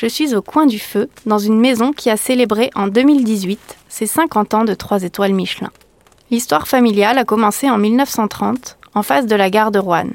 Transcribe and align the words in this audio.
je 0.00 0.06
suis 0.06 0.36
au 0.36 0.42
coin 0.42 0.66
du 0.66 0.78
feu, 0.78 1.10
dans 1.26 1.40
une 1.40 1.58
maison 1.58 1.92
qui 1.92 2.08
a 2.08 2.16
célébré 2.16 2.70
en 2.76 2.86
2018 2.86 3.58
ses 3.88 4.06
50 4.06 4.54
ans 4.54 4.64
de 4.64 4.72
3 4.72 5.02
étoiles 5.02 5.32
Michelin. 5.32 5.72
L'histoire 6.30 6.68
familiale 6.68 7.18
a 7.18 7.24
commencé 7.24 7.68
en 7.68 7.78
1930, 7.78 8.78
en 8.94 9.02
face 9.02 9.26
de 9.26 9.34
la 9.34 9.50
gare 9.50 9.72
de 9.72 9.80
Rouen. 9.80 10.10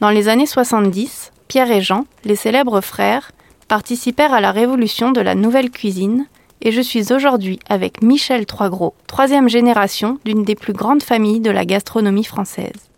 Dans 0.00 0.08
les 0.08 0.30
années 0.30 0.46
70, 0.46 1.30
Pierre 1.46 1.70
et 1.70 1.82
Jean, 1.82 2.06
les 2.24 2.36
célèbres 2.36 2.80
frères, 2.80 3.32
participèrent 3.68 4.32
à 4.32 4.40
la 4.40 4.50
révolution 4.50 5.12
de 5.12 5.20
la 5.20 5.34
nouvelle 5.34 5.70
cuisine, 5.70 6.24
et 6.62 6.72
je 6.72 6.80
suis 6.80 7.12
aujourd'hui 7.12 7.60
avec 7.68 8.00
Michel 8.00 8.46
Troisgros, 8.46 8.94
troisième 9.08 9.50
génération 9.50 10.20
d'une 10.24 10.42
des 10.42 10.54
plus 10.54 10.72
grandes 10.72 11.02
familles 11.02 11.40
de 11.40 11.50
la 11.50 11.66
gastronomie 11.66 12.24
française. 12.24 12.88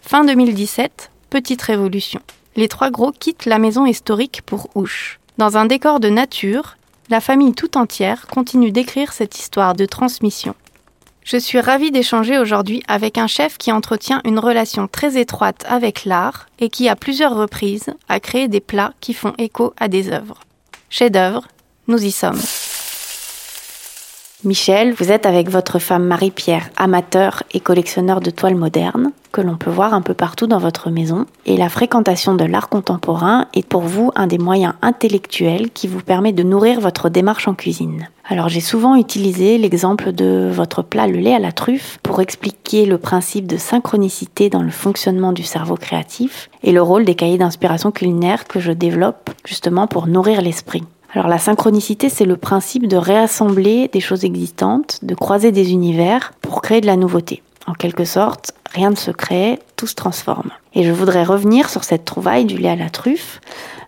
Fin 0.00 0.24
2017, 0.24 1.12
petite 1.30 1.62
révolution. 1.62 2.20
Les 2.56 2.66
trois 2.66 2.90
gros 2.90 3.12
quittent 3.12 3.46
la 3.46 3.60
maison 3.60 3.86
historique 3.86 4.42
pour 4.44 4.68
Ouche. 4.74 5.20
Dans 5.42 5.56
un 5.56 5.66
décor 5.66 5.98
de 5.98 6.08
nature, 6.08 6.76
la 7.10 7.20
famille 7.20 7.52
tout 7.52 7.76
entière 7.76 8.28
continue 8.28 8.70
d'écrire 8.70 9.12
cette 9.12 9.40
histoire 9.40 9.74
de 9.74 9.86
transmission. 9.86 10.54
Je 11.24 11.36
suis 11.36 11.58
ravie 11.58 11.90
d'échanger 11.90 12.38
aujourd'hui 12.38 12.84
avec 12.86 13.18
un 13.18 13.26
chef 13.26 13.58
qui 13.58 13.72
entretient 13.72 14.20
une 14.24 14.38
relation 14.38 14.86
très 14.86 15.18
étroite 15.18 15.64
avec 15.66 16.04
l'art 16.04 16.46
et 16.60 16.68
qui, 16.68 16.88
à 16.88 16.94
plusieurs 16.94 17.34
reprises, 17.34 17.92
a 18.08 18.20
créé 18.20 18.46
des 18.46 18.60
plats 18.60 18.94
qui 19.00 19.14
font 19.14 19.34
écho 19.36 19.74
à 19.78 19.88
des 19.88 20.12
œuvres. 20.12 20.38
Chef-d'œuvre, 20.90 21.48
nous 21.88 22.04
y 22.04 22.12
sommes. 22.12 22.38
Michel, 24.44 24.92
vous 24.94 25.12
êtes 25.12 25.24
avec 25.24 25.48
votre 25.48 25.78
femme 25.78 26.04
Marie-Pierre, 26.04 26.70
amateur 26.76 27.44
et 27.52 27.60
collectionneur 27.60 28.20
de 28.20 28.30
toiles 28.30 28.56
modernes, 28.56 29.12
que 29.30 29.40
l'on 29.40 29.56
peut 29.56 29.70
voir 29.70 29.94
un 29.94 30.02
peu 30.02 30.14
partout 30.14 30.48
dans 30.48 30.58
votre 30.58 30.90
maison. 30.90 31.26
Et 31.46 31.56
la 31.56 31.68
fréquentation 31.68 32.34
de 32.34 32.44
l'art 32.44 32.68
contemporain 32.68 33.46
est 33.54 33.64
pour 33.64 33.82
vous 33.82 34.10
un 34.16 34.26
des 34.26 34.38
moyens 34.38 34.74
intellectuels 34.82 35.70
qui 35.70 35.86
vous 35.86 36.00
permet 36.00 36.32
de 36.32 36.42
nourrir 36.42 36.80
votre 36.80 37.08
démarche 37.08 37.46
en 37.46 37.54
cuisine. 37.54 38.08
Alors 38.28 38.48
j'ai 38.48 38.60
souvent 38.60 38.96
utilisé 38.96 39.58
l'exemple 39.58 40.10
de 40.10 40.50
votre 40.52 40.82
plat 40.82 41.06
le 41.06 41.20
lait 41.20 41.36
à 41.36 41.38
la 41.38 41.52
truffe 41.52 42.00
pour 42.02 42.20
expliquer 42.20 42.84
le 42.84 42.98
principe 42.98 43.46
de 43.46 43.56
synchronicité 43.56 44.50
dans 44.50 44.62
le 44.62 44.70
fonctionnement 44.70 45.32
du 45.32 45.44
cerveau 45.44 45.76
créatif 45.76 46.50
et 46.64 46.72
le 46.72 46.82
rôle 46.82 47.04
des 47.04 47.14
cahiers 47.14 47.38
d'inspiration 47.38 47.92
culinaire 47.92 48.48
que 48.48 48.58
je 48.58 48.72
développe 48.72 49.30
justement 49.44 49.86
pour 49.86 50.08
nourrir 50.08 50.42
l'esprit. 50.42 50.82
Alors 51.14 51.28
la 51.28 51.38
synchronicité, 51.38 52.08
c'est 52.08 52.24
le 52.24 52.38
principe 52.38 52.88
de 52.88 52.96
réassembler 52.96 53.88
des 53.88 54.00
choses 54.00 54.24
existantes, 54.24 54.98
de 55.02 55.14
croiser 55.14 55.52
des 55.52 55.72
univers 55.72 56.32
pour 56.40 56.62
créer 56.62 56.80
de 56.80 56.86
la 56.86 56.96
nouveauté. 56.96 57.42
En 57.66 57.74
quelque 57.74 58.04
sorte, 58.04 58.54
rien 58.72 58.90
ne 58.90 58.96
se 58.96 59.10
crée, 59.10 59.58
tout 59.76 59.86
se 59.86 59.94
transforme. 59.94 60.50
Et 60.74 60.84
je 60.84 60.90
voudrais 60.90 61.22
revenir 61.22 61.68
sur 61.68 61.84
cette 61.84 62.06
trouvaille 62.06 62.46
du 62.46 62.56
lait 62.56 62.70
à 62.70 62.76
la 62.76 62.88
truffe. 62.88 63.40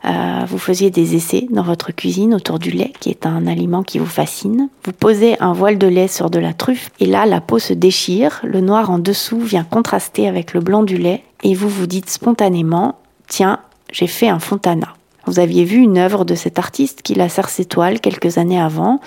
Euh, 0.04 0.44
vous 0.46 0.58
faisiez 0.58 0.90
des 0.90 1.16
essais 1.16 1.46
dans 1.50 1.62
votre 1.62 1.92
cuisine 1.92 2.34
autour 2.34 2.58
du 2.58 2.70
lait, 2.70 2.92
qui 3.00 3.08
est 3.08 3.24
un 3.24 3.46
aliment 3.46 3.82
qui 3.82 3.98
vous 3.98 4.06
fascine. 4.06 4.68
Vous 4.84 4.92
posez 4.92 5.41
un 5.41 5.54
voile 5.54 5.78
de 5.78 5.86
lait 5.86 6.08
sur 6.08 6.28
de 6.28 6.38
la 6.38 6.52
truffe, 6.52 6.91
et 7.00 7.06
là, 7.06 7.24
la 7.24 7.41
peau 7.41 7.58
se 7.58 7.72
déchire, 7.72 8.41
le 8.44 8.60
noir 8.60 8.91
en 8.91 8.98
dessous 8.98 9.41
vient 9.41 9.64
contraster 9.64 10.28
avec 10.28 10.52
le 10.52 10.60
blanc 10.60 10.82
du 10.82 10.98
lait, 10.98 11.24
et 11.42 11.54
vous 11.54 11.70
vous 11.70 11.86
dites 11.86 12.10
spontanément, 12.10 12.98
tiens, 13.28 13.60
j'ai 13.91 14.06
fait 14.06 14.28
un 14.28 14.41
fontana. 14.41 14.94
Vous 15.26 15.38
aviez 15.38 15.64
vu 15.64 15.78
une 15.78 15.98
œuvre 15.98 16.24
de 16.24 16.34
cet 16.34 16.58
artiste 16.58 17.02
qui 17.02 17.14
la 17.14 17.28
serre 17.28 17.48
ses 17.48 17.64
toiles 17.64 18.00
quelques 18.00 18.38
années 18.38 18.60
avant, 18.60 19.00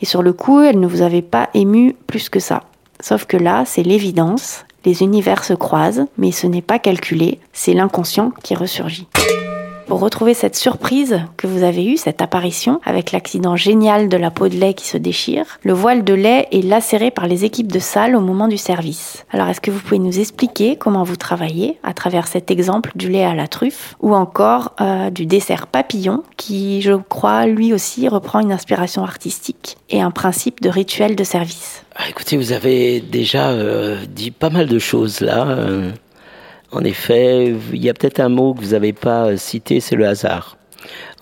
et 0.00 0.06
sur 0.06 0.22
le 0.22 0.32
coup, 0.32 0.60
elle 0.60 0.80
ne 0.80 0.86
vous 0.86 1.02
avait 1.02 1.22
pas 1.22 1.48
ému 1.54 1.96
plus 2.06 2.28
que 2.28 2.40
ça. 2.40 2.64
Sauf 3.00 3.24
que 3.24 3.36
là, 3.36 3.64
c'est 3.66 3.82
l'évidence, 3.82 4.64
les 4.84 5.02
univers 5.02 5.44
se 5.44 5.54
croisent, 5.54 6.06
mais 6.18 6.32
ce 6.32 6.46
n'est 6.46 6.62
pas 6.62 6.78
calculé, 6.78 7.38
c'est 7.52 7.74
l'inconscient 7.74 8.32
qui 8.42 8.54
ressurgit. 8.54 9.06
Pour 9.90 9.98
retrouver 9.98 10.34
cette 10.34 10.54
surprise 10.54 11.20
que 11.36 11.48
vous 11.48 11.64
avez 11.64 11.84
eue, 11.84 11.96
cette 11.96 12.22
apparition, 12.22 12.80
avec 12.84 13.10
l'accident 13.10 13.56
génial 13.56 14.08
de 14.08 14.16
la 14.16 14.30
peau 14.30 14.46
de 14.46 14.54
lait 14.54 14.72
qui 14.72 14.86
se 14.86 14.96
déchire, 14.96 15.44
le 15.64 15.72
voile 15.72 16.04
de 16.04 16.14
lait 16.14 16.46
est 16.52 16.64
lacéré 16.64 17.10
par 17.10 17.26
les 17.26 17.44
équipes 17.44 17.72
de 17.72 17.80
salle 17.80 18.14
au 18.14 18.20
moment 18.20 18.46
du 18.46 18.56
service. 18.56 19.24
Alors 19.32 19.48
est-ce 19.48 19.60
que 19.60 19.72
vous 19.72 19.80
pouvez 19.80 19.98
nous 19.98 20.20
expliquer 20.20 20.76
comment 20.76 21.02
vous 21.02 21.16
travaillez 21.16 21.76
à 21.82 21.92
travers 21.92 22.28
cet 22.28 22.52
exemple 22.52 22.92
du 22.94 23.08
lait 23.08 23.24
à 23.24 23.34
la 23.34 23.48
truffe 23.48 23.96
ou 23.98 24.14
encore 24.14 24.76
euh, 24.80 25.10
du 25.10 25.26
dessert 25.26 25.66
papillon 25.66 26.22
qui, 26.36 26.82
je 26.82 26.92
crois, 26.92 27.46
lui 27.46 27.74
aussi 27.74 28.06
reprend 28.06 28.38
une 28.38 28.52
inspiration 28.52 29.02
artistique 29.02 29.76
et 29.88 30.00
un 30.00 30.12
principe 30.12 30.60
de 30.60 30.68
rituel 30.68 31.16
de 31.16 31.24
service? 31.24 31.82
Ah, 31.96 32.08
Écoutez, 32.08 32.36
vous 32.36 32.52
avez 32.52 33.00
déjà 33.00 33.48
euh, 33.48 33.98
dit 34.08 34.30
pas 34.30 34.50
mal 34.50 34.68
de 34.68 34.78
choses 34.78 35.20
là. 35.20 35.48
Euh, 35.48 35.90
en 36.72 36.84
effet, 36.84 37.54
il 37.72 37.84
y 37.84 37.88
a 37.88 37.94
peut-être 37.94 38.20
un 38.20 38.28
mot 38.28 38.54
que 38.54 38.60
vous 38.60 38.70
n'avez 38.70 38.92
pas 38.92 39.36
cité, 39.36 39.80
c'est 39.80 39.96
le 39.96 40.06
hasard. 40.06 40.56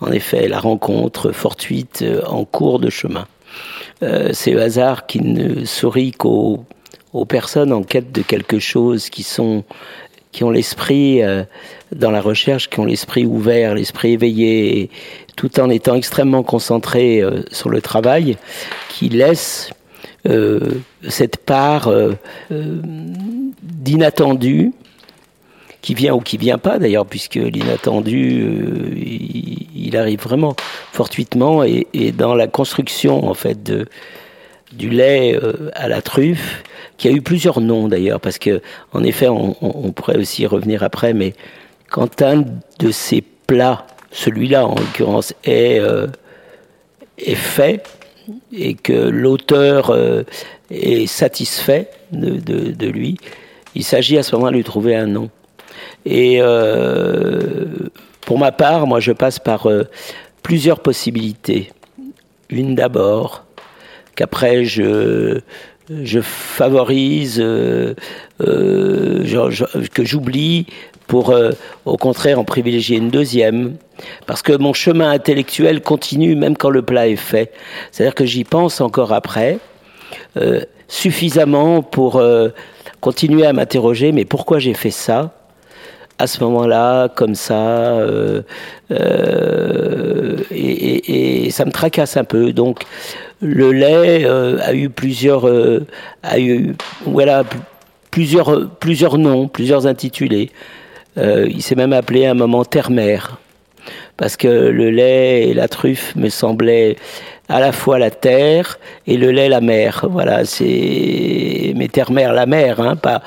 En 0.01 0.11
effet, 0.11 0.47
la 0.47 0.59
rencontre 0.59 1.31
fortuite 1.31 2.01
euh, 2.03 2.21
en 2.25 2.45
cours 2.45 2.79
de 2.79 2.89
chemin. 2.89 3.27
Euh, 4.03 4.29
c'est 4.33 4.51
le 4.51 4.61
hasard 4.61 5.07
qui 5.07 5.21
ne 5.21 5.65
sourit 5.65 6.11
qu'aux 6.11 6.63
aux 7.11 7.25
personnes 7.25 7.73
en 7.73 7.81
quête 7.81 8.11
de 8.11 8.21
quelque 8.21 8.59
chose 8.59 9.09
qui 9.09 9.23
sont 9.23 9.63
qui 10.31 10.43
ont 10.43 10.51
l'esprit 10.51 11.23
euh, 11.23 11.43
dans 11.93 12.11
la 12.11 12.21
recherche, 12.21 12.69
qui 12.69 12.79
ont 12.79 12.85
l'esprit 12.85 13.25
ouvert, 13.25 13.73
l'esprit 13.73 14.11
éveillé, 14.11 14.91
tout 15.35 15.59
en 15.59 15.71
étant 15.71 15.95
extrêmement 15.95 16.43
concentré 16.43 17.23
sur 17.51 17.69
le 17.69 17.81
travail, 17.81 18.37
qui 18.89 19.09
laisse 19.09 19.71
cette 21.07 21.37
part 21.37 21.91
d'inattendu 23.63 24.71
qui 25.81 25.93
vient 25.93 26.13
ou 26.13 26.19
qui 26.19 26.37
vient 26.37 26.57
pas 26.57 26.79
d'ailleurs, 26.79 27.05
puisque 27.05 27.35
l'inattendu, 27.35 28.43
euh, 28.43 28.93
il, 28.95 29.95
arrive 29.95 30.19
vraiment 30.19 30.55
fortuitement 30.91 31.63
et, 31.63 31.87
dans 32.11 32.35
la 32.35 32.47
construction 32.47 33.27
en 33.27 33.33
fait 33.33 33.71
du 34.71 34.89
lait 34.89 35.35
euh, 35.35 35.71
à 35.73 35.87
la 35.87 36.01
truffe, 36.01 36.63
qui 36.97 37.07
a 37.07 37.11
eu 37.11 37.21
plusieurs 37.21 37.59
noms 37.59 37.87
d'ailleurs, 37.87 38.19
parce 38.19 38.37
que 38.37 38.61
en 38.93 39.03
effet, 39.03 39.27
on, 39.29 39.53
pourrait 39.93 40.17
aussi 40.17 40.43
y 40.43 40.45
revenir 40.45 40.83
après, 40.83 41.13
mais 41.13 41.33
quand 41.89 42.21
un 42.21 42.43
de 42.79 42.91
ces 42.91 43.23
plats, 43.47 43.87
celui-là 44.11 44.67
en 44.67 44.75
l'occurrence, 44.75 45.33
est 45.43 45.79
euh, 45.79 46.07
est 47.17 47.35
fait 47.35 47.83
et 48.53 48.75
que 48.75 48.93
l'auteur 48.93 49.91
est 50.69 51.07
satisfait 51.07 51.89
de, 52.11 52.37
de, 52.39 52.71
de 52.71 52.87
lui, 52.87 53.17
il 53.73 53.83
s'agit 53.83 54.17
à 54.19 54.23
ce 54.23 54.35
moment-là 54.35 54.51
de 54.51 54.57
lui 54.57 54.63
trouver 54.63 54.95
un 54.95 55.07
nom. 55.07 55.29
Et 56.05 56.37
euh, 56.41 57.65
pour 58.21 58.39
ma 58.39 58.51
part, 58.51 58.87
moi, 58.87 58.99
je 58.99 59.11
passe 59.11 59.39
par 59.39 59.67
euh, 59.67 59.83
plusieurs 60.43 60.79
possibilités. 60.79 61.71
Une 62.49 62.75
d'abord, 62.75 63.45
qu'après 64.15 64.65
je, 64.65 65.41
je 65.89 66.19
favorise, 66.21 67.39
euh, 67.39 67.93
que 68.39 70.03
j'oublie 70.03 70.65
pour 71.07 71.33
au 71.85 71.97
contraire 71.97 72.39
en 72.39 72.43
privilégier 72.43 72.97
une 72.97 73.09
deuxième, 73.09 73.77
parce 74.27 74.43
que 74.43 74.55
mon 74.55 74.73
chemin 74.73 75.09
intellectuel 75.09 75.81
continue 75.81 76.35
même 76.35 76.55
quand 76.55 76.69
le 76.69 76.83
plat 76.83 77.07
est 77.07 77.15
fait. 77.15 77.51
C'est-à-dire 77.91 78.13
que 78.13 78.25
j'y 78.25 78.43
pense 78.43 78.79
encore 78.79 79.11
après, 79.11 79.57
suffisamment 80.87 81.81
pour 81.81 82.21
continuer 83.01 83.47
à 83.47 83.53
m'interroger, 83.53 84.11
mais 84.11 84.25
pourquoi 84.25 84.59
j'ai 84.59 84.75
fait 84.75 84.91
ça? 84.91 85.38
À 86.19 86.27
ce 86.27 86.43
moment-là, 86.43 87.07
comme 87.07 87.33
ça, 87.33 87.55
euh, 87.55 88.41
euh, 88.91 90.35
et, 90.51 91.49
ça 91.51 91.65
me 91.65 91.71
tracasse 91.71 92.17
un 92.17 92.23
peu. 92.23 92.53
Donc, 92.53 92.83
le 93.41 93.71
lait 93.71 94.25
a 94.25 94.73
eu 94.73 94.89
plusieurs, 94.89 95.45
a 96.23 96.39
eu, 96.39 96.75
voilà, 97.05 97.43
plusieurs, 98.11 98.69
plusieurs 98.79 99.17
noms, 99.17 99.47
plusieurs 99.47 99.87
intitulés. 99.87 100.51
il 101.17 101.61
s'est 101.63 101.75
même 101.75 101.93
appelé 101.93 102.25
à 102.25 102.31
un 102.31 102.35
moment 102.35 102.63
terre-mère 102.65 103.39
parce 104.17 104.35
que 104.35 104.47
le 104.47 104.91
lait 104.91 105.47
et 105.47 105.53
la 105.53 105.69
truffe 105.69 106.13
me 106.17 106.27
semblaient 106.27 106.97
à 107.49 107.59
la 107.59 107.71
fois 107.71 107.97
la 107.99 108.11
terre 108.11 108.79
et 109.07 109.17
le 109.17 109.31
lait 109.31 109.49
la 109.49 109.59
mer. 109.59 110.05
Voilà, 110.09 110.45
c'est 110.45 111.73
mais 111.75 111.87
terre-mer 111.87 112.33
la 112.33 112.45
mer, 112.45 112.79
hein, 112.79 112.95
pas 112.95 113.21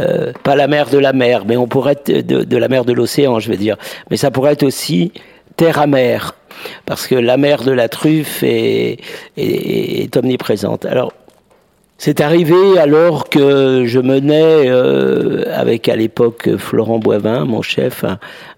euh, 0.00 0.32
pas 0.42 0.56
la 0.56 0.66
mer 0.66 0.88
de 0.88 0.98
la 0.98 1.12
mer, 1.12 1.44
mais 1.46 1.56
on 1.56 1.66
pourrait 1.66 1.92
être 1.92 2.26
de, 2.26 2.56
la 2.56 2.68
mer 2.68 2.84
de 2.84 2.92
l'océan, 2.92 3.38
je 3.38 3.50
veux 3.50 3.56
dire. 3.56 3.76
Mais 4.10 4.16
ça 4.16 4.30
pourrait 4.30 4.52
être 4.52 4.62
aussi 4.62 5.12
terre 5.56 5.78
à 5.78 5.86
mer, 5.86 6.34
parce 6.86 7.06
que 7.06 7.14
la 7.14 7.36
mer 7.36 7.62
de 7.62 7.72
la 7.72 7.88
truffe 7.88 8.42
est, 8.42 8.98
est, 9.36 10.16
omniprésente. 10.16 10.84
Alors 10.84 11.12
c'est 11.96 12.20
arrivé 12.20 12.78
alors 12.78 13.28
que 13.28 13.84
je 13.86 14.00
menais, 14.00 14.68
euh, 14.68 15.44
avec 15.52 15.88
à 15.88 15.96
l'époque 15.96 16.56
Florent 16.56 16.98
Boivin, 16.98 17.44
mon 17.44 17.62
chef, 17.62 18.04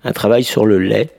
un 0.04 0.12
travail 0.12 0.42
sur 0.42 0.64
le 0.64 0.78
lait 0.78 1.10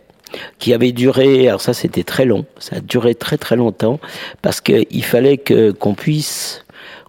qui 0.60 0.74
avait 0.74 0.92
duré, 0.92 1.48
alors 1.48 1.62
ça 1.62 1.74
c'était 1.74 2.04
très 2.04 2.26
long, 2.26 2.46
ça 2.60 2.78
a 2.78 2.80
duré 2.80 3.16
très 3.16 3.38
très 3.38 3.56
longtemps, 3.56 4.00
parce 4.42 4.62
qu'il 4.62 5.04
fallait 5.04 5.38
que 5.38 5.72
qu'on 5.72 5.94
puisse 5.94 6.66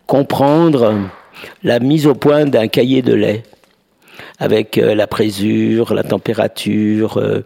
comprendre 0.06 0.94
la 1.62 1.80
mise 1.80 2.06
au 2.06 2.14
point 2.14 2.46
d'un 2.46 2.68
cahier 2.68 3.02
de 3.02 3.14
lait, 3.14 3.42
avec 4.38 4.78
euh, 4.78 4.94
la 4.94 5.06
présure, 5.06 5.94
la 5.94 6.02
température, 6.02 7.18
euh, 7.18 7.42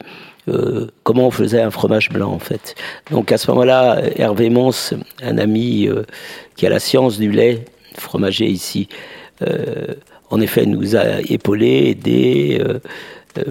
euh, 0.49 0.89
comment 1.03 1.29
on 1.29 1.31
faisait 1.31 1.61
un 1.61 1.71
fromage 1.71 2.11
blanc 2.11 2.33
en 2.33 2.39
fait. 2.39 2.75
Donc 3.11 3.33
à 3.33 3.39
ce 3.39 3.51
moment-là, 3.51 4.01
Hervé 4.17 4.51
Mons, 4.51 4.95
un 5.23 5.39
ami 5.39 5.89
qui 6.57 6.67
a 6.67 6.71
la 6.71 6.81
science 6.81 7.19
du 7.19 7.31
lait, 7.31 7.65
fromager 7.97 8.47
ici, 8.47 8.89
en 10.31 10.41
effet 10.41 10.67
nous 10.67 10.97
a 10.97 11.21
épaulés, 11.21 11.91
aidés 11.91 12.61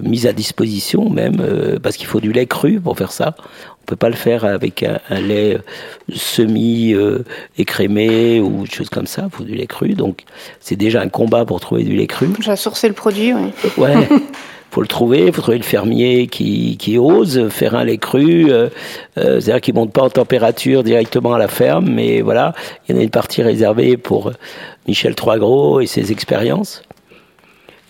mise 0.02 0.26
à 0.26 0.32
disposition 0.32 1.08
même, 1.10 1.40
euh, 1.40 1.78
parce 1.80 1.96
qu'il 1.96 2.06
faut 2.06 2.20
du 2.20 2.32
lait 2.32 2.46
cru 2.46 2.80
pour 2.80 2.96
faire 2.96 3.12
ça. 3.12 3.34
On 3.38 3.84
peut 3.86 3.96
pas 3.96 4.08
le 4.08 4.14
faire 4.14 4.44
avec 4.44 4.82
un, 4.82 5.20
lait 5.20 5.54
euh, 5.54 6.14
semi 6.14 6.94
écrémé 7.58 8.40
ou 8.40 8.64
chose 8.66 8.88
comme 8.88 9.06
ça. 9.06 9.24
Il 9.26 9.36
faut 9.36 9.44
du 9.44 9.54
lait 9.54 9.66
cru. 9.66 9.94
Donc 9.94 10.22
c'est 10.60 10.76
déjà 10.76 11.00
un 11.00 11.08
combat 11.08 11.44
pour 11.44 11.60
trouver 11.60 11.84
du 11.84 11.96
lait 11.96 12.06
cru. 12.06 12.28
J'ai 12.40 12.56
sourcé 12.56 12.88
le 12.88 12.94
produit, 12.94 13.32
oui. 13.34 13.50
Ouais. 13.76 14.08
faut 14.70 14.80
le 14.80 14.88
trouver, 14.88 15.26
il 15.26 15.32
faut 15.34 15.42
trouver 15.42 15.58
le 15.58 15.64
fermier 15.64 16.28
qui, 16.28 16.78
qui 16.78 16.96
ose 16.96 17.48
faire 17.50 17.74
un 17.74 17.84
lait 17.84 17.98
cru, 17.98 18.50
c'est-à-dire 19.16 19.60
qui 19.60 19.74
monte 19.74 19.92
pas 19.92 20.00
en 20.00 20.08
température 20.08 20.82
directement 20.82 21.34
à 21.34 21.38
la 21.38 21.48
ferme, 21.48 21.90
mais 21.90 22.22
voilà, 22.22 22.54
il 22.88 22.94
y 22.94 22.96
en 22.96 23.00
a 23.00 23.04
une 23.04 23.10
partie 23.10 23.42
réservée 23.42 23.98
pour 23.98 24.32
Michel 24.88 25.14
Troisgros 25.14 25.80
et 25.80 25.86
ses 25.86 26.10
expériences. 26.10 26.82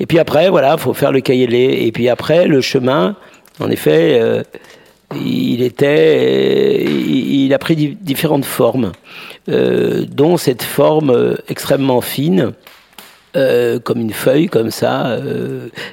Et 0.03 0.07
puis 0.07 0.19
après, 0.19 0.51
voilà, 0.51 0.77
faut 0.77 0.95
faire 0.95 1.13
le 1.13 1.21
cahier. 1.21 1.87
Et 1.87 1.93
puis 1.93 2.09
après, 2.09 2.49
le 2.49 2.61
chemin, 2.61 3.15
en 3.61 3.71
effet, 3.71 4.19
euh, 4.21 4.43
il 5.15 5.63
était, 5.63 6.83
il 6.85 7.55
a 7.55 7.59
pris 7.61 7.97
différentes 8.01 8.45
formes, 8.45 8.91
euh, 9.49 10.05
dont 10.11 10.37
cette 10.37 10.65
forme 10.65 11.11
euh, 11.11 11.37
extrêmement 11.49 12.01
fine. 12.01 12.53
comme 13.85 14.01
une 14.01 14.13
feuille 14.13 14.49
comme 14.49 14.71
ça, 14.71 15.19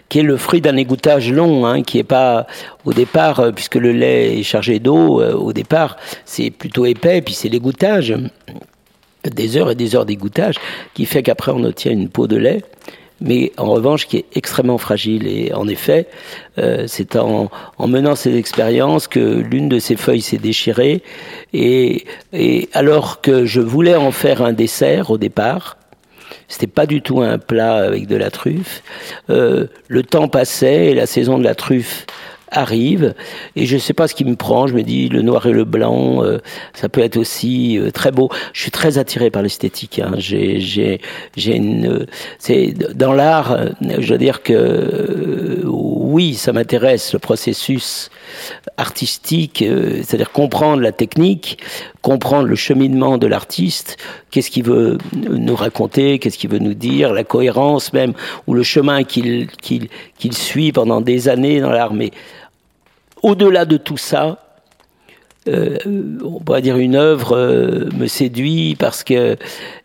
qui 0.09 0.19
est 0.19 0.23
le 0.23 0.35
fruit 0.35 0.59
d'un 0.59 0.75
égouttage 0.75 1.31
long, 1.31 1.65
hein, 1.65 1.83
qui 1.83 1.97
est 1.97 2.09
pas 2.17 2.47
au 2.83 2.91
départ, 2.91 3.53
puisque 3.55 3.75
le 3.75 3.93
lait 3.93 4.37
est 4.37 4.43
chargé 4.43 4.79
d'eau, 4.79 5.21
au 5.21 5.53
départ 5.53 5.95
c'est 6.25 6.51
plutôt 6.51 6.85
épais, 6.85 7.21
puis 7.21 7.33
c'est 7.33 7.47
l'égouttage, 7.47 8.13
des 9.23 9.55
heures 9.55 9.71
et 9.71 9.75
des 9.75 9.95
heures 9.95 10.05
d'égouttage, 10.05 10.55
qui 10.93 11.05
fait 11.05 11.23
qu'après 11.23 11.53
on 11.53 11.63
obtient 11.63 11.93
une 11.93 12.09
peau 12.09 12.27
de 12.27 12.35
lait 12.35 12.61
mais 13.21 13.51
en 13.57 13.65
revanche 13.65 14.07
qui 14.07 14.17
est 14.17 14.25
extrêmement 14.35 14.77
fragile. 14.77 15.27
Et 15.27 15.53
en 15.53 15.67
effet, 15.67 16.07
euh, 16.57 16.85
c'est 16.87 17.15
en, 17.15 17.49
en, 17.77 17.87
menant 17.87 18.15
ces 18.15 18.35
expériences 18.35 19.07
que 19.07 19.19
l'une 19.19 19.69
de 19.69 19.79
ces 19.79 19.95
feuilles 19.95 20.21
s'est 20.21 20.37
déchirée. 20.37 21.03
Et, 21.53 22.05
et, 22.33 22.69
alors 22.73 23.21
que 23.21 23.45
je 23.45 23.61
voulais 23.61 23.95
en 23.95 24.11
faire 24.11 24.41
un 24.41 24.53
dessert 24.53 25.11
au 25.11 25.17
départ, 25.17 25.77
c'était 26.47 26.67
pas 26.67 26.85
du 26.85 27.01
tout 27.01 27.21
un 27.21 27.37
plat 27.37 27.75
avec 27.75 28.07
de 28.07 28.15
la 28.15 28.31
truffe. 28.31 28.83
Euh, 29.29 29.67
le 29.87 30.03
temps 30.03 30.27
passait 30.27 30.87
et 30.87 30.93
la 30.95 31.05
saison 31.05 31.37
de 31.37 31.43
la 31.43 31.55
truffe 31.55 32.05
arrive 32.51 33.13
et 33.55 33.65
je 33.65 33.77
sais 33.77 33.93
pas 33.93 34.07
ce 34.07 34.15
qui 34.15 34.25
me 34.25 34.35
prend. 34.35 34.67
Je 34.67 34.73
me 34.73 34.83
dis 34.83 35.09
le 35.09 35.21
noir 35.21 35.45
et 35.45 35.51
le 35.51 35.65
blanc, 35.65 36.23
euh, 36.23 36.39
ça 36.73 36.89
peut 36.89 37.01
être 37.01 37.17
aussi 37.17 37.77
euh, 37.77 37.91
très 37.91 38.11
beau. 38.11 38.29
Je 38.53 38.61
suis 38.61 38.71
très 38.71 38.97
attiré 38.97 39.29
par 39.29 39.41
l'esthétique. 39.41 39.99
Hein. 39.99 40.11
J'ai 40.17 40.59
j'ai 40.59 41.01
j'ai 41.35 41.55
une 41.55 42.05
c'est 42.37 42.73
dans 42.95 43.13
l'art. 43.13 43.51
Euh, 43.51 43.69
je 43.99 44.13
veux 44.13 44.19
dire 44.19 44.43
que 44.43 45.63
oui, 45.65 46.33
ça 46.33 46.53
m'intéresse 46.53 47.13
le 47.13 47.19
processus 47.19 48.09
artistique, 48.77 49.63
c'est-à-dire 50.03 50.31
comprendre 50.31 50.81
la 50.81 50.91
technique, 50.91 51.59
comprendre 52.01 52.47
le 52.47 52.55
cheminement 52.55 53.17
de 53.17 53.27
l'artiste, 53.27 53.97
qu'est-ce 54.31 54.49
qu'il 54.49 54.63
veut 54.63 54.97
nous 55.13 55.55
raconter, 55.55 56.19
qu'est-ce 56.19 56.37
qu'il 56.37 56.49
veut 56.49 56.59
nous 56.59 56.73
dire, 56.73 57.13
la 57.13 57.23
cohérence 57.23 57.93
même 57.93 58.13
ou 58.47 58.53
le 58.53 58.63
chemin 58.63 59.03
qu'il 59.03 59.47
qu'il 59.61 59.89
qu'il 60.17 60.33
suit 60.33 60.71
pendant 60.71 61.01
des 61.01 61.29
années 61.29 61.59
dans 61.59 61.71
l'art. 61.71 61.93
Au-delà 63.21 63.65
de 63.65 63.77
tout 63.77 63.97
ça, 63.97 64.49
euh, 65.47 65.77
on 66.23 66.39
pourrait 66.39 66.61
dire 66.61 66.77
une 66.77 66.95
œuvre 66.95 67.35
euh, 67.35 67.89
me 67.95 68.07
séduit 68.07 68.75
parce 68.77 69.03
que 69.03 69.37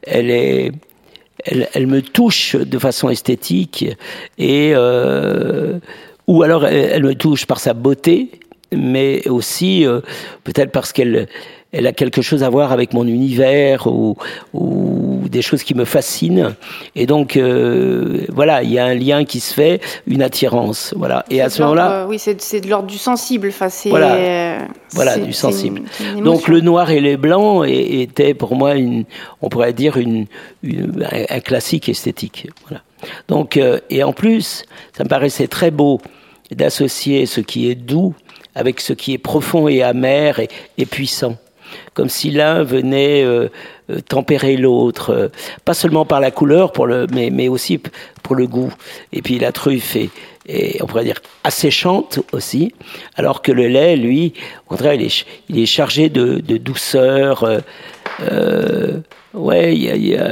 elle, 0.03 0.73
me 1.87 2.01
touche 2.01 2.57
de 2.57 2.79
façon 2.79 3.09
esthétique 3.09 3.87
et 4.39 4.73
euh, 4.75 5.79
ou 6.27 6.43
alors 6.43 6.67
elle, 6.67 7.05
me 7.05 7.15
touche 7.15 7.47
par 7.47 7.61
sa 7.61 7.73
beauté, 7.73 8.31
mais 8.73 9.27
aussi 9.29 9.87
peut-être 10.43 10.73
parce 10.73 10.93
qu'elle 10.93 11.29
elle 11.75 11.89
a 11.89 11.93
quelque 11.93 12.23
chose 12.23 12.45
à 12.45 12.49
voir 12.49 12.71
avec 12.71 12.93
mon 12.93 13.07
univers 13.07 13.89
ou, 13.89 14.17
ou 14.53 15.29
des 15.29 15.43
choses 15.43 15.65
qui 15.65 15.75
me 15.75 15.85
fascinent. 15.85 16.55
Et 16.95 17.07
donc, 17.07 17.37
euh, 17.37 18.27
voilà, 18.29 18.63
il 18.63 18.71
y 18.71 18.79
a 18.79 18.87
un 18.87 18.95
lien 18.95 19.25
qui 19.25 19.41
se 19.41 19.53
fait, 19.53 19.81
une 20.07 20.23
attirance. 20.23 20.95
Voilà. 20.97 21.25
Et 21.31 21.41
à 21.41 21.51
ce 21.51 21.63
moment-là. 21.63 22.07
oui, 22.09 22.19
c'est 22.19 22.61
de 22.61 22.69
l'ordre 22.69 22.87
du 22.87 22.97
sensible. 22.97 23.49
Enfin, 23.49 23.69
voilà, 23.91 24.15
euh, 24.15 24.59
voilà 24.93 25.19
du 25.19 25.33
sensible. 25.33 25.83
donc, 26.23 26.47
le 26.47 26.61
noir 26.61 26.91
et 26.91 27.01
les 27.01 27.17
blancs 27.17 27.67
étaient 27.67 28.35
pour 28.35 28.55
moi, 28.55 28.77
une, 28.77 29.05
on 29.43 29.49
pourrait 29.49 29.73
dire, 29.73 29.97
une, 29.97 30.27
un, 30.63 31.41
classique 31.41 31.89
esthétique. 31.89 32.49
Voilà. 32.69 32.83
Donc, 33.27 33.57
euh, 33.57 33.81
et 33.91 34.05
en 34.05 34.13
plus, 34.13 34.65
ça 34.97 35.03
me 35.03 35.09
paraissait 35.09 35.49
très 35.49 35.73
beau 35.73 36.01
d'associer 36.53 37.27
ce 37.27 37.41
qui 37.41 37.69
est 37.69 37.75
doux 37.75 38.15
avec 38.55 38.81
ce 38.81 38.93
qui 38.93 39.13
est 39.13 39.19
profond 39.19 39.67
et 39.67 39.83
amer 39.83 40.39
et 40.79 40.87
puissant 40.87 41.37
comme 41.95 42.09
si 42.09 42.31
l'un 42.31 42.63
venait 42.63 43.25
euh, 43.25 43.49
euh, 43.91 44.01
tempérer 44.01 44.57
l'autre, 44.57 45.11
euh, 45.11 45.29
pas 45.65 45.75
seulement 45.75 46.05
par 46.05 46.21
la 46.21 46.31
couleur, 46.31 46.73
mais, 47.13 47.31
mais 47.31 47.49
aussi 47.49 47.81
pour 48.23 48.35
le 48.35 48.47
goût. 48.47 48.73
Et 49.13 49.23
puis 49.23 49.39
la 49.39 49.53
truffe 49.53 49.97
est, 49.97 50.11
on 50.83 50.87
pourrait 50.87 51.05
dire 51.05 51.21
asséchante 51.43 52.21
aussi, 52.33 52.75
alors 53.17 53.43
que 53.43 53.53
le 53.53 53.69
lait, 53.69 53.97
lui, 53.97 54.35
au 54.67 54.71
contraire, 54.71 54.95
il 54.95 55.03
est, 55.03 55.27
il 55.49 55.59
est 55.59 55.67
chargé 55.67 56.09
de, 56.09 56.39
douceur. 56.59 57.47
Ouais, 59.35 59.75
il 59.75 59.83
y 59.83 60.17
a, 60.17 60.29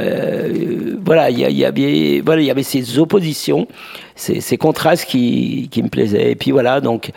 voilà, 1.05 1.31
il 1.31 1.39
y, 1.39 1.45
a, 1.45 1.51
y 1.51 1.65
avait, 1.65 2.23
y 2.23 2.51
avait 2.51 2.63
ces 2.63 2.99
oppositions, 2.99 3.67
ces, 4.15 4.41
ces 4.41 4.57
contrastes 4.57 5.07
qui, 5.07 5.69
qui 5.71 5.83
me 5.83 5.89
plaisaient. 5.89 6.31
Et 6.31 6.37
puis 6.37 6.51
voilà, 6.53 6.81
donc 6.81 7.11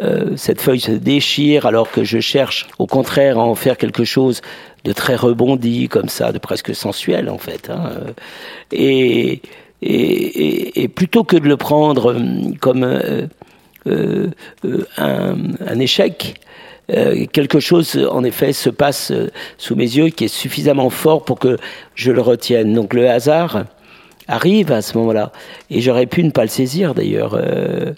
euh, 0.00 0.36
cette 0.36 0.60
feuille 0.60 0.80
se 0.80 0.92
déchire 0.92 1.66
alors 1.66 1.90
que 1.90 2.04
je 2.04 2.20
cherche, 2.20 2.68
au 2.78 2.86
contraire, 2.86 3.38
à 3.38 3.42
en 3.42 3.54
faire 3.54 3.76
quelque 3.76 4.04
chose 4.04 4.40
de 4.84 4.92
très 4.92 5.16
rebondi 5.16 5.88
comme 5.88 6.08
ça, 6.08 6.32
de 6.32 6.38
presque 6.38 6.74
sensuel 6.74 7.28
en 7.28 7.38
fait. 7.38 7.70
Hein. 7.70 7.90
Et, 8.70 9.42
et, 9.82 10.82
et, 10.82 10.88
plutôt 10.88 11.24
que 11.24 11.36
de 11.36 11.48
le 11.48 11.56
prendre 11.56 12.16
comme 12.60 12.84
euh, 12.84 13.26
euh, 13.86 14.30
un, 14.96 15.36
un 15.66 15.78
échec, 15.78 16.40
euh, 16.90 17.26
quelque 17.32 17.60
chose, 17.60 17.96
en 18.10 18.24
effet, 18.24 18.52
se 18.52 18.70
passe 18.70 19.12
euh, 19.12 19.30
sous 19.56 19.76
mes 19.76 19.84
yeux 19.84 20.08
qui 20.08 20.24
est 20.24 20.28
suffisamment 20.28 20.90
fort 20.90 21.24
pour 21.24 21.38
que 21.38 21.56
je 21.94 22.10
le 22.10 22.20
retienne. 22.20 22.74
Donc 22.74 22.94
le 22.94 23.08
hasard 23.08 23.64
arrive 24.28 24.72
à 24.72 24.82
ce 24.82 24.96
moment-là. 24.98 25.32
Et 25.70 25.80
j'aurais 25.80 26.06
pu 26.06 26.24
ne 26.24 26.30
pas 26.30 26.42
le 26.42 26.48
saisir, 26.48 26.94
d'ailleurs. 26.94 27.34
Euh, 27.34 27.92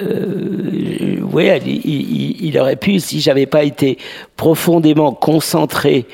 euh, 0.00 1.18
oui, 1.32 1.50
il, 1.66 2.46
il, 2.46 2.58
aurait 2.58 2.76
pu, 2.76 2.98
si 3.00 3.20
j'avais 3.20 3.46
pas 3.46 3.64
été 3.64 3.98
profondément 4.36 5.12
concentré 5.12 6.06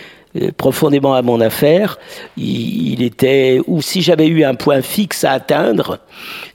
profondément 0.57 1.15
à 1.15 1.23
mon 1.23 1.41
affaire. 1.41 1.99
Il, 2.37 3.03
était, 3.03 3.61
ou 3.67 3.83
si 3.83 4.03
j'avais 4.03 4.27
eu 4.27 4.45
un 4.45 4.55
point 4.55 4.83
fixe 4.83 5.25
à 5.25 5.33
atteindre, 5.33 6.01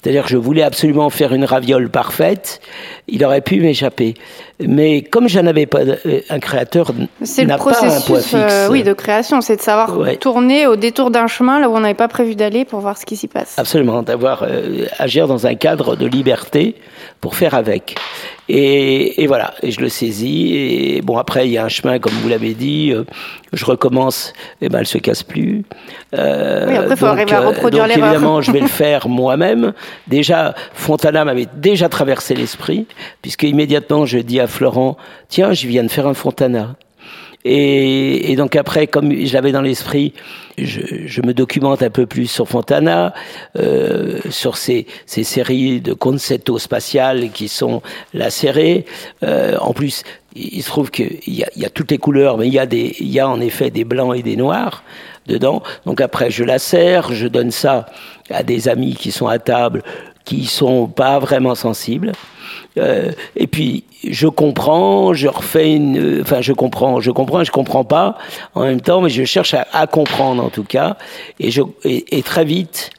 c'est-à-dire 0.01 0.23
que 0.23 0.29
je 0.29 0.37
voulais 0.37 0.63
absolument 0.63 1.09
faire 1.09 1.33
une 1.33 1.45
raviole 1.45 1.89
parfaite, 1.89 2.61
il 3.07 3.23
aurait 3.25 3.41
pu 3.41 3.59
m'échapper. 3.59 4.13
Mais 4.59 5.01
comme 5.01 5.27
je 5.27 5.39
n'avais 5.39 5.65
pas 5.65 5.79
euh, 5.79 6.21
un 6.29 6.39
créateur 6.39 6.91
un 6.91 7.57
point 7.57 7.73
fixe. 7.73 8.33
Euh, 8.33 8.67
oui, 8.69 8.83
de 8.83 8.93
création, 8.93 9.41
c'est 9.41 9.55
de 9.55 9.61
savoir 9.61 9.97
tourner 10.19 10.67
au 10.67 10.75
détour 10.75 11.09
d'un 11.09 11.27
chemin 11.27 11.59
là 11.59 11.69
où 11.69 11.75
on 11.75 11.79
n'avait 11.79 11.93
pas 11.93 12.07
prévu 12.07 12.35
d'aller 12.35 12.63
pour 12.63 12.79
voir 12.79 12.97
ce 12.97 13.05
qui 13.05 13.15
s'y 13.15 13.27
passe. 13.27 13.57
Absolument, 13.57 14.03
d'avoir 14.03 14.43
euh, 14.43 14.85
agir 14.99 15.27
dans 15.27 15.47
un 15.47 15.55
cadre 15.55 15.95
de 15.95 16.05
liberté 16.05 16.75
pour 17.19 17.35
faire 17.35 17.55
avec. 17.55 17.95
Et, 18.49 19.23
et, 19.23 19.27
voilà, 19.27 19.53
et 19.63 19.71
je 19.71 19.79
le 19.79 19.89
saisis. 19.89 20.53
Et 20.55 21.01
bon, 21.01 21.17
après, 21.17 21.47
il 21.47 21.51
y 21.53 21.57
a 21.57 21.63
un 21.63 21.69
chemin, 21.69 21.97
comme 21.99 22.13
vous 22.13 22.29
l'avez 22.29 22.53
dit. 22.53 22.93
je 23.53 23.65
recommence, 23.65 24.33
et 24.61 24.69
ben, 24.69 24.79
elle 24.79 24.87
se 24.87 24.97
casse 24.97 25.23
plus. 25.23 25.63
Euh, 26.15 26.65
oui, 26.67 26.75
après, 26.75 26.91
il 26.91 26.97
faut 26.97 27.05
arriver 27.05 27.33
à 27.33 27.41
reproduire 27.41 27.87
l'erreur. 27.87 28.09
évidemment, 28.09 28.41
je 28.41 28.51
vais 28.51 28.59
le 28.59 28.67
faire 28.83 29.07
moi-même. 29.07 29.73
Déjà, 30.07 30.53
Fontana 30.73 31.23
m'avait 31.23 31.47
déjà 31.55 31.89
traversé 31.89 32.35
l'esprit, 32.35 32.85
puisque 33.21 33.43
immédiatement, 33.43 34.05
je 34.05 34.19
dis 34.19 34.39
Florent, 34.47 34.97
tiens, 35.29 35.53
je 35.53 35.67
viens 35.67 35.83
de 35.83 35.91
faire 35.91 36.07
un 36.07 36.13
Fontana. 36.13 36.75
Et, 37.45 38.35
donc 38.37 38.55
après, 38.55 38.87
comme 38.87 39.13
je 39.13 39.33
l'avais 39.33 39.51
dans 39.51 39.61
l'esprit, 39.61 40.13
je, 40.57 41.21
me 41.21 41.33
documente 41.33 41.83
un 41.83 41.89
peu 41.89 42.05
plus 42.05 42.27
sur 42.27 42.47
Fontana, 42.47 43.13
euh, 43.57 44.19
sur 44.29 44.55
ces, 44.55 44.87
ces, 45.05 45.23
séries 45.23 45.81
de 45.81 45.93
concerto 45.93 46.57
spatiales 46.57 47.31
qui 47.31 47.49
sont 47.49 47.81
lacérées. 48.13 48.85
Euh, 49.23 49.57
en 49.59 49.73
plus, 49.73 50.03
il 50.35 50.63
se 50.63 50.69
trouve 50.69 50.89
qu'il 50.89 51.19
y 51.27 51.43
a, 51.43 51.49
y 51.55 51.65
a 51.65 51.69
toutes 51.69 51.91
les 51.91 51.97
couleurs, 51.97 52.37
mais 52.37 52.47
il 52.47 52.53
y 52.53 52.59
a 52.59 52.67
y 52.71 53.19
a 53.19 53.27
en 53.27 53.41
effet 53.41 53.71
des 53.71 53.83
blancs 53.83 54.15
et 54.15 54.23
des 54.23 54.37
noirs 54.37 54.83
dedans. 55.27 55.63
Donc 55.85 55.99
après, 55.99 56.31
je 56.31 56.43
la 56.43 56.59
serre, 56.59 57.11
je 57.13 57.27
donne 57.27 57.51
ça 57.51 57.87
à 58.29 58.43
des 58.43 58.69
amis 58.69 58.95
qui 58.95 59.11
sont 59.11 59.27
à 59.27 59.39
table, 59.39 59.83
qui 60.23 60.45
sont 60.45 60.87
pas 60.87 61.19
vraiment 61.19 61.55
sensibles. 61.55 62.13
Euh, 62.77 63.11
et 63.35 63.47
puis 63.47 63.83
je 64.03 64.27
comprends, 64.27 65.13
je 65.13 65.27
refais 65.27 65.73
une, 65.73 66.21
enfin 66.21 66.41
je 66.41 66.53
comprends, 66.53 66.99
je 66.99 67.11
comprends, 67.11 67.43
je 67.43 67.51
comprends 67.51 67.83
pas 67.83 68.17
en 68.55 68.63
même 68.63 68.81
temps, 68.81 69.01
mais 69.01 69.09
je 69.09 69.23
cherche 69.23 69.53
à, 69.53 69.67
à 69.71 69.87
comprendre 69.87 70.43
en 70.43 70.49
tout 70.49 70.63
cas, 70.63 70.97
et, 71.39 71.51
je, 71.51 71.61
et, 71.83 72.21
très 72.23 72.45
vite. 72.45 72.89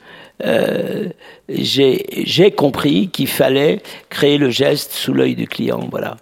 Euh, 0.45 1.09
j'ai 1.49 2.51
compris 2.51 3.09
qu'il 3.09 3.29
fallait 3.29 3.81
créer 4.11 4.37
le 4.37 4.51
geste 4.51 4.93
sous 4.93 5.15
l'œil 5.15 5.37
du 5.37 5.47
client, 5.47 5.87
voilà. 5.91 6.17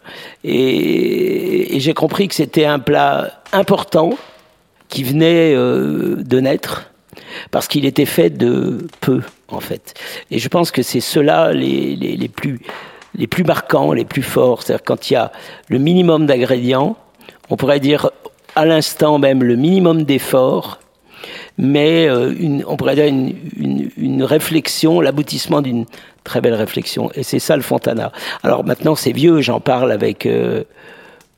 Et, 0.44 1.76
et 1.76 1.80
j'ai 1.80 1.94
compris 1.94 2.28
que 2.28 2.34
c'était 2.34 2.66
un 2.66 2.78
plat 2.78 3.42
important 3.52 4.10
qui 4.88 5.02
venait 5.02 5.54
euh, 5.54 6.16
de 6.16 6.40
naître 6.40 6.90
parce 7.50 7.66
qu'il 7.66 7.86
était 7.86 8.04
fait 8.04 8.30
de 8.30 8.86
peu 9.00 9.22
en 9.48 9.60
fait. 9.60 9.94
Et 10.30 10.38
je 10.38 10.48
pense 10.48 10.70
que 10.70 10.82
c'est 10.82 11.00
ceux-là 11.00 11.52
les, 11.52 11.96
les, 11.96 12.16
les, 12.16 12.28
plus 12.28 12.60
les 13.14 13.26
plus 13.26 13.44
marquants, 13.44 13.92
les 13.92 14.04
plus 14.04 14.22
forts. 14.22 14.62
C'est-à-dire 14.62 14.84
quand 14.84 15.10
il 15.10 15.14
y 15.14 15.16
a 15.16 15.32
le 15.68 15.78
minimum 15.78 16.26
d'ingrédients, 16.26 16.96
on 17.50 17.56
pourrait 17.56 17.80
dire 17.80 18.10
à 18.54 18.64
l'instant 18.64 19.18
même 19.18 19.42
le 19.42 19.56
minimum 19.56 20.04
d'efforts, 20.04 20.80
mais 21.58 22.08
euh, 22.08 22.34
une, 22.38 22.64
on 22.66 22.76
pourrait 22.76 22.94
dire 22.94 23.06
une, 23.06 23.34
une, 23.56 23.90
une 23.96 24.24
réflexion, 24.24 25.00
l'aboutissement 25.00 25.62
d'une 25.62 25.86
très 26.24 26.40
belle 26.40 26.54
réflexion. 26.54 27.10
Et 27.14 27.22
c'est 27.22 27.38
ça 27.38 27.56
le 27.56 27.62
Fontana. 27.62 28.12
Alors 28.42 28.64
maintenant 28.64 28.94
c'est 28.94 29.12
vieux, 29.12 29.40
j'en 29.40 29.60
parle 29.60 29.92
avec 29.92 30.26
euh, 30.26 30.64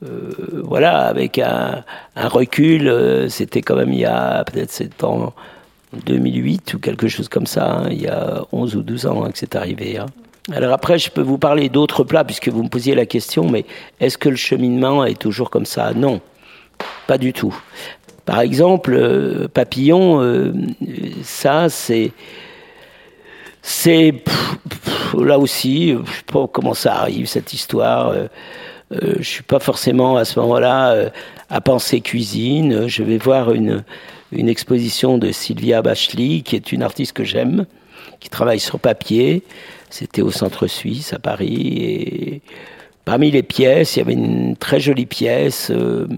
euh, 0.04 0.62
voilà, 0.64 1.07
avec 1.07 1.38
un, 1.38 1.85
un 2.16 2.28
recul. 2.28 2.88
Euh, 2.88 3.28
c'était 3.28 3.62
quand 3.62 3.76
même 3.76 3.93
il 3.93 4.00
y 4.00 4.04
a 4.04 4.45
peut-être 4.45 4.71
c'est 4.71 5.02
en 5.02 5.33
2008 6.07 6.75
ou 6.75 6.78
quelque 6.78 7.09
chose 7.09 7.28
comme 7.28 7.47
ça, 7.47 7.73
hein, 7.73 7.88
il 7.90 8.02
y 8.02 8.09
a 8.09 8.45
11 8.52 8.76
ou 8.76 8.83
12 8.83 9.07
ans 9.07 9.25
hein, 9.25 9.31
que 9.31 9.38
c'est 9.38 9.57
arrivé. 9.57 9.99
Hein. 9.99 10.07
Alors 10.53 10.73
après, 10.75 10.99
je 10.99 11.11
peux 11.11 11.23
vous 11.23 11.39
parler 11.39 11.69
d'autres 11.69 12.05
plats 12.05 12.25
puisque 12.25 12.49
vous 12.49 12.63
me 12.63 12.69
posiez 12.69 12.95
la 12.95 13.07
question, 13.07 13.49
mais 13.49 13.65
est-ce 14.01 14.19
que 14.19 14.29
le 14.29 14.37
cheminement 14.37 15.05
est 15.05 15.19
toujours 15.19 15.49
comme 15.49 15.65
ça? 15.65 15.95
Non, 15.95 16.21
pas 17.07 17.17
du 17.17 17.33
tout. 17.33 17.57
Par 18.27 18.41
exemple, 18.41 18.95
euh, 18.95 19.49
papillon, 19.49 20.21
euh, 20.23 20.53
ça 21.23 21.69
c'est 21.69 22.13
c'est 23.63 24.23
là 25.19 25.39
aussi, 25.39 25.93
je 25.93 26.13
sais 26.13 26.23
pas 26.31 26.47
comment 26.47 26.75
ça 26.75 26.97
arrive 26.97 27.27
cette 27.27 27.55
histoire. 27.55 28.11
Euh, 28.11 28.29
je 28.91 29.23
suis 29.23 29.43
pas 29.43 29.59
forcément 29.59 30.19
à 30.19 30.27
ce 30.27 30.39
moment-là 30.41 31.11
à 31.49 31.61
penser 31.63 32.01
cuisine. 32.01 32.87
Je 32.87 33.03
vais 33.03 33.17
voir 33.17 33.53
une 33.53 33.83
une 34.33 34.49
exposition 34.49 35.17
de 35.17 35.33
Sylvia 35.33 35.81
Bachely, 35.81 36.43
qui 36.43 36.57
est 36.57 36.73
une 36.73 36.83
artiste 36.83 37.13
que 37.13 37.25
j'aime, 37.25 37.67
qui 38.21 38.29
travaille 38.29 38.61
sur 38.61 38.79
papier. 38.79 39.43
C'était 39.95 40.23
au 40.23 40.33
centre 40.33 40.67
suisse 40.67 41.13
à 41.13 41.21
Paris. 41.21 41.79
Et 41.79 42.43
parmi 43.05 43.31
les 43.31 43.45
pièces, 43.45 43.95
il 43.95 44.01
y 44.01 44.03
avait 44.03 44.15
une 44.15 44.57
très 44.57 44.81
jolie 44.81 45.07
pièce. 45.07 45.71
Euh, 45.71 46.09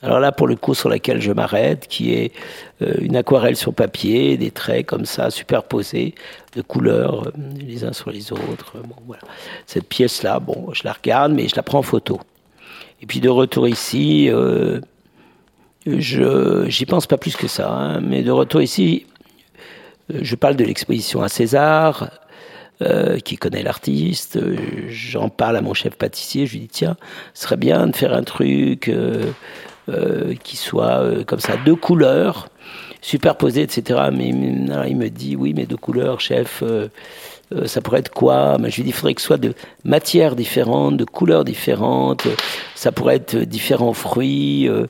alors 0.00 0.18
là, 0.18 0.32
pour 0.32 0.46
le 0.46 0.56
coup, 0.56 0.72
sur 0.72 0.88
laquelle 0.88 1.20
je 1.20 1.30
m'arrête, 1.32 1.88
qui 1.88 2.14
est 2.14 2.32
euh, 2.80 2.94
une 3.02 3.16
aquarelle 3.16 3.56
sur 3.56 3.74
papier, 3.74 4.38
des 4.38 4.50
traits 4.50 4.86
comme 4.86 5.04
ça, 5.04 5.30
superposés, 5.30 6.14
de 6.56 6.62
couleurs 6.62 7.26
euh, 7.26 7.32
les 7.60 7.84
uns 7.84 7.92
sur 7.92 8.10
les 8.10 8.32
autres. 8.32 8.78
Bon, 8.82 8.96
voilà. 9.06 9.20
Cette 9.66 9.86
pièce-là, 9.86 10.40
bon, 10.40 10.72
je 10.72 10.84
la 10.84 10.94
regarde, 10.94 11.32
mais 11.32 11.48
je 11.48 11.56
la 11.56 11.62
prends 11.62 11.80
en 11.80 11.82
photo. 11.82 12.18
Et 13.02 13.06
puis 13.06 13.20
de 13.20 13.28
retour 13.28 13.68
ici, 13.68 14.30
je 15.86 16.64
j'y 16.66 16.86
pense 16.86 17.06
pas 17.06 17.18
plus 17.18 17.36
que 17.36 17.46
ça, 17.46 17.70
hein, 17.70 18.00
mais 18.00 18.22
de 18.22 18.30
retour 18.30 18.62
ici, 18.62 19.04
je 20.08 20.34
parle 20.34 20.56
de 20.56 20.64
l'exposition 20.64 21.20
à 21.22 21.28
César, 21.28 22.10
euh, 22.82 23.18
qui 23.18 23.36
connaît 23.36 23.62
l'artiste. 23.62 24.38
J'en 24.88 25.28
parle 25.28 25.56
à 25.56 25.60
mon 25.60 25.74
chef 25.74 25.96
pâtissier. 25.96 26.46
Je 26.46 26.52
lui 26.52 26.60
dis 26.60 26.68
tiens, 26.68 26.96
ce 27.34 27.44
serait 27.44 27.56
bien 27.56 27.86
de 27.86 27.96
faire 27.96 28.14
un 28.14 28.22
truc 28.22 28.88
euh, 28.88 29.24
euh, 29.88 30.34
qui 30.42 30.56
soit 30.56 31.02
euh, 31.02 31.24
comme 31.24 31.40
ça, 31.40 31.56
deux 31.64 31.76
couleurs 31.76 32.48
superposées, 33.00 33.62
etc. 33.62 34.00
Mais 34.12 34.28
il 34.28 34.96
me 34.96 35.08
dit 35.08 35.36
oui, 35.36 35.54
mais 35.56 35.66
deux 35.66 35.76
couleurs, 35.76 36.20
chef. 36.20 36.62
Euh, 36.62 36.88
euh, 37.54 37.66
ça 37.66 37.80
pourrait 37.80 38.00
être 38.00 38.12
quoi? 38.12 38.58
Mais 38.58 38.70
je 38.70 38.76
lui 38.76 38.82
dis, 38.84 38.90
il 38.90 38.92
faudrait 38.92 39.14
que 39.14 39.20
ce 39.20 39.26
soit 39.26 39.38
de 39.38 39.54
matières 39.84 40.36
différentes, 40.36 40.96
de 40.96 41.04
couleurs 41.04 41.44
différentes. 41.44 42.26
Ça 42.78 42.92
pourrait 42.92 43.16
être 43.16 43.34
différents 43.36 43.92
fruits. 43.92 44.68
Euh, 44.68 44.86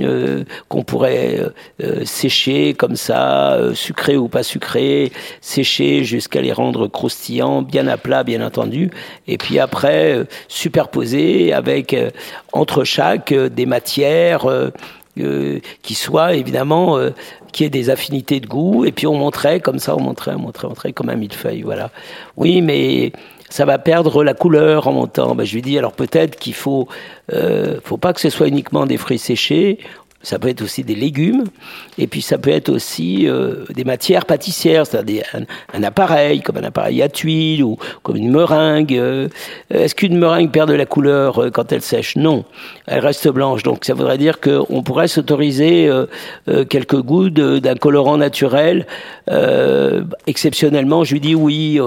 euh, 0.00 0.44
qu'on 0.68 0.84
pourrait 0.84 1.38
euh, 1.82 2.04
sécher 2.06 2.72
comme 2.72 2.96
ça, 2.96 3.52
euh, 3.52 3.74
sucré 3.74 4.16
ou 4.16 4.26
pas 4.26 4.42
sucré, 4.42 5.12
sécher 5.42 6.02
jusqu'à 6.02 6.40
les 6.40 6.52
rendre 6.52 6.88
croustillants, 6.88 7.60
bien 7.60 7.86
à 7.88 7.98
plat, 7.98 8.24
bien 8.24 8.44
entendu, 8.44 8.90
et 9.26 9.36
puis 9.36 9.58
après 9.58 10.24
superposer 10.48 11.52
avec 11.52 11.94
entre 12.54 12.84
chaque 12.84 13.34
des 13.34 13.66
matières 13.66 14.46
qui 15.14 15.94
soient 15.94 16.34
évidemment 16.34 16.98
qui 17.52 17.64
aient 17.64 17.70
des 17.70 17.90
affinités 17.90 18.40
de 18.40 18.46
goût, 18.46 18.86
et 18.86 18.92
puis 18.92 19.06
on 19.06 19.14
montrait 19.14 19.60
comme 19.60 19.78
ça, 19.78 19.94
on 19.94 20.00
montrait, 20.00 20.32
on 20.34 20.38
montrait, 20.38 20.66
on 20.66 20.70
montrait 20.70 20.92
comme 20.94 21.10
un 21.10 21.16
millefeuille, 21.16 21.60
voilà. 21.60 21.90
Oui, 22.38 22.62
mais 22.62 23.12
ça 23.52 23.66
va 23.66 23.78
perdre 23.78 24.24
la 24.24 24.32
couleur 24.32 24.88
en 24.88 24.92
montant. 24.92 25.34
Ben, 25.34 25.44
je 25.44 25.54
lui 25.54 25.60
dis 25.60 25.76
alors 25.76 25.92
peut-être 25.92 26.38
qu'il 26.38 26.54
faut, 26.54 26.88
euh, 27.34 27.78
faut 27.84 27.98
pas 27.98 28.14
que 28.14 28.20
ce 28.20 28.30
soit 28.30 28.48
uniquement 28.48 28.86
des 28.86 28.96
fruits 28.96 29.18
séchés. 29.18 29.78
Ça 30.22 30.38
peut 30.38 30.48
être 30.48 30.62
aussi 30.62 30.84
des 30.84 30.94
légumes, 30.94 31.44
et 31.98 32.06
puis 32.06 32.22
ça 32.22 32.38
peut 32.38 32.50
être 32.50 32.68
aussi 32.68 33.28
euh, 33.28 33.64
des 33.74 33.82
matières 33.82 34.24
pâtissières, 34.24 34.86
c'est-à-dire 34.86 35.24
un, 35.74 35.82
appareil, 35.82 36.42
comme 36.42 36.58
un 36.58 36.62
appareil 36.62 37.02
à 37.02 37.08
tuiles 37.08 37.64
ou 37.64 37.76
comme 38.04 38.16
une 38.16 38.30
meringue. 38.30 38.94
Euh, 38.94 39.28
Est-ce 39.70 39.96
qu'une 39.96 40.16
meringue 40.16 40.52
perd 40.52 40.68
de 40.68 40.74
la 40.74 40.86
couleur 40.86 41.42
euh, 41.42 41.50
quand 41.50 41.72
elle 41.72 41.82
sèche? 41.82 42.14
Non, 42.14 42.44
elle 42.86 43.00
reste 43.00 43.28
blanche. 43.28 43.64
Donc 43.64 43.84
ça 43.84 43.94
voudrait 43.94 44.16
dire 44.16 44.40
qu'on 44.40 44.84
pourrait 44.84 45.08
s'autoriser 45.08 45.88
euh, 45.88 46.06
quelques 46.66 47.02
goûts 47.02 47.28
d'un 47.28 47.74
colorant 47.74 48.16
naturel. 48.16 48.86
exceptionnellement, 50.28 51.02
je 51.02 51.14
lui 51.14 51.20
dis 51.20 51.34
oui 51.34 51.80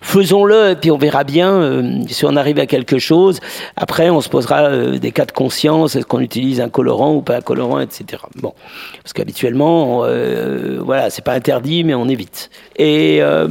faisons-le 0.00 0.70
et 0.70 0.76
puis 0.76 0.90
on 0.90 0.98
verra 0.98 1.24
bien 1.24 1.52
euh, 1.52 2.02
si 2.08 2.24
on 2.24 2.36
arrive 2.36 2.58
à 2.58 2.66
quelque 2.66 2.98
chose. 2.98 3.40
Après, 3.76 4.10
on 4.10 4.20
se 4.20 4.28
posera 4.28 4.62
euh, 4.62 4.98
des 4.98 5.12
cas 5.12 5.24
de 5.24 5.32
conscience 5.32 5.96
est-ce 5.96 6.06
qu'on 6.06 6.20
utilise 6.20 6.60
un 6.60 6.68
colorant 6.68 7.14
ou 7.14 7.22
pas 7.22 7.36
un 7.36 7.40
colorant, 7.40 7.80
etc. 7.80 8.22
Bon, 8.36 8.54
parce 9.02 9.12
qu'habituellement, 9.12 10.04
euh, 10.04 10.80
voilà, 10.82 11.10
c'est 11.10 11.24
pas 11.24 11.34
interdit, 11.34 11.84
mais 11.84 11.94
on 11.94 12.08
évite. 12.08 12.50
Et 12.76 13.18
euh, 13.20 13.48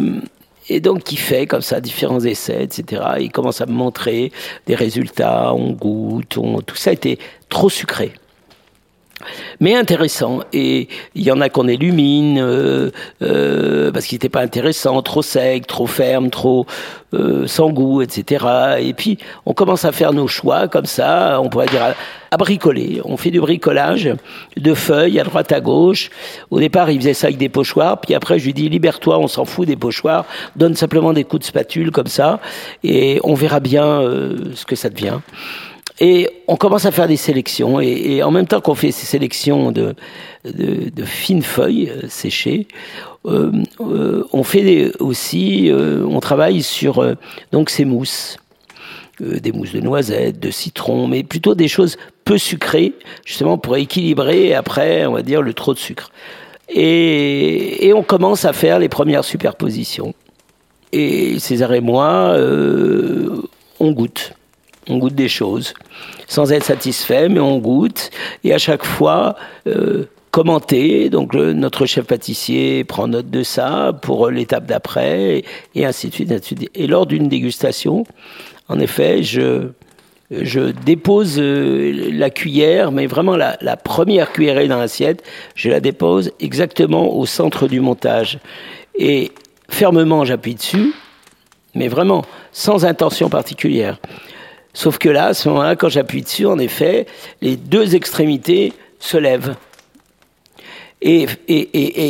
donc, 0.81 1.11
il 1.11 1.17
fait 1.17 1.45
comme 1.45 1.61
ça 1.61 1.79
différents 1.79 2.19
essais, 2.19 2.63
etc. 2.63 3.01
Il 3.19 3.31
commence 3.31 3.61
à 3.61 3.65
me 3.65 3.71
montrer 3.71 4.31
des 4.65 4.75
résultats, 4.75 5.53
on 5.53 5.71
goûte, 5.71 6.37
on... 6.37 6.61
tout 6.61 6.75
ça 6.75 6.91
était 6.91 7.17
trop 7.49 7.69
sucré. 7.69 8.13
Mais 9.59 9.75
intéressant. 9.75 10.41
Et 10.53 10.87
il 11.15 11.23
y 11.23 11.31
en 11.31 11.41
a 11.41 11.49
qu'on 11.49 11.67
illumine 11.67 12.39
euh, 12.39 12.91
euh, 13.21 13.91
parce 13.91 14.05
qu'il 14.05 14.15
n'était 14.15 14.29
pas 14.29 14.41
intéressant, 14.41 15.01
trop 15.01 15.21
sec, 15.21 15.65
trop 15.67 15.87
ferme, 15.87 16.29
trop 16.29 16.65
euh, 17.13 17.47
sans 17.47 17.69
goût, 17.69 18.01
etc. 18.01 18.45
Et 18.79 18.93
puis 18.93 19.17
on 19.45 19.53
commence 19.53 19.85
à 19.85 19.91
faire 19.91 20.13
nos 20.13 20.27
choix 20.27 20.67
comme 20.67 20.85
ça, 20.85 21.39
on 21.41 21.49
pourrait 21.49 21.67
dire 21.67 21.95
à, 22.31 22.37
bricoler. 22.37 23.01
On 23.05 23.17
fait 23.17 23.31
du 23.31 23.39
bricolage 23.39 24.13
de 24.57 24.73
feuilles 24.73 25.19
à 25.19 25.23
droite 25.23 25.51
à 25.51 25.61
gauche. 25.61 26.09
Au 26.51 26.59
départ, 26.59 26.91
il 26.91 26.99
faisait 26.99 27.13
ça 27.13 27.27
avec 27.27 27.37
des 27.37 27.49
pochoirs, 27.49 27.99
puis 28.01 28.13
après 28.13 28.37
je 28.37 28.45
lui 28.45 28.53
dis 28.53 28.69
libère-toi, 28.69 29.17
on 29.17 29.27
s'en 29.27 29.45
fout 29.45 29.67
des 29.67 29.77
pochoirs, 29.77 30.25
donne 30.55 30.75
simplement 30.75 31.13
des 31.13 31.23
coups 31.23 31.41
de 31.41 31.45
spatule 31.45 31.91
comme 31.91 32.07
ça, 32.07 32.39
et 32.83 33.19
on 33.23 33.33
verra 33.33 33.59
bien 33.59 34.01
ce 34.53 34.65
que 34.65 34.75
ça 34.75 34.89
devient. 34.89 35.19
Et 35.99 36.29
on 36.47 36.57
commence 36.57 36.85
à 36.85 36.91
faire 36.91 37.07
des 37.07 37.17
sélections. 37.17 37.79
Et, 37.81 38.21
en 38.21 38.31
même 38.31 38.47
temps 38.47 38.61
qu'on 38.61 38.75
fait 38.75 38.91
ces 38.91 39.05
sélections 39.05 39.71
de, 39.71 39.95
de, 40.45 41.03
fines 41.05 41.41
feuilles 41.41 41.89
euh, 41.89 42.07
séchées, 42.07 42.67
euh, 43.25 43.51
euh, 43.79 44.23
on 44.31 44.43
fait 44.43 44.91
aussi, 44.99 45.71
on 45.73 46.19
travaille 46.19 46.61
sur 46.61 47.03
donc 47.51 47.69
ces 47.69 47.85
mousses, 47.85 48.37
des 49.19 49.51
mousses 49.51 49.73
de 49.73 49.79
noisettes, 49.79 50.39
de 50.39 50.51
citron, 50.51 51.07
mais 51.07 51.23
plutôt 51.23 51.55
des 51.55 51.67
choses 51.67 51.97
peu 52.25 52.37
sucrées, 52.37 52.93
justement 53.25 53.57
pour 53.57 53.75
équilibrer 53.75 54.53
après, 54.53 55.07
on 55.07 55.13
va 55.13 55.23
dire, 55.23 55.41
le 55.41 55.53
trop 55.53 55.73
de 55.73 55.79
sucre. 55.79 56.11
Et 56.69 57.91
on 57.95 58.03
commence 58.03 58.45
à 58.45 58.53
faire 58.53 58.77
les 58.77 58.89
premières 58.89 59.23
superpositions. 59.23 60.13
Et 60.91 61.39
César 61.39 61.73
et 61.73 61.81
moi, 61.81 62.37
on 63.79 63.91
goûte 63.91 64.36
on 64.89 64.97
goûte 64.97 65.15
des 65.15 65.27
choses 65.27 65.73
sans 66.27 66.51
être 66.51 66.63
satisfait, 66.63 67.29
mais 67.29 67.39
on 67.39 67.57
goûte 67.57 68.09
et 68.43 68.53
à 68.53 68.57
chaque 68.57 68.83
fois 68.83 69.35
euh, 69.67 70.05
commenter. 70.31 71.09
Donc 71.09 71.33
notre 71.33 71.85
chef 71.85 72.05
pâtissier 72.05 72.83
prend 72.83 73.07
note 73.07 73.29
de 73.29 73.43
ça 73.43 73.93
pour 74.01 74.29
l'étape 74.29 74.65
d'après 74.65 75.43
et, 75.75 75.85
ainsi 75.85 76.09
de 76.09 76.13
suite. 76.13 76.69
Et 76.75 76.87
lors 76.87 77.05
d'une 77.05 77.27
dégustation, 77.27 78.05
en 78.67 78.79
effet, 78.79 79.23
je 79.23 79.69
je 80.29 80.71
dépose 80.83 81.39
euh, 81.39 82.09
la 82.11 82.29
cuillère, 82.29 82.91
mais 82.91 83.07
vraiment 83.07 83.37
la, 83.37 83.57
la 83.61 83.77
première 83.77 84.33
cuillerée 84.33 84.67
dans 84.67 84.77
l'assiette, 84.77 85.23
je 85.55 85.69
la 85.69 85.79
dépose 85.79 86.31
exactement 86.41 87.15
au 87.15 87.25
centre 87.25 87.69
du 87.69 87.79
montage. 87.79 88.37
Et 88.95 89.31
fermement, 89.69 90.25
j'appuie 90.25 90.55
dessus, 90.55 90.93
mais 91.75 91.87
vraiment 91.87 92.25
sans 92.51 92.83
intention 92.83 93.29
particulière. 93.29 93.99
Sauf 94.77 94.99
que 94.99 95.09
là, 95.09 95.25
à 95.29 95.33
ce 95.33 95.49
moment-là, 95.49 95.75
quand 95.75 95.89
j'appuie 95.89 96.21
dessus, 96.21 96.45
en 96.45 96.59
effet, 96.59 97.07
les 97.41 97.55
deux 97.55 97.95
extrémités 97.95 98.73
se 98.99 99.17
lèvent. 99.17 99.55
Et, 101.01 101.25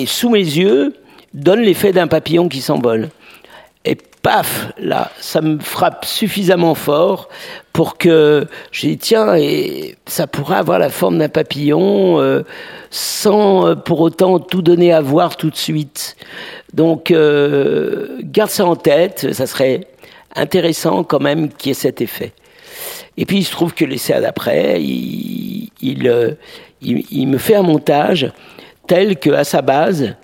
sous 0.06 0.28
mes 0.28 0.40
yeux, 0.40 0.94
donne 1.34 1.62
l'effet 1.62 1.94
d'un 1.94 2.08
papillon 2.08 2.50
qui 2.50 2.60
s'envole. 2.60 3.08
Et 3.86 3.96
paf, 4.22 4.74
là, 4.78 5.12
ça 5.18 5.40
me 5.40 5.60
frappe 5.60 6.04
suffisamment 6.04 6.76
fort 6.76 7.30
pour 7.72 7.98
que 7.98 8.48
j'ai 8.74 8.90
dit, 8.90 8.98
tiens, 8.98 9.38
ça 10.06 10.28
pourrait 10.28 10.58
avoir 10.58 10.78
la 10.78 10.90
forme 10.90 11.20
d'un 11.20 11.30
papillon 11.30 12.20
euh, 12.20 12.44
sans 12.90 13.66
euh, 13.66 13.76
pour 13.76 14.02
autant 14.02 14.40
tout 14.40 14.62
donner 14.62 14.92
à 14.92 15.00
voir 15.00 15.38
tout 15.38 15.50
de 15.50 15.56
suite. 15.56 16.18
Donc, 16.74 17.12
euh, 17.12 18.18
garde 18.24 18.50
ça 18.50 18.66
en 18.66 18.76
tête, 18.76 19.32
ça 19.32 19.48
serait 19.48 19.88
intéressant 20.36 21.06
quand 21.06 21.22
même 21.22 21.48
qu'il 21.48 21.70
y 21.70 21.72
ait 21.72 21.74
cet 21.74 22.02
effet. 22.02 22.34
Et 23.18 23.26
puis 23.26 23.38
il 23.38 23.44
se 23.44 23.52
trouve 23.52 23.74
que 23.74 23.84
l'essai 23.84 24.20
d'après, 24.22 24.82
il, 24.82 25.70
euh, 26.08 26.32
il, 26.82 27.04
il, 27.12 27.28
me 27.28 27.38
fait 27.38 27.56
un 27.56 27.64
montage 27.64 28.32
tel 28.86 29.18
qu'à 29.18 29.44
sa 29.44 29.62
base, 29.62 30.16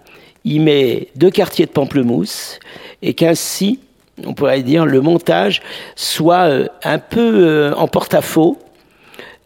il 0.46 0.62
met 0.62 1.08
deux 1.16 1.32
quartiers 1.32 1.66
de 1.66 1.72
pamplemousse 1.72 2.60
et 3.02 3.14
qu'ainsi, 3.14 3.80
on 4.26 4.34
pourrait 4.34 4.62
dire, 4.62 4.86
le 4.86 5.02
montage 5.02 5.62
soit 5.96 6.48
euh, 6.48 6.68
un 6.84 7.00
peu 7.00 7.48
euh, 7.48 7.74
en 7.76 7.88
porte-à-faux, 7.88 8.60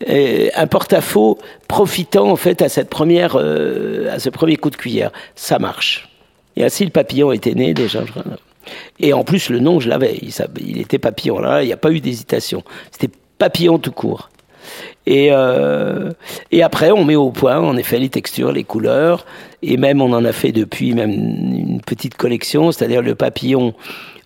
un 0.08 0.68
porte-à-faux 0.68 1.40
profitant 1.68 2.30
en 2.30 2.36
fait 2.36 2.62
à 2.62 2.70
cette 2.70 2.90
première, 2.90 3.36
à 3.36 4.20
ce 4.20 4.30
premier 4.30 4.56
coup 4.56 4.70
de 4.70 4.76
cuillère. 4.76 5.12
Ça 5.34 5.58
marche. 5.58 6.08
Et 6.56 6.64
ainsi 6.64 6.86
le 6.86 6.92
papillon 6.92 7.32
était 7.32 7.56
né 7.56 7.74
déjà. 7.74 8.04
Et 9.00 9.14
en 9.14 9.24
plus, 9.24 9.50
le 9.50 9.60
nom, 9.60 9.80
je 9.80 9.90
l'avais. 9.90 10.20
Il, 10.60 10.80
était 10.80 11.00
papillon. 11.00 11.40
Là, 11.40 11.64
il 11.64 11.68
n'y 11.68 11.74
a 11.74 11.78
pas 11.78 11.92
eu 11.92 12.00
d'hésitation. 12.00 12.64
C'était 12.92 13.10
papillon 13.38 13.80
tout 13.80 13.92
court. 13.92 14.30
Et, 15.06 15.30
euh, 15.32 16.12
et 16.52 16.64
après, 16.64 16.92
on 16.92 17.06
met 17.06 17.16
au 17.16 17.32
point, 17.32 17.60
en 17.60 17.78
effet, 17.78 17.98
les 17.98 18.10
textures, 18.10 18.52
les 18.52 18.66
couleurs, 18.66 19.26
et 19.62 19.78
même 19.78 20.02
on 20.02 20.12
en 20.12 20.26
a 20.26 20.34
fait 20.34 20.52
depuis 20.52 20.94
même 20.94 21.12
une 21.12 21.82
petite 21.82 22.16
collection, 22.16 22.72
c'est-à-dire 22.72 23.02
le 23.02 23.16
papillon 23.16 23.74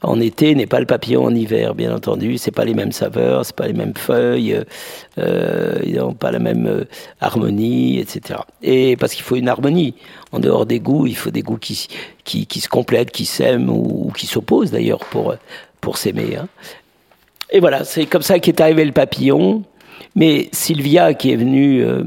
en 0.04 0.20
été 0.20 0.56
n'est 0.56 0.66
pas 0.66 0.80
le 0.80 0.86
papillon 0.86 1.26
en 1.26 1.36
hiver, 1.36 1.76
bien 1.76 1.94
entendu. 1.94 2.38
C'est 2.38 2.52
pas 2.52 2.66
les 2.66 2.74
mêmes 2.74 2.92
saveurs, 2.92 3.46
c'est 3.46 3.56
pas 3.56 3.68
les 3.68 3.74
mêmes 3.74 3.94
feuilles, 3.96 4.60
euh, 5.20 5.80
ils 5.86 5.98
n'ont 5.98 6.14
pas 6.14 6.32
la 6.32 6.40
même 6.40 6.66
euh, 6.66 6.86
harmonie, 7.20 8.00
etc. 8.00 8.40
Et 8.64 8.96
parce 8.96 9.14
qu'il 9.14 9.24
faut 9.24 9.36
une 9.36 9.48
harmonie. 9.48 9.94
En 10.32 10.40
dehors 10.40 10.66
des 10.66 10.80
goûts, 10.80 11.06
il 11.08 11.16
faut 11.16 11.30
des 11.30 11.44
goûts 11.44 11.58
qui, 11.58 11.88
qui, 12.24 12.48
qui 12.48 12.60
se 12.60 12.70
complètent, 12.70 13.12
qui 13.12 13.26
s'aiment 13.26 13.70
ou, 13.70 14.12
qui 14.18 14.26
s'opposent 14.26 14.72
d'ailleurs 14.72 15.06
pour, 15.12 15.36
pour 15.82 15.98
s'aimer. 15.98 16.38
Hein. 16.38 16.48
Et 17.52 17.60
voilà, 17.60 17.84
c'est 17.84 18.06
comme 18.06 18.22
ça 18.22 18.40
qu'est 18.40 18.62
arrivé 18.62 18.86
le 18.86 18.92
papillon. 18.92 19.64
Mais 20.16 20.50
Sylvia, 20.52 21.14
qui 21.14 21.32
est 21.32 21.36
venue, 21.36 21.84
euh, 21.84 22.04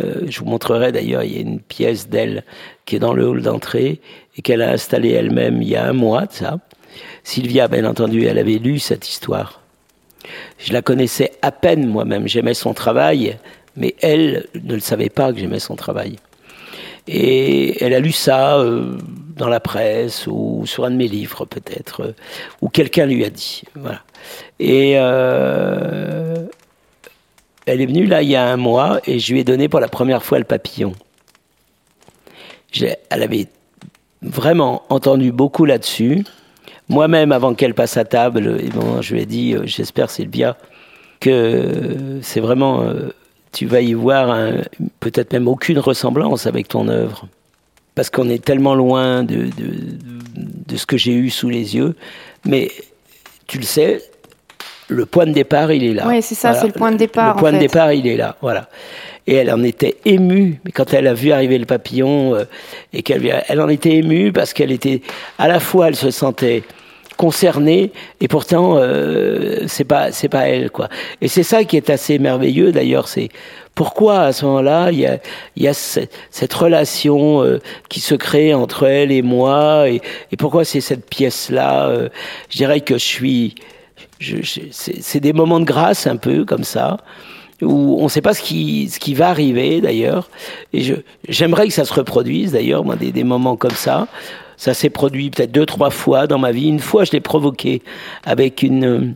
euh, 0.00 0.22
je 0.28 0.40
vous 0.40 0.46
montrerai 0.46 0.92
d'ailleurs, 0.92 1.22
il 1.22 1.34
y 1.34 1.38
a 1.38 1.40
une 1.40 1.60
pièce 1.60 2.08
d'elle 2.08 2.44
qui 2.84 2.96
est 2.96 2.98
dans 2.98 3.14
le 3.14 3.26
hall 3.26 3.42
d'entrée 3.42 4.00
et 4.36 4.42
qu'elle 4.42 4.62
a 4.62 4.70
installée 4.70 5.10
elle-même 5.10 5.62
il 5.62 5.68
y 5.68 5.76
a 5.76 5.86
un 5.86 5.92
mois 5.92 6.26
de 6.26 6.32
ça. 6.32 6.58
Sylvia, 7.24 7.68
bien 7.68 7.84
entendu, 7.84 8.24
elle 8.24 8.38
avait 8.38 8.58
lu 8.58 8.78
cette 8.78 9.08
histoire. 9.08 9.62
Je 10.58 10.72
la 10.72 10.82
connaissais 10.82 11.32
à 11.42 11.52
peine 11.52 11.86
moi-même, 11.86 12.28
j'aimais 12.28 12.54
son 12.54 12.74
travail, 12.74 13.38
mais 13.76 13.94
elle 14.00 14.46
ne 14.54 14.74
le 14.74 14.80
savait 14.80 15.08
pas 15.08 15.32
que 15.32 15.38
j'aimais 15.38 15.60
son 15.60 15.76
travail. 15.76 16.16
Et 17.10 17.82
elle 17.82 17.94
a 17.94 18.00
lu 18.00 18.12
ça 18.12 18.58
euh, 18.58 18.98
dans 19.34 19.48
la 19.48 19.60
presse 19.60 20.26
ou 20.26 20.64
sur 20.66 20.84
un 20.84 20.90
de 20.90 20.96
mes 20.96 21.08
livres 21.08 21.46
peut-être, 21.46 22.02
euh, 22.02 22.12
ou 22.60 22.68
quelqu'un 22.68 23.06
lui 23.06 23.24
a 23.24 23.30
dit. 23.30 23.62
Voilà. 23.74 24.02
Et 24.60 24.92
euh, 24.96 26.36
elle 27.64 27.80
est 27.80 27.86
venue 27.86 28.04
là 28.04 28.20
il 28.20 28.28
y 28.28 28.36
a 28.36 28.44
un 28.44 28.58
mois 28.58 29.00
et 29.06 29.18
je 29.18 29.32
lui 29.32 29.40
ai 29.40 29.44
donné 29.44 29.70
pour 29.70 29.80
la 29.80 29.88
première 29.88 30.22
fois 30.22 30.38
le 30.38 30.44
papillon. 30.44 30.92
Elle 32.78 33.22
avait 33.22 33.46
vraiment 34.20 34.82
entendu 34.90 35.32
beaucoup 35.32 35.64
là-dessus. 35.64 36.26
Moi-même, 36.90 37.32
avant 37.32 37.54
qu'elle 37.54 37.72
passe 37.72 37.96
à 37.96 38.04
table, 38.04 38.58
je 39.00 39.14
lui 39.14 39.22
ai 39.22 39.26
dit, 39.26 39.54
j'espère 39.64 40.10
Sylvia, 40.10 40.58
que 41.20 42.18
c'est 42.20 42.40
vraiment 42.40 42.84
tu 43.58 43.66
vas 43.66 43.80
y 43.80 43.92
voir 43.92 44.38
peut-être 45.00 45.32
même 45.32 45.48
aucune 45.48 45.80
ressemblance 45.80 46.46
avec 46.46 46.68
ton 46.68 46.86
œuvre. 46.86 47.26
Parce 47.96 48.08
qu'on 48.08 48.28
est 48.28 48.44
tellement 48.44 48.76
loin 48.76 49.24
de, 49.24 49.46
de, 49.46 49.98
de 50.36 50.76
ce 50.76 50.86
que 50.86 50.96
j'ai 50.96 51.12
eu 51.12 51.28
sous 51.28 51.48
les 51.48 51.74
yeux. 51.74 51.96
Mais 52.44 52.70
tu 53.48 53.58
le 53.58 53.64
sais, 53.64 54.00
le 54.86 55.06
point 55.06 55.26
de 55.26 55.32
départ, 55.32 55.72
il 55.72 55.82
est 55.82 55.92
là. 55.92 56.04
Oui, 56.06 56.22
c'est 56.22 56.36
ça, 56.36 56.54
c'est 56.54 56.68
le 56.68 56.72
point 56.72 56.92
de 56.92 56.98
départ. 56.98 57.34
Le, 57.34 57.40
point 57.40 57.52
de 57.52 57.58
départ, 57.58 57.92
il 57.92 58.06
est 58.06 58.16
là, 58.16 58.36
voilà. 58.40 58.68
Et 59.26 59.34
elle 59.34 59.50
en 59.50 59.64
était 59.64 59.96
émue 60.04 60.60
quand 60.72 60.94
elle 60.94 61.08
a 61.08 61.14
vu 61.14 61.32
arriver 61.32 61.58
le 61.58 61.66
papillon 61.66 62.36
euh, 62.36 62.44
et 62.92 63.02
qu'elle 63.02 63.42
elle 63.48 63.60
en 63.60 63.68
était 63.68 63.96
émue 63.96 64.30
parce 64.30 64.52
qu'elle 64.52 64.70
était 64.70 65.02
à 65.36 65.48
la 65.48 65.58
fois, 65.58 65.88
elle 65.88 65.96
se 65.96 66.12
sentait 66.12 66.62
concernée 67.18 67.92
et 68.20 68.28
pourtant 68.28 68.76
euh, 68.76 69.64
c'est 69.66 69.84
pas 69.84 70.12
c'est 70.12 70.30
pas 70.30 70.48
elle 70.48 70.70
quoi. 70.70 70.88
Et 71.20 71.28
c'est 71.28 71.42
ça 71.42 71.64
qui 71.64 71.76
est 71.76 71.90
assez 71.90 72.18
merveilleux 72.18 72.72
d'ailleurs, 72.72 73.08
c'est 73.08 73.28
pourquoi 73.74 74.20
à 74.20 74.32
ce 74.32 74.46
moment-là 74.46 74.90
il 74.92 75.00
y 75.00 75.06
a 75.06 75.18
y 75.56 75.66
a 75.68 75.74
cette 75.74 76.54
relation 76.54 77.42
euh, 77.42 77.58
qui 77.90 78.00
se 78.00 78.14
crée 78.14 78.54
entre 78.54 78.84
elle 78.84 79.10
et 79.12 79.22
moi 79.22 79.90
et, 79.90 80.00
et 80.32 80.36
pourquoi 80.36 80.64
c'est 80.64 80.80
cette 80.80 81.10
pièce 81.10 81.50
là. 81.50 81.88
Euh, 81.88 82.08
je 82.50 82.56
dirais 82.56 82.80
que 82.80 82.94
je 82.94 83.04
suis 83.04 83.56
je, 84.20 84.36
c'est 84.70 85.20
des 85.20 85.32
moments 85.32 85.60
de 85.60 85.64
grâce 85.64 86.06
un 86.06 86.16
peu 86.16 86.44
comme 86.44 86.64
ça 86.64 86.98
où 87.62 87.96
on 87.98 88.04
ne 88.04 88.08
sait 88.08 88.22
pas 88.22 88.34
ce 88.34 88.42
qui, 88.42 88.88
ce 88.88 89.00
qui 89.00 89.14
va 89.14 89.28
arriver 89.30 89.80
d'ailleurs. 89.80 90.30
Et 90.72 90.94
j'aimerais 91.28 91.66
que 91.66 91.72
ça 91.72 91.84
se 91.84 91.92
reproduise 91.92 92.52
d'ailleurs, 92.52 92.84
moi, 92.84 92.94
des, 92.94 93.10
des 93.10 93.24
moments 93.24 93.56
comme 93.56 93.72
ça. 93.72 94.06
Ça 94.58 94.74
s'est 94.74 94.90
produit 94.90 95.30
peut-être 95.30 95.52
deux, 95.52 95.64
trois 95.64 95.90
fois 95.90 96.26
dans 96.26 96.36
ma 96.36 96.52
vie. 96.52 96.68
Une 96.68 96.80
fois, 96.80 97.04
je 97.04 97.12
l'ai 97.12 97.20
provoqué 97.20 97.80
avec 98.24 98.62
une, 98.62 98.84
euh, 98.84 99.12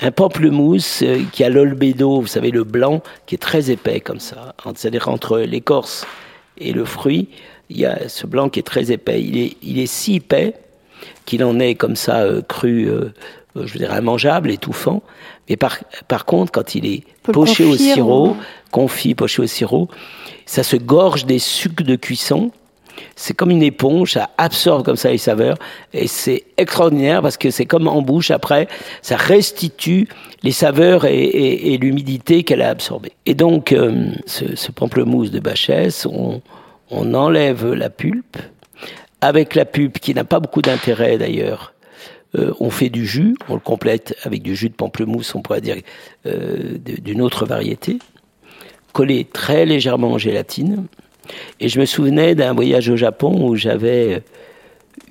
un 0.00 0.10
pamplemousse 0.12 1.02
euh, 1.02 1.18
qui 1.32 1.42
a 1.42 1.50
l'olbédo, 1.50 2.20
vous 2.20 2.28
savez, 2.28 2.52
le 2.52 2.62
blanc, 2.62 3.02
qui 3.26 3.34
est 3.34 3.38
très 3.38 3.70
épais 3.70 4.00
comme 4.00 4.20
ça. 4.20 4.54
C'est-à-dire 4.76 5.08
entre 5.08 5.40
l'écorce 5.40 6.06
et 6.58 6.72
le 6.72 6.84
fruit, 6.84 7.28
il 7.70 7.78
y 7.80 7.86
a 7.86 8.08
ce 8.08 8.26
blanc 8.26 8.48
qui 8.48 8.60
est 8.60 8.64
très 8.64 8.92
épais. 8.92 9.20
Il 9.20 9.36
est, 9.36 9.56
il 9.62 9.80
est 9.80 9.86
si 9.86 10.14
épais 10.14 10.54
qu'il 11.26 11.42
en 11.42 11.58
est 11.58 11.74
comme 11.74 11.96
ça 11.96 12.20
euh, 12.20 12.40
cru 12.40 12.88
je 13.56 13.72
veux 13.72 13.78
dire, 13.78 13.94
immangeable, 13.94 14.50
étouffant. 14.50 15.02
Mais 15.48 15.56
par, 15.56 15.78
par 16.08 16.24
contre, 16.24 16.52
quand 16.52 16.74
il 16.74 16.86
est 16.86 17.02
poché 17.24 17.64
au 17.64 17.76
sirop, 17.76 18.36
confit, 18.70 19.14
poché 19.14 19.42
au 19.42 19.46
sirop, 19.46 19.88
ça 20.46 20.62
se 20.62 20.76
gorge 20.76 21.26
des 21.26 21.38
sucs 21.38 21.82
de 21.82 21.96
cuisson. 21.96 22.50
C'est 23.16 23.34
comme 23.34 23.50
une 23.50 23.62
éponge, 23.62 24.12
ça 24.12 24.30
absorbe 24.38 24.84
comme 24.84 24.96
ça 24.96 25.10
les 25.10 25.18
saveurs. 25.18 25.56
Et 25.92 26.06
c'est 26.06 26.44
extraordinaire 26.56 27.22
parce 27.22 27.36
que 27.36 27.50
c'est 27.50 27.66
comme 27.66 27.88
en 27.88 28.02
bouche 28.02 28.30
après, 28.30 28.68
ça 29.02 29.16
restitue 29.16 30.08
les 30.42 30.52
saveurs 30.52 31.04
et, 31.04 31.78
l'humidité 31.80 32.42
qu'elle 32.42 32.62
a 32.62 32.70
absorbée. 32.70 33.12
Et 33.26 33.34
donc, 33.34 33.72
euh, 33.72 34.10
ce, 34.26 34.72
pamplemousse 34.72 35.30
de 35.30 35.40
Bachès, 35.40 36.06
on, 36.06 36.42
on 36.90 37.14
enlève 37.14 37.72
la 37.72 37.90
pulpe. 37.90 38.38
Avec 39.20 39.54
la 39.54 39.64
pulpe, 39.64 39.98
qui 39.98 40.14
n'a 40.14 40.24
pas 40.24 40.40
beaucoup 40.40 40.62
d'intérêt 40.62 41.16
d'ailleurs, 41.16 41.72
euh, 42.38 42.52
on 42.60 42.70
fait 42.70 42.88
du 42.88 43.06
jus, 43.06 43.36
on 43.48 43.54
le 43.54 43.60
complète 43.60 44.16
avec 44.24 44.42
du 44.42 44.56
jus 44.56 44.68
de 44.68 44.74
pamplemousse, 44.74 45.34
on 45.34 45.42
pourrait 45.42 45.60
dire 45.60 45.76
euh, 46.26 46.78
d'une 46.78 47.20
autre 47.20 47.44
variété, 47.44 47.98
collé 48.92 49.26
très 49.30 49.66
légèrement 49.66 50.12
en 50.12 50.18
gélatine. 50.18 50.86
Et 51.60 51.68
je 51.68 51.80
me 51.80 51.84
souvenais 51.84 52.34
d'un 52.34 52.52
voyage 52.52 52.88
au 52.88 52.96
Japon 52.96 53.48
où 53.48 53.56
j'avais 53.56 54.22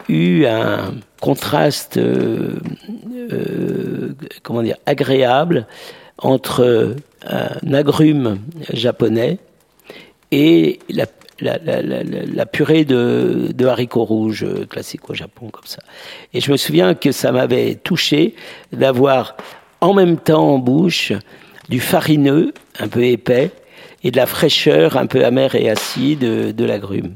eu 0.10 0.46
un 0.46 0.96
contraste, 1.20 1.98
euh, 1.98 2.60
comment 4.44 4.64
dire, 4.64 4.78
agréable 4.86 5.68
entre 6.18 6.96
un 7.26 7.74
agrume 7.74 8.40
japonais 8.74 9.38
et 10.32 10.80
la 11.42 12.46
purée 12.46 12.86
de, 12.86 13.50
de, 13.54 13.66
haricots 13.66 14.04
rouges 14.04 14.44
euh, 14.44 14.66
classique 14.66 15.10
au 15.10 15.14
Japon, 15.14 15.50
comme 15.50 15.66
ça. 15.66 15.80
Et 16.34 16.42
je 16.42 16.52
me 16.52 16.58
souviens 16.58 16.94
que 16.94 17.12
ça 17.12 17.32
m'avait 17.32 17.76
touché 17.76 18.36
d'avoir 18.72 19.36
en 19.82 19.94
même 19.94 20.18
temps 20.18 20.54
en 20.54 20.60
bouche 20.60 21.14
du 21.70 21.80
farineux, 21.80 22.54
un 22.80 22.88
peu 22.88 23.04
épais, 23.04 23.52
et 24.04 24.12
de 24.12 24.18
la 24.18 24.26
fraîcheur 24.26 24.98
un 24.98 25.06
peu 25.06 25.24
amère 25.26 25.56
et 25.56 25.70
acide 25.70 26.20
de, 26.20 26.52
de 26.52 26.66
l'agrume. 26.66 27.16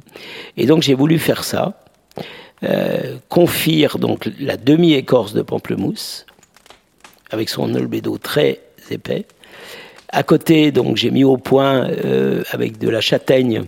Et 0.58 0.66
donc 0.66 0.82
j'ai 0.82 0.94
voulu 0.94 1.20
faire 1.20 1.44
ça, 1.44 1.80
euh, 2.64 3.18
confire 3.30 3.98
donc 3.98 4.30
la 4.40 4.58
demi-écorce 4.58 5.34
de 5.34 5.42
pamplemousse, 5.42 6.26
avec 7.32 7.50
son 7.50 7.74
olbédo 7.76 8.18
très 8.18 8.60
épais. 8.90 9.26
À 10.10 10.24
côté, 10.24 10.72
donc, 10.72 10.96
j'ai 10.96 11.12
mis 11.12 11.26
au 11.26 11.36
point 11.36 11.90
euh, 11.90 12.44
avec 12.52 12.78
de 12.78 12.88
la 12.88 13.02
châtaigne 13.02 13.66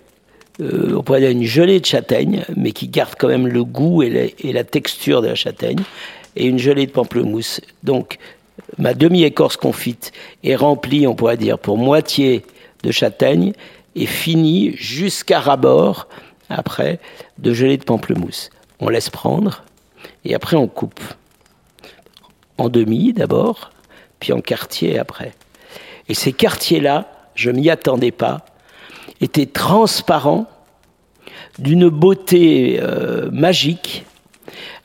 euh, 0.59 0.95
on 0.95 1.03
pourrait 1.03 1.19
dire 1.19 1.29
une 1.29 1.43
gelée 1.43 1.79
de 1.79 1.85
châtaigne, 1.85 2.43
mais 2.55 2.71
qui 2.71 2.87
garde 2.87 3.13
quand 3.17 3.27
même 3.27 3.47
le 3.47 3.63
goût 3.63 4.01
et 4.01 4.31
la, 4.43 4.63
texture 4.63 5.21
de 5.21 5.27
la 5.27 5.35
châtaigne, 5.35 5.79
et 6.35 6.45
une 6.45 6.57
gelée 6.57 6.87
de 6.87 6.91
pamplemousse. 6.91 7.61
Donc, 7.83 8.17
ma 8.77 8.93
demi-écorce 8.93 9.57
confite 9.57 10.11
est 10.43 10.55
remplie, 10.55 11.05
on 11.05 11.15
pourrait 11.15 11.37
dire, 11.37 11.59
pour 11.59 11.77
moitié 11.77 12.43
de 12.83 12.91
châtaigne, 12.91 13.53
et 13.95 14.05
finie 14.05 14.73
jusqu'à 14.75 15.39
rabord, 15.39 16.07
après, 16.49 16.99
de 17.39 17.53
gelée 17.53 17.77
de 17.77 17.83
pamplemousse. 17.83 18.49
On 18.79 18.89
laisse 18.89 19.09
prendre, 19.09 19.63
et 20.23 20.35
après 20.35 20.55
on 20.55 20.67
coupe. 20.67 21.01
En 22.57 22.69
demi 22.69 23.13
d'abord, 23.13 23.71
puis 24.19 24.33
en 24.33 24.41
quartier 24.41 24.99
après. 24.99 25.33
Et 26.09 26.13
ces 26.13 26.33
quartiers-là, 26.33 27.11
je 27.35 27.51
m'y 27.51 27.69
attendais 27.69 28.11
pas, 28.11 28.45
était 29.21 29.45
transparent, 29.45 30.47
d'une 31.59 31.89
beauté 31.89 32.79
euh, 32.81 33.29
magique, 33.31 34.05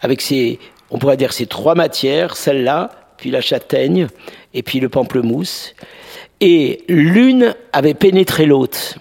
avec 0.00 0.22
ses, 0.22 0.58
on 0.90 0.98
pourrait 0.98 1.16
dire 1.16 1.32
ces 1.32 1.46
trois 1.46 1.74
matières, 1.74 2.36
celle-là, 2.36 2.90
puis 3.22 3.30
la 3.30 3.40
châtaigne, 3.40 4.08
et 4.52 4.64
puis 4.64 4.80
le 4.80 4.88
pamplemousse. 4.88 5.76
Et 6.40 6.82
l'une 6.88 7.54
avait 7.72 7.94
pénétré 7.94 8.46
l'autre. 8.46 8.96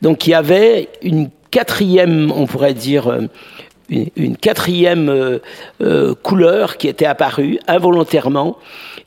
Donc 0.00 0.26
il 0.26 0.30
y 0.30 0.34
avait 0.34 0.88
une 1.02 1.28
quatrième, 1.50 2.32
on 2.34 2.46
pourrait 2.46 2.72
dire, 2.72 3.08
euh, 3.08 3.26
une, 3.90 4.38
quatrième 4.38 5.10
euh, 5.82 6.14
couleur 6.22 6.78
qui 6.78 6.88
était 6.88 7.04
apparue 7.04 7.58
involontairement, 7.66 8.56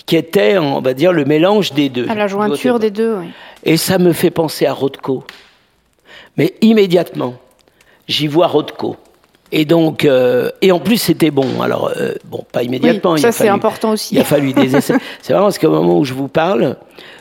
qui 0.05 0.15
était, 0.15 0.59
on 0.59 0.79
va 0.79 0.93
dire, 0.93 1.11
le 1.11 1.25
mélange 1.25 1.73
des 1.73 1.89
deux. 1.89 2.07
À 2.07 2.13
la 2.13 2.27
jointure 2.27 2.77
des 2.77 2.91
deux, 2.91 3.15
oui. 3.15 3.29
Et 3.63 3.77
ça 3.77 3.97
me 3.97 4.13
fait 4.13 4.29
penser 4.29 4.67
à 4.67 4.73
Rothko. 4.73 5.23
Mais 6.37 6.53
immédiatement, 6.61 7.33
j'y 8.07 8.27
vois 8.27 8.45
Rothko. 8.45 8.95
Et 9.51 9.65
donc, 9.65 10.05
euh, 10.05 10.49
et 10.61 10.71
en 10.71 10.79
plus 10.79 10.97
c'était 10.97 11.31
bon. 11.31 11.61
Alors, 11.61 11.91
euh, 11.97 12.13
bon, 12.25 12.45
pas 12.51 12.63
immédiatement. 12.63 13.17
ça 13.17 13.31
c'est 13.31 13.49
important 13.49 13.91
aussi. 13.91 14.15
Il 14.15 14.21
a 14.21 14.23
fallu 14.23 14.53
des 14.53 14.75
essais. 14.75 14.95
c'est 15.21 15.33
vraiment 15.33 15.47
parce 15.47 15.59
qu'au 15.59 15.71
moment 15.71 15.99
où 15.99 16.05
je 16.05 16.13
vous 16.13 16.29
parle, 16.29 16.77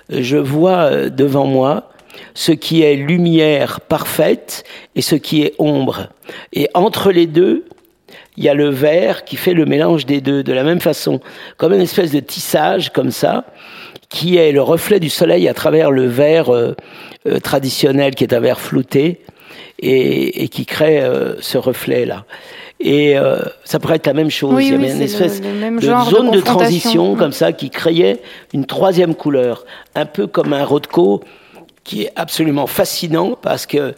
je 0.09 0.37
vois 0.37 0.79
euh, 0.79 1.11
devant 1.11 1.47
moi 1.47 1.91
ce 2.35 2.53
qui 2.53 2.83
est 2.83 2.95
lumière 2.95 3.81
parfaite 3.81 4.65
et 4.95 5.03
ce 5.03 5.17
qui 5.17 5.43
est 5.43 5.55
ombre. 5.59 6.09
Et 6.53 6.69
entre 6.75 7.11
les 7.11 7.27
deux, 7.27 7.65
il 8.37 8.45
y 8.45 8.49
a 8.49 8.55
le 8.55 8.69
vert 8.69 9.25
qui 9.25 9.37
fait 9.37 9.55
le 9.55 9.67
mélange 9.67 10.07
des 10.07 10.21
deux 10.21 10.43
de 10.43 10.53
la 10.53 10.63
même 10.63 10.81
façon, 10.81 11.21
comme 11.57 11.73
une 11.73 11.81
espèce 11.81 12.13
de 12.13 12.21
tissage 12.21 12.91
comme 12.91 13.11
ça, 13.11 13.45
qui 14.09 14.37
est 14.37 14.53
le 14.53 14.63
reflet 14.63 15.01
du 15.01 15.09
soleil 15.09 15.49
à 15.49 15.55
travers 15.55 15.91
le 15.91 16.07
verre 16.07 16.53
euh, 16.53 16.75
traditionnel 17.43 18.15
qui 18.15 18.25
est 18.25 18.33
un 18.33 18.41
verre 18.41 18.61
flouté 18.61 19.21
et, 19.81 20.45
et 20.45 20.49
qui 20.49 20.67
crée 20.67 21.01
euh, 21.01 21.41
ce 21.41 21.59
reflet-là. 21.59 22.25
Et 22.81 23.19
euh, 23.19 23.41
ça 23.65 23.79
pourrait 23.79 23.97
être 23.97 24.07
la 24.07 24.15
même 24.15 24.31
chose. 24.31 24.63
Il 24.63 24.71
y 24.71 24.75
avait 24.75 24.93
une 24.93 25.03
espèce 25.03 25.41
de 25.41 26.11
zone 26.11 26.31
de, 26.31 26.41
transition 26.41 27.15
comme 27.15 27.33
ça 27.33 27.53
qui 27.53 27.69
créait 27.69 28.23
une 28.55 28.65
troisième 28.65 29.15
couleur, 29.15 29.67
un 29.95 30.07
peu 30.07 30.27
comme 30.27 30.53
un 30.53 30.65
Rothko 30.65 31.23
qui 31.85 32.05
est 32.05 32.13
absolument 32.17 32.67
fascinant 32.67 33.37
parce 33.41 33.67
que 33.67 33.95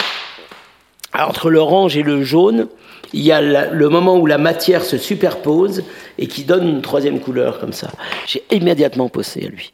entre 1.16 1.50
l'orange 1.50 1.96
et 1.96 2.02
le 2.02 2.24
jaune, 2.24 2.68
il 3.12 3.22
y 3.22 3.32
a 3.32 3.40
le 3.40 3.88
moment 3.88 4.16
où 4.16 4.26
la 4.26 4.38
matière 4.38 4.84
se 4.84 4.96
superpose 4.96 5.84
et 6.18 6.26
qui 6.26 6.44
donne 6.44 6.68
une 6.68 6.82
troisième 6.82 7.20
couleur 7.20 7.58
comme 7.58 7.72
ça. 7.72 7.90
J'ai 8.26 8.42
immédiatement 8.50 9.08
posé 9.08 9.46
à 9.46 9.48
lui. 9.48 9.72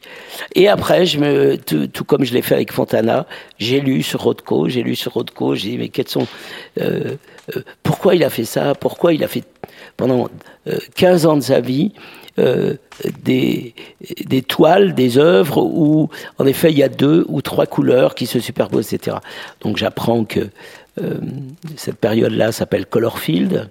Et 0.55 0.69
après, 0.69 1.07
je 1.07 1.19
me, 1.19 1.57
tout, 1.57 2.05
comme 2.05 2.25
je 2.25 2.35
l'ai 2.35 2.43
fait 2.43 2.55
avec 2.55 2.73
Fontana, 2.73 3.27
j'ai 3.59 3.81
lu 3.81 4.03
sur 4.03 4.23
Rothko, 4.23 4.69
j'ai 4.69 4.83
lu 4.83 4.97
sur 4.97 5.13
Rothko, 5.13 5.55
j'ai 5.55 5.71
dit 5.71 5.79
mais 5.79 5.89
quels 5.89 6.09
sont, 6.09 6.27
euh, 6.81 7.17
euh, 7.55 7.63
pourquoi 7.83 8.15
il 8.15 8.25
a 8.25 8.31
fait 8.31 8.45
ça, 8.45 8.75
pourquoi 8.75 9.13
il 9.13 9.23
a 9.23 9.29
fait 9.29 9.45
pendant 9.97 10.29
15 10.97 11.27
euh, 11.27 11.29
ans 11.29 11.37
de 11.37 11.43
sa 11.43 11.61
vie 11.61 11.93
des, 13.25 13.75
des 14.27 14.43
toiles, 14.43 14.95
des 14.95 15.19
œuvres 15.19 15.61
où, 15.61 16.09
en 16.39 16.47
effet, 16.47 16.71
il 16.71 16.79
y 16.79 16.85
a 16.85 16.89
deux 16.89 17.25
ou 17.27 17.43
trois 17.43 17.67
couleurs 17.67 18.15
qui 18.15 18.27
se 18.27 18.39
superposent, 18.39 18.93
etc. 18.93 19.17
Donc 19.61 19.77
j'apprends 19.77 20.25
que 20.25 20.39
euh, 20.41 20.47
cette 21.77 21.97
période-là 21.97 22.53
s'appelle 22.53 22.87
Colorfield. 22.87 23.69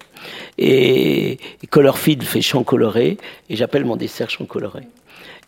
Et, 0.57 1.39
Colorfield 1.69 2.23
fait 2.23 2.41
champ 2.41 2.63
coloré, 2.63 3.17
et 3.49 3.55
j'appelle 3.55 3.85
mon 3.85 3.95
dessert 3.95 4.29
champ 4.29 4.45
coloré. 4.45 4.83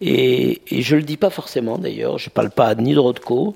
Et, 0.02 0.62
et 0.70 0.82
je 0.82 0.96
le 0.96 1.04
dis 1.04 1.18
pas 1.18 1.30
forcément 1.30 1.78
d'ailleurs, 1.78 2.18
je 2.18 2.30
parle 2.30 2.52
pas 2.52 2.74
ni 2.76 2.94
de 2.94 3.00
Rothko, 3.00 3.56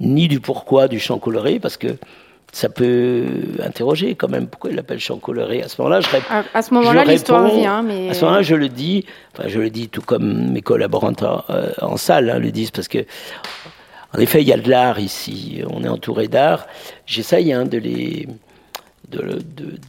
ni 0.00 0.28
du 0.28 0.40
pourquoi 0.40 0.88
du 0.88 1.00
champ 1.00 1.18
coloré, 1.18 1.58
parce 1.58 1.76
que 1.76 1.96
ça 2.52 2.68
peut 2.68 3.26
interroger 3.62 4.14
quand 4.14 4.28
même 4.28 4.46
pourquoi 4.46 4.70
il 4.70 4.76
l'appelle 4.76 4.98
champ 4.98 5.18
coloré. 5.18 5.62
À 5.62 5.68
ce 5.68 5.80
moment-là, 5.82 6.00
je 6.00 6.08
réponds. 6.08 6.34
À, 6.54 6.62
ce 6.62 6.72
moment-là, 6.74 7.04
l'histoire 7.04 7.46
vient, 7.48 7.82
mais 7.82 8.08
à 8.10 8.14
ce 8.14 8.24
moment-là, 8.24 8.42
je 8.42 8.54
le 8.54 8.68
dis. 8.68 9.04
Enfin, 9.36 9.48
je 9.48 9.58
le 9.60 9.68
dis 9.68 9.88
tout 9.88 10.00
comme 10.00 10.52
mes 10.52 10.62
collaborateurs 10.62 11.44
en, 11.48 11.52
euh, 11.52 11.72
en 11.82 11.96
salle 11.96 12.30
hein, 12.30 12.38
le 12.38 12.50
disent 12.50 12.70
parce 12.70 12.88
que 12.88 13.04
en 14.16 14.20
effet, 14.20 14.40
il 14.40 14.48
y 14.48 14.52
a 14.52 14.56
de 14.56 14.70
l'art 14.70 14.98
ici, 14.98 15.62
on 15.68 15.84
est 15.84 15.88
entouré 15.88 16.26
d'art. 16.26 16.66
J'essaye 17.04 17.52
hein, 17.52 17.66
de 17.66 17.76
les, 17.76 18.26
de, 19.10 19.38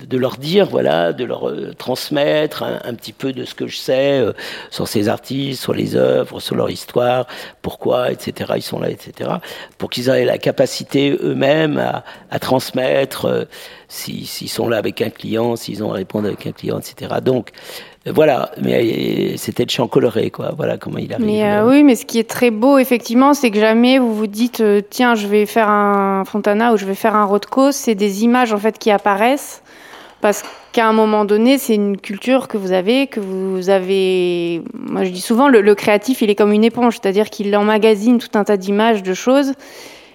de, 0.05 0.17
leur 0.17 0.37
dire, 0.37 0.67
voilà, 0.67 1.13
de 1.13 1.23
leur 1.23 1.49
euh, 1.49 1.73
transmettre 1.77 2.63
un, 2.63 2.93
petit 2.93 3.13
peu 3.13 3.31
de 3.31 3.45
ce 3.45 3.55
que 3.55 3.67
je 3.67 3.77
sais 3.77 4.19
euh, 4.19 4.33
sur 4.69 4.87
ces 4.87 5.07
artistes, 5.07 5.61
sur 5.61 5.73
les 5.73 5.95
œuvres, 5.95 6.41
sur 6.41 6.55
leur 6.55 6.69
histoire, 6.69 7.25
pourquoi, 7.61 8.11
etc. 8.11 8.53
Ils 8.57 8.61
sont 8.61 8.79
là, 8.79 8.89
etc. 8.89 9.29
Pour 9.77 9.89
qu'ils 9.89 10.09
aient 10.09 10.25
la 10.25 10.37
capacité 10.37 11.17
eux-mêmes 11.21 11.81
à, 12.29 12.39
transmettre 12.39 13.25
euh, 13.25 13.45
s'ils 13.87 14.27
sont 14.27 14.67
là 14.67 14.77
avec 14.77 15.01
un 15.01 15.09
client, 15.09 15.55
s'ils 15.55 15.83
ont 15.83 15.91
à 15.91 15.95
répondre 15.95 16.27
avec 16.27 16.45
un 16.45 16.51
client, 16.51 16.79
etc. 16.79 17.15
Donc, 17.23 17.51
voilà, 18.13 18.51
mais 18.61 19.35
c'était 19.37 19.63
le 19.63 19.69
champ 19.69 19.87
coloré, 19.87 20.29
quoi. 20.29 20.51
Voilà 20.55 20.77
comment 20.77 20.97
il 20.97 21.13
arrive. 21.13 21.25
Mais 21.25 21.43
euh, 21.43 21.67
oui, 21.67 21.83
mais 21.83 21.95
ce 21.95 22.05
qui 22.05 22.19
est 22.19 22.29
très 22.29 22.51
beau, 22.51 22.77
effectivement, 22.77 23.33
c'est 23.33 23.51
que 23.51 23.59
jamais 23.59 23.99
vous 23.99 24.13
vous 24.13 24.27
dites, 24.27 24.61
euh, 24.61 24.81
tiens, 24.87 25.15
je 25.15 25.27
vais 25.27 25.45
faire 25.45 25.69
un 25.69 26.23
Fontana 26.25 26.73
ou 26.73 26.77
je 26.77 26.85
vais 26.85 26.95
faire 26.95 27.15
un 27.15 27.25
Rothko. 27.25 27.71
C'est 27.71 27.95
des 27.95 28.23
images 28.23 28.53
en 28.53 28.57
fait 28.57 28.77
qui 28.77 28.91
apparaissent 28.91 29.61
parce 30.21 30.43
qu'à 30.71 30.87
un 30.87 30.93
moment 30.93 31.25
donné, 31.25 31.57
c'est 31.57 31.75
une 31.75 31.97
culture 31.97 32.47
que 32.47 32.57
vous 32.57 32.71
avez, 32.71 33.07
que 33.07 33.19
vous 33.19 33.69
avez. 33.69 34.61
Moi, 34.73 35.03
je 35.03 35.09
dis 35.09 35.21
souvent, 35.21 35.47
le, 35.47 35.75
créatif, 35.75 36.21
il 36.21 36.29
est 36.29 36.35
comme 36.35 36.51
une 36.51 36.63
éponge, 36.63 36.97
c'est-à-dire 37.01 37.29
qu'il 37.29 37.55
emmagasine 37.55 38.17
tout 38.17 38.37
un 38.37 38.43
tas 38.43 38.57
d'images, 38.57 39.03
de 39.03 39.13
choses. 39.13 39.53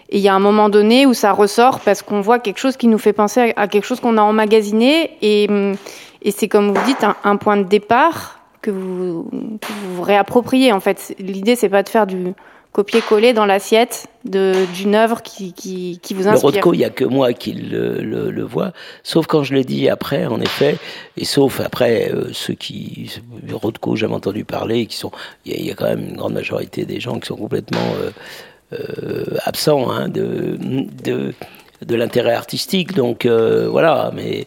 Et 0.08 0.18
il 0.18 0.20
y 0.20 0.28
a 0.28 0.34
un 0.34 0.40
moment 0.40 0.68
donné 0.68 1.06
où 1.06 1.14
ça 1.14 1.32
ressort 1.32 1.80
parce 1.80 2.02
qu'on 2.02 2.20
voit 2.20 2.38
quelque 2.38 2.58
chose 2.58 2.76
qui 2.76 2.86
nous 2.86 2.98
fait 2.98 3.14
penser 3.14 3.54
à 3.56 3.66
quelque 3.66 3.84
chose 3.84 4.00
qu'on 4.00 4.18
a 4.18 4.22
emmagasiné 4.22 5.10
et 5.22 5.46
hum, 5.48 5.74
et 6.22 6.30
c'est 6.30 6.48
comme 6.48 6.72
vous 6.72 6.86
dites 6.86 7.04
un, 7.24 7.36
point 7.36 7.56
de 7.56 7.64
départ 7.64 8.40
que 8.60 8.70
vous, 8.70 9.28
vous 9.30 10.02
réappropriez 10.02 10.72
en 10.72 10.80
fait. 10.80 11.14
L'idée 11.18 11.56
c'est 11.56 11.68
pas 11.68 11.82
de 11.82 11.88
faire 11.88 12.06
du 12.06 12.34
copier-coller 12.72 13.34
dans 13.34 13.44
l'assiette 13.44 14.06
d'une 14.24 14.94
œuvre 14.94 15.22
qui, 15.22 15.52
qui, 15.52 16.00
qui, 16.02 16.14
vous 16.14 16.26
inspire. 16.26 16.50
Le 16.50 16.56
Rothko, 16.56 16.74
il 16.74 16.78
n'y 16.78 16.84
a 16.84 16.90
que 16.90 17.04
moi 17.04 17.34
qui 17.34 17.52
le, 17.52 18.00
le, 18.00 18.30
le, 18.30 18.42
vois, 18.42 18.72
sauf 19.02 19.26
quand 19.26 19.42
je 19.42 19.52
le 19.52 19.62
dis 19.62 19.90
après, 19.90 20.26
en 20.26 20.40
effet, 20.40 20.78
et 21.18 21.26
sauf 21.26 21.60
après 21.60 22.10
euh, 22.10 22.32
ceux 22.32 22.54
qui, 22.54 23.20
Rothko, 23.52 23.96
j'avais 23.96 24.14
entendu 24.14 24.44
parler, 24.44 24.86
qui 24.86 24.96
sont, 24.96 25.12
il 25.44 25.66
y, 25.66 25.70
a 25.70 25.74
quand 25.74 25.84
même 25.84 26.08
une 26.08 26.16
grande 26.16 26.32
majorité 26.32 26.86
des 26.86 26.98
gens 26.98 27.18
qui 27.18 27.26
sont 27.26 27.36
complètement 27.36 27.78
euh, 28.00 28.10
euh, 28.72 29.36
absents 29.44 29.90
hein, 29.90 30.08
de, 30.08 30.56
de, 31.04 31.34
de 31.84 31.94
l'intérêt 31.94 32.32
artistique, 32.32 32.94
donc 32.94 33.26
voilà, 33.26 34.12
mais, 34.14 34.46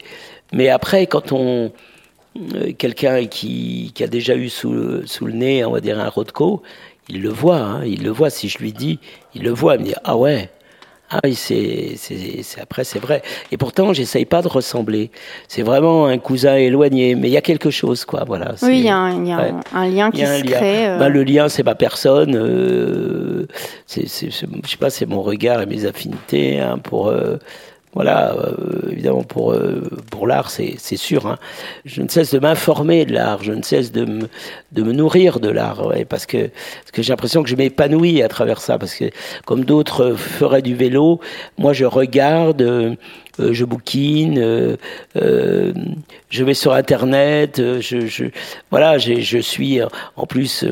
mais 0.53 0.69
après, 0.69 1.07
quand 1.07 1.31
on, 1.31 1.71
euh, 2.37 2.73
quelqu'un 2.77 3.25
qui, 3.25 3.91
qui, 3.93 4.03
a 4.03 4.07
déjà 4.07 4.35
eu 4.35 4.49
sous, 4.49 5.05
sous 5.05 5.25
le 5.25 5.33
nez, 5.33 5.65
on 5.65 5.71
va 5.71 5.81
dire, 5.81 5.99
un 5.99 6.09
Rothko, 6.09 6.61
il 7.09 7.21
le 7.21 7.29
voit, 7.29 7.57
hein, 7.57 7.85
il 7.85 8.03
le 8.03 8.09
voit. 8.09 8.29
Si 8.29 8.49
je 8.49 8.57
lui 8.59 8.73
dis, 8.73 8.99
il 9.33 9.43
le 9.43 9.51
voit, 9.51 9.75
il 9.75 9.81
me 9.81 9.85
dit 9.85 9.95
ah 10.03 10.17
ouais, 10.17 10.49
ah 11.11 11.19
oui, 11.23 11.35
c'est, 11.35 11.93
c'est, 11.97 12.59
après 12.59 12.83
c'est 12.83 12.99
vrai. 12.99 13.21
Et 13.51 13.57
pourtant, 13.57 13.93
j'essaye 13.93 14.25
pas 14.25 14.41
de 14.41 14.47
ressembler. 14.47 15.11
C'est 15.47 15.61
vraiment 15.61 16.07
un 16.07 16.17
cousin 16.17 16.55
éloigné, 16.55 17.13
mais 17.13 17.27
il 17.29 17.31
y 17.31 17.37
a 17.37 17.41
quelque 17.41 17.69
chose, 17.69 18.05
quoi. 18.05 18.23
Voilà. 18.25 18.55
Oui, 18.63 18.79
il 18.79 18.85
y 18.85 18.89
a, 18.89 18.97
un, 18.97 19.23
y 19.23 19.31
a 19.31 19.37
ouais. 19.37 19.53
un, 19.73 19.87
lien 19.87 20.09
qui 20.09 20.25
se 20.25 20.43
crée. 20.43 20.87
Euh... 20.87 20.97
Ben, 20.97 21.09
le 21.09 21.23
lien, 21.23 21.47
c'est 21.47 21.63
ma 21.63 21.75
personne. 21.75 22.35
Euh, 22.35 23.45
c'est, 23.85 24.07
c'est, 24.07 24.31
je 24.31 24.45
sais 24.69 24.77
pas, 24.77 24.89
c'est 24.89 25.05
mon 25.05 25.21
regard 25.21 25.61
et 25.61 25.67
mes 25.67 25.85
affinités 25.85 26.59
hein, 26.59 26.79
pour. 26.79 27.07
Euh, 27.07 27.37
voilà, 27.95 28.33
euh, 28.33 28.91
évidemment 28.91 29.23
pour 29.23 29.53
euh, 29.53 29.81
pour 30.11 30.27
l'art, 30.27 30.51
c'est 30.51 30.97
sûr. 30.97 31.27
Hein. 31.27 31.37
Je 31.85 32.01
ne 32.01 32.09
cesse 32.09 32.33
de 32.33 32.39
m'informer 32.39 33.05
de 33.05 33.13
l'art, 33.13 33.41
je 33.41 33.53
ne 33.53 33.61
cesse 33.61 33.93
de 33.93 34.03
me 34.03 34.27
de 34.73 34.83
me 34.83 34.91
nourrir 34.91 35.39
de 35.39 35.49
l'art, 35.49 35.81
parce 36.09 36.25
que 36.25 36.47
parce 36.47 36.91
que 36.91 37.01
j'ai 37.01 37.13
l'impression 37.13 37.41
que 37.41 37.49
je 37.49 37.55
m'épanouis 37.55 38.21
à 38.21 38.27
travers 38.27 38.59
ça, 38.59 38.77
parce 38.77 38.93
que 38.95 39.05
comme 39.45 39.63
d'autres 39.63 40.13
feraient 40.13 40.61
du 40.61 40.75
vélo, 40.75 41.21
moi 41.57 41.73
je 41.73 41.85
regarde. 41.85 42.61
Euh, 42.61 42.95
je 43.37 43.65
bouquine, 43.65 44.77
je 45.13 46.43
vais 46.45 46.53
sur 46.53 46.71
Internet, 46.71 47.61
je, 47.81 48.07
je 48.07 48.25
voilà, 48.71 48.97
je 48.97 49.39
suis 49.39 49.81
en 50.15 50.25
plus 50.25 50.63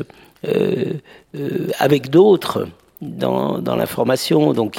avec 1.78 2.08
d'autres 2.08 2.66
dans, 3.04 3.58
dans 3.58 3.76
l'information. 3.76 4.52
Donc, 4.52 4.78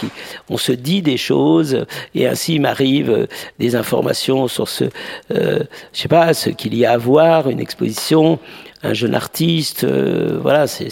on 0.49 0.57
se 0.57 0.71
dit 0.71 1.01
des 1.01 1.17
choses 1.17 1.85
et 2.13 2.27
ainsi 2.27 2.59
m'arrive 2.59 3.27
des 3.59 3.75
informations 3.75 4.47
sur 4.47 4.67
ce, 4.67 4.85
euh, 5.31 5.59
je 5.93 6.01
sais 6.01 6.07
pas, 6.07 6.33
ce 6.33 6.49
qu'il 6.49 6.75
y 6.75 6.85
a 6.85 6.91
à 6.91 6.97
voir, 6.97 7.49
une 7.49 7.59
exposition, 7.59 8.39
un 8.83 8.93
jeune 8.93 9.15
artiste. 9.15 9.83
Euh, 9.83 10.39
voilà, 10.41 10.67
c'est 10.67 10.89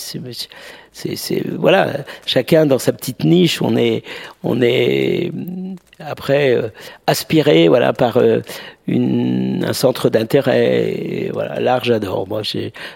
voilà 1.57 1.87
chacun 2.27 2.67
dans 2.67 2.77
sa 2.77 2.93
petite 2.93 3.23
niche 3.23 3.63
on 3.63 3.75
est 3.75 4.03
on 4.43 4.61
est 4.61 5.31
après 5.99 6.55
euh, 6.55 6.69
aspiré 7.07 7.67
voilà 7.67 7.93
par 7.93 8.19
un 8.87 9.73
centre 9.73 10.09
d'intérêt 10.09 11.31
voilà 11.33 11.59
l'art 11.59 11.83
j'adore 11.83 12.27
moi 12.27 12.43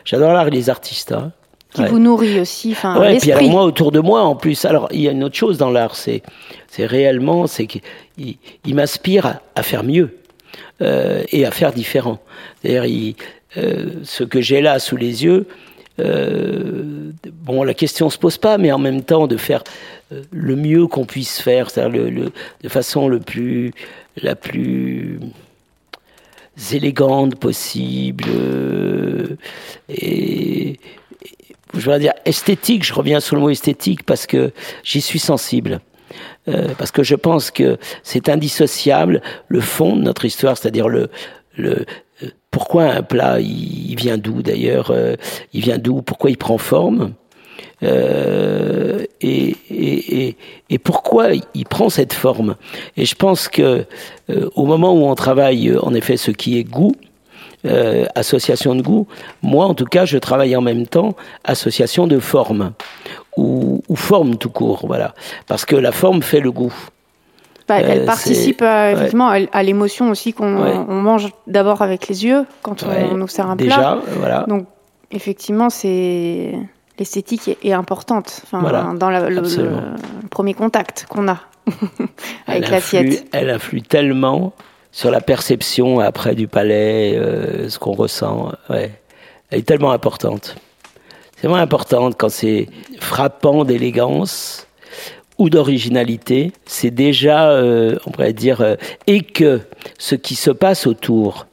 j'adore 0.06 0.32
l'art 0.32 0.48
et 0.48 0.52
les 0.52 0.70
artistes 0.70 1.12
hein 1.12 1.32
qui 1.78 1.84
ouais. 1.84 1.90
vous 1.90 2.00
nourrit 2.00 2.40
aussi. 2.40 2.72
Enfin, 2.72 3.00
ouais, 3.00 3.16
et 3.16 3.20
puis 3.20 3.32
alors 3.32 3.50
moi 3.50 3.64
autour 3.64 3.92
de 3.92 4.00
moi 4.00 4.22
en 4.22 4.36
plus. 4.36 4.66
Alors 4.66 4.88
il 4.92 5.02
y 5.02 5.08
a 5.08 5.12
une 5.12 5.24
autre 5.24 5.36
chose 5.36 5.60
dans 5.60 5.70
l'art, 5.70 5.96
c'est 5.96 6.24
c'est 6.68 6.88
réellement 6.88 7.46
c'est 7.46 7.68
qu'il 7.68 7.82
il, 8.18 8.76
m'inspire 8.76 9.28
à, 9.28 9.42
à, 9.56 9.62
faire 9.62 9.84
mieux 9.84 10.18
euh, 10.82 11.24
et 11.32 11.46
à 11.46 11.52
faire 11.52 11.72
différent. 11.72 12.20
C'est-à-dire 12.62 13.14
euh, 13.58 13.92
ce 14.04 14.24
que 14.24 14.42
j'ai 14.42 14.62
là 14.62 14.80
sous 14.80 14.98
les 14.98 15.24
yeux. 15.24 15.46
Euh, 16.00 17.12
bon, 17.44 17.64
la 17.64 17.74
question 17.74 18.10
se 18.10 18.18
pose 18.18 18.38
pas, 18.38 18.58
mais 18.58 18.72
en 18.72 18.80
même 18.80 19.04
temps 19.04 19.28
de 19.28 19.38
faire 19.38 19.64
le 20.32 20.56
mieux 20.56 20.88
qu'on 20.88 21.06
puisse 21.06 21.42
faire, 21.42 21.70
c'est-à-dire 21.70 22.02
le, 22.02 22.10
le, 22.10 22.32
de 22.62 22.70
façon 22.70 23.08
le 23.08 23.20
plus, 23.20 23.72
la 24.22 24.36
plus 24.36 25.20
élégante 26.72 27.36
possible 27.36 28.26
et 29.90 30.80
je 31.74 31.90
vais 31.90 32.00
dire 32.00 32.14
esthétique, 32.26 32.84
je 32.84 32.94
reviens 32.94 33.20
sur 33.20 33.36
le 33.36 33.42
mot 33.42 33.50
esthétique 33.50 34.04
parce 34.04 34.26
que 34.26 34.52
j'y 34.84 35.02
suis 35.02 35.20
sensible. 35.20 35.82
Euh, 36.48 36.70
parce 36.78 36.92
que 36.92 37.04
je 37.04 37.16
pense 37.16 37.52
que 37.52 37.78
c'est 38.02 38.30
indissociable 38.30 39.22
le 39.50 39.60
fond 39.60 39.96
de 39.96 40.02
notre 40.02 40.24
histoire, 40.24 40.58
c'est-à-dire 40.58 40.88
le, 40.88 41.10
le 41.58 41.86
euh, 42.24 42.30
pourquoi 42.50 42.86
un 42.86 43.04
plat, 43.04 43.40
il, 43.42 43.92
il 43.92 43.96
vient 43.96 44.18
d'où 44.18 44.42
d'ailleurs, 44.42 44.92
euh, 44.92 45.16
il 45.54 45.62
vient 45.62 45.78
d'où, 45.78 46.02
pourquoi 46.02 46.30
il 46.30 46.38
prend 46.38 46.58
forme, 46.58 47.14
euh, 47.84 49.06
et, 49.22 49.56
et, 49.70 50.28
et, 50.28 50.38
et, 50.70 50.78
pourquoi 50.80 51.30
il 51.54 51.66
prend 51.66 51.90
cette 51.90 52.14
forme. 52.14 52.56
Et 52.96 53.06
je 53.06 53.16
pense 53.16 53.48
que 53.48 53.86
euh, 54.30 54.50
au 54.56 54.66
moment 54.66 54.94
où 54.94 55.06
on 55.06 55.16
travaille, 55.16 55.76
en 55.82 55.94
effet, 55.94 56.18
ce 56.18 56.32
qui 56.32 56.58
est 56.58 56.64
goût, 56.64 56.96
euh, 57.70 58.06
association 58.16 58.76
de 58.76 58.82
goût. 58.82 59.08
Moi, 59.42 59.66
en 59.66 59.74
tout 59.74 59.86
cas, 59.86 60.06
je 60.06 60.18
travaille 60.18 60.56
en 60.56 60.62
même 60.62 60.88
temps 60.88 61.16
association 61.44 62.08
de 62.08 62.20
forme 62.20 62.74
ou, 63.38 63.82
ou 63.88 63.96
forme 63.96 64.38
tout 64.38 64.50
court, 64.50 64.86
voilà, 64.86 65.14
parce 65.48 65.66
que 65.66 65.76
la 65.76 65.92
forme 65.92 66.22
fait 66.22 66.40
le 66.40 66.52
goût. 66.52 66.74
Bah, 67.68 67.82
elle 67.82 68.04
euh, 68.04 68.06
participe 68.06 68.62
euh, 68.62 68.94
effectivement 68.94 69.30
ouais. 69.30 69.50
à, 69.52 69.62
l'émotion 69.62 70.10
aussi 70.10 70.32
qu'on 70.32 70.64
ouais. 70.64 70.72
on 70.88 71.02
mange 71.02 71.28
d'abord 71.48 71.82
avec 71.82 72.08
les 72.08 72.24
yeux 72.24 72.46
quand 72.62 72.84
on, 72.84 72.88
ouais. 72.88 73.10
on 73.12 73.16
nous 73.16 73.28
sert 73.28 73.50
un 73.50 73.58
Déjà, 73.58 73.76
plat. 73.76 74.00
Voilà. 74.20 74.46
Donc 74.48 74.68
effectivement, 75.12 75.70
c'est 75.70 76.54
l'esthétique 76.98 77.50
est, 77.50 77.58
est, 77.66 77.74
importante 77.74 78.42
enfin, 78.44 78.60
voilà. 78.62 78.94
dans 78.96 79.10
la, 79.10 79.30
le, 79.30 79.42
le, 79.42 79.70
premier 80.30 80.54
contact 80.54 81.08
qu'on 81.10 81.28
a 81.28 81.40
avec 82.48 82.70
l'assiette. 82.70 83.28
Elle 83.34 83.50
influe 83.50 83.82
tellement 83.82 84.54
sur 84.98 85.12
la 85.12 85.22
perception 85.22 86.00
après 86.00 86.34
du 86.34 86.48
palais, 86.48 87.16
euh, 87.16 87.70
ce 87.70 87.78
qu'on 87.78 87.92
ressent. 87.92 88.52
Ouais. 88.68 88.90
Elle 89.52 89.60
est 89.60 89.62
tellement 89.62 89.92
importante. 89.92 90.56
C'est 91.36 91.46
vraiment 91.46 91.62
importante 91.62 92.16
quand 92.18 92.30
c'est 92.30 92.68
frappant 93.00 93.64
d'élégance 93.64 94.66
ou 95.38 95.52
d'originalité. 95.52 96.52
C'est 96.66 96.90
déjà, 96.90 97.52
euh, 97.52 98.00
on 98.08 98.10
pourrait 98.10 98.34
dire, 98.34 98.62
euh, 98.62 98.76
et 99.06 99.22
que 99.22 99.62
ce 100.00 100.16
qui 100.16 100.34
se 100.34 100.50
passe 100.50 100.88
autour 100.88 101.46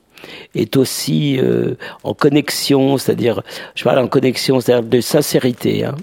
est 0.55 0.79
aussi 0.79 1.39
euh, 1.39 1.75
en 2.03 2.15
connexion, 2.15 2.97
c'est-à-dire, 2.97 3.43
je 3.75 3.85
parle 3.85 3.99
en 3.99 4.09
connexion, 4.09 4.59
c'est-à-dire 4.59 4.89
de 4.89 5.03
sincérité. 5.03 5.85
Hein. 5.85 5.97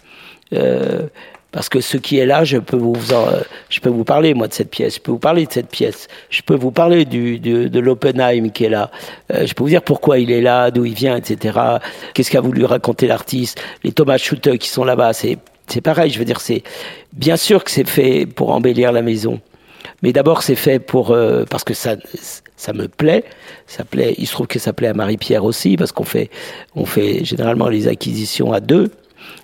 Parce 1.51 1.67
que 1.67 1.81
ce 1.81 1.97
qui 1.97 2.17
est 2.17 2.25
là, 2.25 2.45
je 2.45 2.57
peux 2.57 2.77
vous 2.77 3.13
en, 3.13 3.27
je 3.69 3.79
peux 3.81 3.89
vous 3.89 4.05
parler 4.05 4.33
moi 4.33 4.47
de 4.47 4.53
cette 4.53 4.69
pièce, 4.69 4.95
je 4.95 4.99
peux 5.01 5.11
vous 5.11 5.19
parler 5.19 5.45
de 5.45 5.51
cette 5.51 5.67
pièce, 5.67 6.07
je 6.29 6.41
peux 6.41 6.55
vous 6.55 6.71
parler 6.71 7.03
du, 7.03 7.39
du 7.39 7.69
de 7.69 7.79
l'Oppenheim 7.79 8.51
qui 8.51 8.65
est 8.65 8.69
là, 8.69 8.89
euh, 9.33 9.45
je 9.45 9.53
peux 9.53 9.63
vous 9.63 9.69
dire 9.69 9.81
pourquoi 9.81 10.19
il 10.19 10.31
est 10.31 10.41
là, 10.41 10.71
d'où 10.71 10.85
il 10.85 10.93
vient, 10.93 11.17
etc. 11.17 11.59
Qu'est-ce 12.13 12.31
qu'a 12.31 12.39
voulu 12.39 12.63
raconter 12.63 13.05
l'artiste, 13.05 13.61
les 13.83 13.91
Thomas 13.91 14.17
Schutte 14.17 14.57
qui 14.57 14.69
sont 14.69 14.85
là-bas, 14.85 15.11
c'est 15.11 15.37
c'est 15.67 15.81
pareil, 15.81 16.09
je 16.09 16.19
veux 16.19 16.25
dire 16.25 16.39
c'est 16.39 16.63
bien 17.13 17.35
sûr 17.35 17.63
que 17.65 17.71
c'est 17.71 17.87
fait 17.87 18.25
pour 18.25 18.51
embellir 18.51 18.93
la 18.93 19.01
maison, 19.01 19.41
mais 20.03 20.13
d'abord 20.13 20.43
c'est 20.43 20.55
fait 20.55 20.79
pour 20.79 21.11
euh, 21.11 21.43
parce 21.49 21.65
que 21.65 21.73
ça 21.73 21.97
ça 22.55 22.71
me 22.71 22.87
plaît, 22.87 23.25
ça 23.67 23.83
plaît, 23.83 24.15
il 24.17 24.25
se 24.25 24.31
trouve 24.31 24.47
que 24.47 24.59
ça 24.59 24.71
plaît 24.71 24.87
à 24.87 24.93
Marie-Pierre 24.93 25.43
aussi 25.43 25.75
parce 25.75 25.91
qu'on 25.91 26.05
fait 26.05 26.29
on 26.75 26.85
fait 26.85 27.25
généralement 27.25 27.67
les 27.67 27.89
acquisitions 27.89 28.53
à 28.53 28.61
deux 28.61 28.89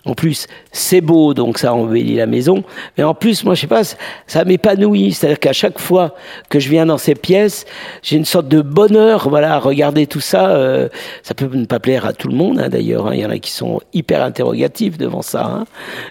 en 0.06 0.14
plus, 0.14 0.48
c'est 0.72 1.02
beau, 1.02 1.34
donc 1.34 1.58
ça 1.58 1.74
embellit 1.74 2.16
la 2.16 2.28
maison. 2.28 2.64
Mais 2.98 3.04
en 3.04 3.14
plus, 3.14 3.44
moi, 3.44 3.56
je 3.56 3.62
sais 3.62 3.68
pas, 3.68 3.82
ça 4.26 4.46
m'épanouit. 4.46 5.12
C'est-à-dire 5.12 5.40
qu'à 5.40 5.54
chaque 5.54 5.80
fois 5.80 6.16
que 6.50 6.60
je 6.60 6.70
viens 6.70 6.86
dans 6.86 6.98
ces 6.98 7.14
pièces, 7.14 7.66
j'ai 8.04 8.16
une 8.16 8.26
sorte 8.26 8.48
de 8.48 8.62
bonheur, 8.62 9.28
voilà, 9.28 9.56
à 9.56 9.60
regarder 9.60 10.08
tout 10.08 10.22
ça. 10.22 10.52
Euh, 10.52 10.88
ça 11.24 11.34
peut 11.34 11.50
ne 11.52 11.66
pas 11.66 11.80
plaire 11.80 12.06
à 12.06 12.14
tout 12.14 12.30
le 12.30 12.36
monde, 12.36 12.60
hein, 12.60 12.70
d'ailleurs. 12.70 13.08
Hein. 13.08 13.12
Il 13.16 13.20
y 13.20 13.26
en 13.26 13.30
a 13.30 13.40
qui 13.40 13.52
sont 13.52 13.82
hyper 13.94 14.24
interrogatifs 14.24 14.98
devant 14.98 15.22
ça. 15.22 15.46
Hein. 15.46 15.66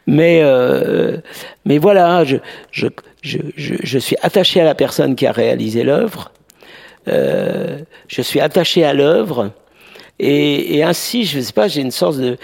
Mais, 0.06 0.40
euh, 0.42 1.16
mais 1.64 1.78
voilà, 1.78 2.24
je, 2.24 2.36
je, 2.70 2.88
je, 3.22 3.38
je, 3.56 3.98
suis 3.98 4.16
attaché 4.22 4.60
à 4.60 4.64
la 4.64 4.74
personne 4.74 5.16
qui 5.16 5.26
a 5.26 5.32
réalisé 5.32 5.84
l'œuvre. 5.84 6.32
Euh, 7.08 7.78
je 8.08 8.20
suis 8.20 8.40
attaché 8.40 8.84
à 8.84 8.92
l'œuvre. 8.92 9.52
Et, 10.18 10.76
et, 10.76 10.82
ainsi, 10.82 11.24
je 11.24 11.38
ne 11.38 11.42
sais 11.42 11.52
pas, 11.52 11.68
j'ai 11.68 11.82
une 11.82 11.90
sorte 11.90 12.16
de, 12.16 12.38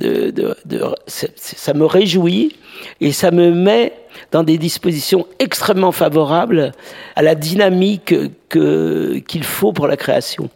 de, 0.00 0.30
de, 0.30 0.56
de 0.64 0.82
ça 1.06 1.74
me 1.74 1.84
réjouit 1.84 2.56
et 3.00 3.12
ça 3.12 3.30
me 3.30 3.50
met 3.50 3.92
dans 4.30 4.42
des 4.42 4.56
dispositions 4.56 5.26
extrêmement 5.38 5.92
favorables 5.92 6.72
à 7.16 7.22
la 7.22 7.34
dynamique 7.34 8.14
que 8.48 9.18
qu'il 9.18 9.44
faut 9.44 9.72
pour 9.72 9.86
la 9.86 9.96
création 9.96 10.48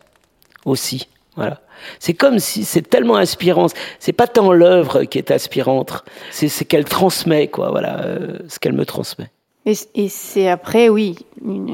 aussi. 0.64 1.08
Voilà. 1.36 1.60
C'est 1.98 2.14
comme 2.14 2.38
si 2.38 2.64
c'est 2.64 2.88
tellement 2.88 3.16
inspirant. 3.16 3.66
C'est 3.98 4.12
pas 4.12 4.26
tant 4.26 4.52
l'œuvre 4.52 5.04
qui 5.04 5.18
est 5.18 5.30
inspirante, 5.30 6.04
c'est 6.30 6.48
ce 6.48 6.64
qu'elle 6.64 6.84
transmet, 6.84 7.48
quoi. 7.48 7.70
Voilà, 7.70 8.04
euh, 8.04 8.38
ce 8.48 8.58
qu'elle 8.58 8.74
me 8.74 8.86
transmet. 8.86 9.30
Et, 9.64 9.74
et 9.94 10.08
c'est 10.08 10.48
après, 10.48 10.88
oui, 10.88 11.16
une, 11.44 11.68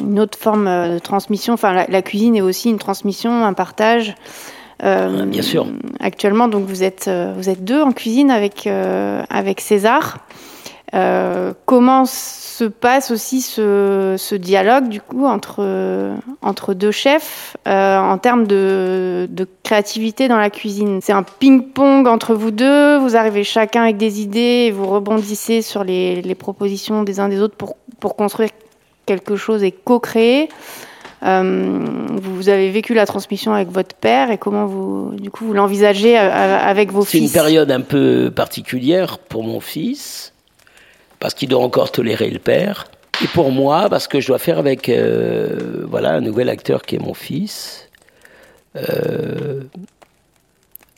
une, 0.00 0.20
autre 0.20 0.38
forme 0.38 0.66
de 0.66 0.98
transmission. 0.98 1.54
Enfin, 1.54 1.72
la, 1.72 1.86
la, 1.86 2.02
cuisine 2.02 2.36
est 2.36 2.40
aussi 2.40 2.70
une 2.70 2.78
transmission, 2.78 3.44
un 3.44 3.52
partage. 3.52 4.14
Euh, 4.84 5.24
Bien 5.26 5.42
sûr. 5.42 5.66
Actuellement, 6.00 6.48
donc 6.48 6.66
vous 6.66 6.82
êtes, 6.82 7.06
euh, 7.08 7.32
vous 7.36 7.48
êtes 7.48 7.64
deux 7.64 7.80
en 7.80 7.92
cuisine 7.92 8.30
avec, 8.30 8.66
euh, 8.66 9.22
avec 9.30 9.60
César. 9.60 10.18
Euh, 10.94 11.54
comment 11.64 12.04
se 12.04 12.64
passe 12.64 13.10
aussi 13.10 13.40
ce, 13.40 14.16
ce, 14.18 14.34
dialogue 14.34 14.88
du 14.88 15.00
coup 15.00 15.24
entre, 15.24 15.64
entre 16.42 16.74
deux 16.74 16.90
chefs 16.90 17.56
euh, 17.66 17.98
en 17.98 18.18
termes 18.18 18.46
de, 18.46 19.26
de, 19.30 19.48
créativité 19.62 20.28
dans 20.28 20.36
la 20.36 20.50
cuisine? 20.50 21.00
C'est 21.00 21.14
un 21.14 21.22
ping-pong 21.22 22.06
entre 22.06 22.34
vous 22.34 22.50
deux, 22.50 22.98
vous 22.98 23.16
arrivez 23.16 23.42
chacun 23.42 23.84
avec 23.84 23.96
des 23.96 24.20
idées 24.20 24.66
et 24.66 24.70
vous 24.70 24.86
rebondissez 24.86 25.62
sur 25.62 25.82
les, 25.82 26.20
les 26.20 26.34
propositions 26.34 27.04
des 27.04 27.20
uns 27.20 27.30
des 27.30 27.40
autres 27.40 27.56
pour, 27.56 27.76
pour 27.98 28.14
construire 28.14 28.50
quelque 29.06 29.34
chose 29.34 29.64
et 29.64 29.72
co-créer. 29.72 30.50
Euh, 31.22 31.86
vous 32.20 32.50
avez 32.50 32.70
vécu 32.70 32.92
la 32.92 33.06
transmission 33.06 33.54
avec 33.54 33.68
votre 33.68 33.94
père 33.94 34.30
et 34.30 34.36
comment 34.36 34.66
vous, 34.66 35.12
du 35.14 35.30
coup, 35.30 35.46
vous 35.46 35.54
l'envisagez 35.54 36.18
avec 36.18 36.92
vos 36.92 37.02
fils 37.02 37.20
C'est 37.20 37.26
une 37.26 37.32
période 37.32 37.70
un 37.70 37.80
peu 37.80 38.30
particulière 38.34 39.18
pour 39.18 39.42
mon 39.44 39.60
fils 39.60 40.31
parce 41.22 41.34
qu'il 41.34 41.48
doit 41.48 41.62
encore 41.62 41.92
tolérer 41.92 42.30
le 42.30 42.40
père. 42.40 42.90
Et 43.22 43.28
pour 43.28 43.52
moi, 43.52 43.88
parce 43.88 44.08
que 44.08 44.18
je 44.20 44.26
dois 44.26 44.40
faire 44.40 44.58
avec 44.58 44.88
euh, 44.88 45.86
voilà, 45.86 46.14
un 46.14 46.20
nouvel 46.20 46.48
acteur 46.48 46.82
qui 46.82 46.96
est 46.96 46.98
mon 46.98 47.14
fils. 47.14 47.88
Euh, 48.74 49.62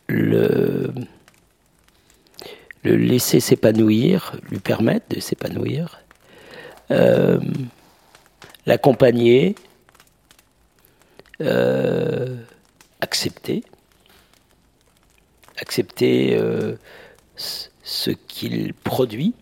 le, 0.06 0.94
laisser 2.84 3.38
s'épanouir, 3.38 4.32
lui 4.48 4.60
permettre 4.60 5.04
de 5.10 5.20
s'épanouir, 5.20 6.00
euh, 6.90 7.38
l'accompagner, 8.64 9.56
accepter, 13.02 13.62
accepter 15.58 16.40
ce 17.36 18.10
qu'il 18.10 18.72
produit 18.72 19.34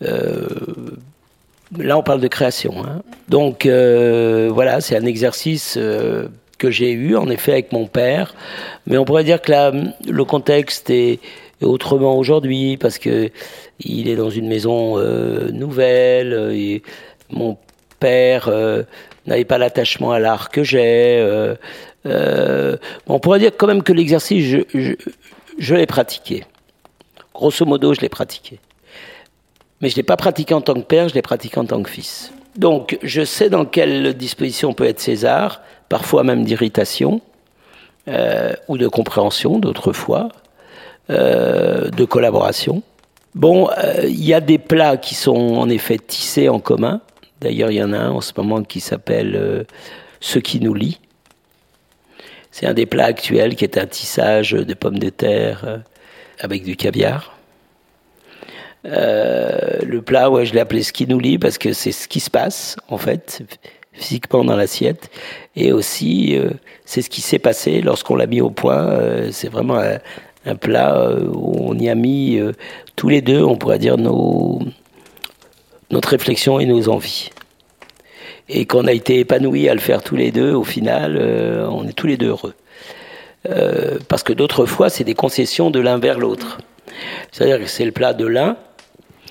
là, 0.00 1.98
on 1.98 2.02
parle 2.02 2.20
de 2.20 2.28
création. 2.28 2.84
Hein. 2.84 3.02
Donc, 3.28 3.66
euh, 3.66 4.50
voilà, 4.52 4.80
c'est 4.80 4.96
un 4.96 5.04
exercice 5.04 5.76
euh, 5.76 6.28
que 6.58 6.70
j'ai 6.70 6.92
eu, 6.92 7.16
en 7.16 7.28
effet, 7.28 7.52
avec 7.52 7.72
mon 7.72 7.86
père. 7.86 8.34
Mais 8.86 8.98
on 8.98 9.04
pourrait 9.04 9.24
dire 9.24 9.42
que 9.42 9.50
là, 9.50 9.72
le 10.06 10.24
contexte 10.24 10.90
est, 10.90 11.20
autrement 11.62 12.18
aujourd'hui, 12.18 12.76
parce 12.76 12.98
que 12.98 13.30
il 13.80 14.08
est 14.08 14.16
dans 14.16 14.28
une 14.28 14.46
maison 14.46 14.98
euh, 14.98 15.50
nouvelle. 15.52 16.50
Et 16.52 16.82
mon 17.30 17.56
père 17.98 18.50
n'avait 19.26 19.46
pas 19.46 19.56
l'attachement 19.56 20.12
à 20.12 20.18
l'art 20.18 20.50
que 20.50 20.62
j'ai. 20.62 21.54
on 22.04 23.18
pourrait 23.20 23.38
dire 23.38 23.52
quand 23.56 23.66
même 23.66 23.82
que 23.82 23.94
l'exercice, 23.94 24.64
je 25.58 25.74
l'ai 25.74 25.86
pratiqué. 25.86 26.44
Grosso 27.34 27.64
modo, 27.64 27.94
je 27.94 28.00
l'ai 28.00 28.08
pratiqué. 28.10 28.60
Mais 29.80 29.88
je 29.88 29.94
ne 29.94 29.96
l'ai 29.96 30.02
pas 30.02 30.16
pratiqué 30.16 30.54
en 30.54 30.60
tant 30.60 30.74
que 30.74 30.80
père, 30.80 31.08
je 31.08 31.14
l'ai 31.14 31.22
pratiqué 31.22 31.58
en 31.58 31.66
tant 31.66 31.82
que 31.82 31.90
fils. 31.90 32.32
Donc 32.56 32.98
je 33.02 33.24
sais 33.24 33.50
dans 33.50 33.66
quelle 33.66 34.14
disposition 34.14 34.72
peut 34.72 34.86
être 34.86 35.00
César, 35.00 35.60
parfois 35.88 36.24
même 36.24 36.44
d'irritation, 36.44 37.20
euh, 38.08 38.52
ou 38.68 38.78
de 38.78 38.88
compréhension 38.88 39.58
d'autres 39.58 39.92
fois, 39.92 40.28
euh, 41.10 41.90
de 41.90 42.04
collaboration. 42.04 42.82
Bon, 43.34 43.68
il 43.98 44.04
euh, 44.04 44.08
y 44.08 44.32
a 44.32 44.40
des 44.40 44.58
plats 44.58 44.96
qui 44.96 45.14
sont 45.14 45.56
en 45.56 45.68
effet 45.68 45.98
tissés 45.98 46.48
en 46.48 46.58
commun. 46.58 47.02
D'ailleurs, 47.40 47.70
il 47.70 47.76
y 47.76 47.82
en 47.82 47.92
a 47.92 47.98
un 47.98 48.10
en 48.10 48.22
ce 48.22 48.32
moment 48.36 48.62
qui 48.62 48.80
s'appelle 48.80 49.66
Ce 50.20 50.38
qui 50.38 50.58
nous 50.60 50.72
lie. 50.72 50.98
C'est 52.50 52.66
un 52.66 52.72
des 52.72 52.86
plats 52.86 53.04
actuels 53.04 53.56
qui 53.56 53.64
est 53.64 53.76
un 53.76 53.86
tissage 53.86 54.52
de 54.52 54.74
pommes 54.74 54.98
de 54.98 55.10
terre 55.10 55.82
avec 56.40 56.64
du 56.64 56.76
caviar. 56.76 57.35
Euh, 58.86 59.78
le 59.84 60.02
plat, 60.02 60.30
ouais, 60.30 60.46
je 60.46 60.54
l'ai 60.54 60.60
appelé 60.60 60.82
skinouli 60.82 61.38
parce 61.38 61.58
que 61.58 61.72
c'est 61.72 61.92
ce 61.92 62.08
qui 62.08 62.20
se 62.20 62.30
passe, 62.30 62.76
en 62.88 62.98
fait, 62.98 63.42
physiquement 63.92 64.44
dans 64.44 64.56
l'assiette. 64.56 65.10
Et 65.56 65.72
aussi, 65.72 66.36
euh, 66.36 66.50
c'est 66.84 67.02
ce 67.02 67.10
qui 67.10 67.20
s'est 67.20 67.38
passé 67.38 67.80
lorsqu'on 67.80 68.16
l'a 68.16 68.26
mis 68.26 68.40
au 68.40 68.50
point. 68.50 68.88
Euh, 68.88 69.28
c'est 69.32 69.48
vraiment 69.48 69.78
un, 69.78 70.54
plat 70.60 71.10
où 71.32 71.70
on 71.70 71.76
y 71.76 71.88
a 71.88 71.96
mis 71.96 72.38
tous 72.94 73.08
les 73.08 73.20
deux, 73.20 73.42
on 73.42 73.56
pourrait 73.56 73.80
dire, 73.80 73.98
nos, 73.98 74.60
notre 75.90 76.10
réflexion 76.10 76.60
et 76.60 76.66
nos 76.66 76.88
envies. 76.88 77.30
Et 78.48 78.64
qu'on 78.64 78.86
a 78.86 78.92
été 78.92 79.18
épanouis 79.18 79.68
à 79.68 79.74
le 79.74 79.80
faire 79.80 80.04
tous 80.04 80.14
les 80.14 80.30
deux, 80.30 80.52
au 80.52 80.62
final, 80.62 81.20
on 81.68 81.88
est 81.88 81.92
tous 81.94 82.06
les 82.06 82.16
deux 82.16 82.28
heureux. 82.28 82.54
parce 84.08 84.22
que 84.22 84.32
d'autres 84.32 84.66
fois, 84.66 84.88
c'est 84.88 85.02
des 85.02 85.14
concessions 85.14 85.72
de 85.72 85.80
l'un 85.80 85.98
vers 85.98 86.20
l'autre. 86.20 86.58
C'est-à-dire 87.32 87.58
que 87.58 87.66
c'est 87.66 87.84
le 87.84 87.90
plat 87.90 88.12
de 88.12 88.24
l'un 88.24 88.56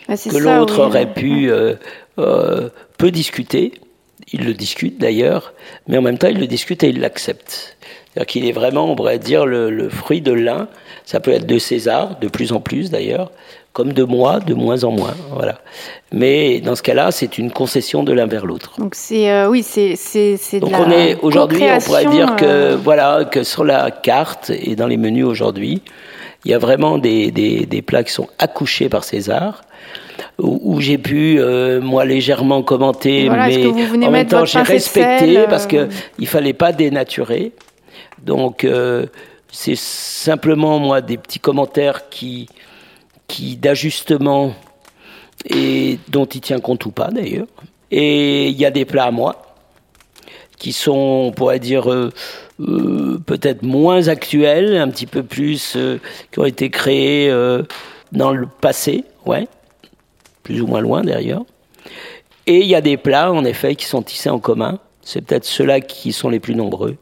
Ah, 0.08 0.16
que 0.16 0.38
l'autre 0.38 0.80
oui. 0.80 0.86
aurait 0.86 1.14
pu 1.14 1.52
euh, 1.52 1.76
euh, 2.20 2.70
peut 2.98 3.12
discuter. 3.12 3.74
Il 4.32 4.46
le 4.46 4.54
discute 4.54 5.00
d'ailleurs, 5.00 5.54
mais 5.88 5.98
en 5.98 6.02
même 6.02 6.18
temps 6.18 6.28
il 6.28 6.40
le 6.40 6.48
discute 6.48 6.84
et 6.84 6.90
il 6.90 7.00
l'accepte. 7.00 7.78
C'est-à-dire 8.16 8.28
qu'il 8.28 8.46
est 8.46 8.54
vraiment, 8.54 8.90
on 8.90 8.96
pourrait 8.96 9.20
dire, 9.20 9.46
le, 9.46 9.70
le 9.70 9.90
fruit 9.90 10.22
de 10.22 10.32
l'un. 10.32 10.70
Ça 11.04 11.20
peut 11.20 11.32
être 11.32 11.46
de 11.46 11.60
César, 11.60 12.18
de 12.20 12.30
plus 12.30 12.54
en 12.54 12.62
plus 12.62 12.90
d'ailleurs, 12.90 13.30
comme 13.74 13.92
de 13.92 14.04
moi, 14.04 14.40
de 14.40 14.54
moins 14.54 14.86
en 14.86 14.92
moins. 14.92 15.14
Voilà. 15.34 15.60
Mais 16.14 16.62
dans 16.62 16.76
ce 16.76 16.82
cas-là, 16.82 17.12
c'est 17.12 17.38
une 17.38 17.52
concession 17.52 18.04
de 18.04 18.14
l'un 18.14 18.26
vers 18.26 18.46
l'autre. 18.46 18.80
Donc 18.80 18.96
c'est 18.96 19.30
euh, 19.30 19.50
oui, 19.50 19.64
c'est 19.64 19.98
c'est 19.98 20.60
Donc 20.62 20.72
on 20.74 20.90
est 20.90 21.18
aujourd'hui, 21.22 21.64
on 21.70 21.80
pourrait 21.82 22.06
dire 22.06 22.38
que 22.38 22.46
euh... 22.46 22.78
voilà 22.82 23.26
que 23.26 23.44
sur 23.44 23.66
la 23.66 23.92
carte 23.92 24.50
et 24.50 24.78
dans 24.78 24.88
les 24.88 24.98
menus 24.98 25.26
aujourd'hui, 25.26 25.82
il 26.46 26.52
y 26.52 26.54
a 26.54 26.58
vraiment 26.58 26.98
des, 26.98 27.32
des, 27.32 27.66
des 27.66 27.82
plats 27.82 28.04
qui 28.06 28.14
sont 28.14 28.30
accouchés 28.40 28.88
par 28.88 29.04
César 29.04 29.62
où, 30.40 30.60
où 30.64 30.82
j'ai 30.82 30.98
pu 30.98 31.40
euh, 31.40 31.82
moi 31.82 32.06
légèrement 32.06 32.64
commenter, 32.64 33.28
voilà, 33.28 33.48
mais 33.48 34.06
en 34.06 34.12
même 34.12 34.28
temps 34.28 34.46
j'ai 34.46 34.62
respecté 34.62 35.38
euh... 35.38 35.48
parce 35.48 35.68
que 35.68 35.88
il 36.20 36.28
fallait 36.28 36.54
pas 36.54 36.72
dénaturer. 36.72 37.52
Donc 38.24 38.64
euh, 38.64 39.06
c'est 39.52 39.78
simplement 39.78 40.80
moi 40.80 41.02
des 41.02 41.18
petits 41.18 41.40
commentaires 41.40 42.10
qui 42.10 42.48
qui 43.28 43.56
d'ajustement 43.56 44.54
et 45.50 46.00
dont 46.10 46.26
il 46.26 46.42
tient 46.42 46.60
compte 46.60 46.86
ou 46.86 46.92
pas 46.92 47.10
d'ailleurs. 47.12 47.48
Et 47.92 48.48
il 48.48 48.60
y 48.60 48.66
a 48.66 48.72
des 48.72 48.86
plats 48.86 49.06
à 49.06 49.12
moi 49.12 49.42
qui 50.58 50.74
sont, 50.74 51.28
on 51.28 51.32
pourrait 51.32 51.60
dire, 51.60 51.92
euh, 51.92 52.12
euh, 52.62 53.20
peut-être 53.26 53.64
moins 53.64 54.08
actuels, 54.08 54.78
un 54.78 54.90
petit 54.90 55.06
peu 55.06 55.24
plus, 55.24 55.76
euh, 55.76 56.00
qui 56.32 56.40
ont 56.40 56.46
été 56.46 56.70
créés 56.70 57.30
euh, 57.30 57.64
dans 58.12 58.32
le 58.32 58.48
passé, 58.48 59.04
ouais, 59.26 59.48
plus 60.46 60.62
ou 60.62 60.68
moins 60.68 60.80
loin 60.80 61.02
d'ailleurs. 61.02 61.44
Et 62.48 62.60
il 62.60 62.68
y 62.68 62.76
a 62.76 62.82
des 62.82 62.96
plats, 62.96 63.32
en 63.34 63.44
effet, 63.44 63.76
qui 63.76 63.86
sont 63.86 64.04
tissés 64.04 64.30
en 64.30 64.40
commun. 64.40 64.80
C'est 65.02 65.22
peut-être 65.22 65.44
ceux-là 65.44 65.82
qui 65.82 66.14
sont 66.14 66.30
les 66.30 66.40
plus 66.40 66.56
nombreux 66.56 66.96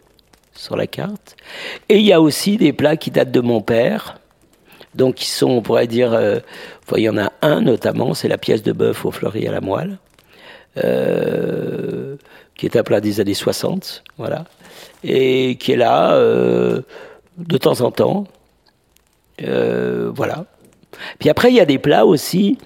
sur 0.56 0.75
la 0.75 0.88
carte. 0.88 1.36
Et 1.89 1.97
il 1.97 2.06
y 2.06 2.13
a 2.13 2.21
aussi 2.21 2.58
des 2.58 2.73
plats 2.73 2.95
qui 2.95 3.12
datent 3.12 3.32
de 3.32 3.41
mon 3.41 3.62
père, 3.62 4.19
donc 4.95 5.15
qui 5.15 5.27
sont, 5.27 5.49
on 5.49 5.62
pourrait 5.62 5.88
dire, 5.88 6.13
euh, 6.13 6.39
il 6.95 7.03
y 7.03 7.10
en 7.10 7.17
a 7.17 7.32
un 7.41 7.62
notamment, 7.62 8.13
c'est 8.13 8.29
la 8.29 8.38
pièce 8.38 8.63
de 8.63 8.71
bœuf 8.71 9.06
au 9.06 9.12
fleuri 9.12 9.45
à 9.47 9.51
la 9.51 9.62
moelle, 9.62 9.97
euh, 10.77 12.15
qui 12.56 12.65
est 12.65 12.77
un 12.77 12.84
plat 12.84 13.01
des 13.01 13.19
années 13.19 13.34
60, 13.34 14.03
voilà, 14.17 14.45
et 15.03 15.58
qui 15.60 15.73
est 15.73 15.77
là 15.77 16.13
euh, 16.13 16.82
de 17.38 17.58
temps 17.58 17.82
en 17.82 17.91
temps, 17.91 18.25
euh, 19.41 20.12
voilà. 20.13 20.45
Puis 21.19 21.29
après, 21.29 21.49
il 21.49 21.56
y 21.56 21.60
a 21.60 21.65
des 21.65 21.79
plats 21.79 22.06
aussi 22.06 22.58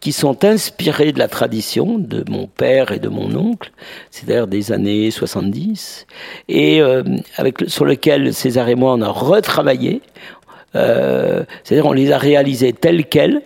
qui 0.00 0.12
sont 0.12 0.44
inspirés 0.44 1.12
de 1.12 1.18
la 1.18 1.28
tradition 1.28 1.98
de 1.98 2.24
mon 2.28 2.46
père 2.46 2.92
et 2.92 2.98
de 2.98 3.08
mon 3.08 3.34
oncle, 3.34 3.72
c'est-à-dire 4.10 4.46
des 4.46 4.72
années 4.72 5.10
70, 5.10 6.06
et 6.48 6.80
euh, 6.80 7.02
avec, 7.36 7.68
sur 7.68 7.84
lequel 7.84 8.34
César 8.34 8.68
et 8.68 8.74
moi 8.74 8.92
on 8.94 9.02
a 9.02 9.08
retravaillé. 9.08 10.02
Euh, 10.74 11.44
c'est-à-dire 11.64 11.86
on 11.86 11.92
les 11.92 12.12
a 12.12 12.18
réalisés 12.18 12.72
tels 12.72 13.06
quels, 13.06 13.40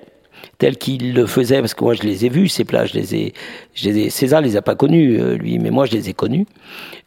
tels 0.58 0.76
qu'il 0.76 1.14
le 1.14 1.26
faisait, 1.26 1.60
parce 1.60 1.74
que 1.74 1.84
moi 1.84 1.94
je 1.94 2.02
les 2.02 2.26
ai 2.26 2.28
vus 2.28 2.48
ces 2.48 2.64
plats, 2.64 2.86
je 2.86 2.94
les 2.94 3.14
ai, 3.14 3.34
je 3.74 3.88
les 3.88 3.98
ai 3.98 4.10
César 4.10 4.40
les 4.40 4.56
a 4.56 4.62
pas 4.62 4.74
connus 4.74 5.20
euh, 5.20 5.36
lui, 5.36 5.58
mais 5.58 5.70
moi 5.70 5.86
je 5.86 5.92
les 5.92 6.08
ai 6.08 6.12
connus. 6.12 6.46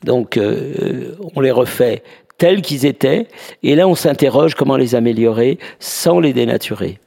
Donc 0.03 0.37
euh, 0.37 1.15
on 1.35 1.41
les 1.41 1.51
refait 1.51 2.03
tels 2.37 2.61
qu'ils 2.61 2.85
étaient, 2.85 3.27
et 3.61 3.75
là 3.75 3.87
on 3.87 3.95
s'interroge 3.95 4.55
comment 4.55 4.77
les 4.77 4.95
améliorer 4.95 5.59
sans 5.79 6.19
les 6.19 6.33
dénaturer. 6.33 6.99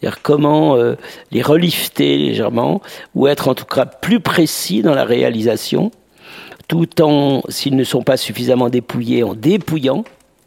C'est-à-dire 0.00 0.22
comment 0.22 0.76
euh, 0.76 0.94
les 1.30 1.42
relifter 1.42 2.16
légèrement, 2.16 2.80
ou 3.14 3.26
être 3.26 3.48
en 3.48 3.54
tout 3.54 3.64
cas 3.64 3.86
plus 3.86 4.20
précis 4.20 4.82
dans 4.82 4.94
la 4.94 5.04
réalisation, 5.04 5.90
tout 6.68 7.02
en, 7.02 7.42
s'ils 7.48 7.76
ne 7.76 7.84
sont 7.84 8.02
pas 8.02 8.16
suffisamment 8.16 8.70
dépouillés, 8.70 9.22
en 9.22 9.34
dépouillant 9.34 10.04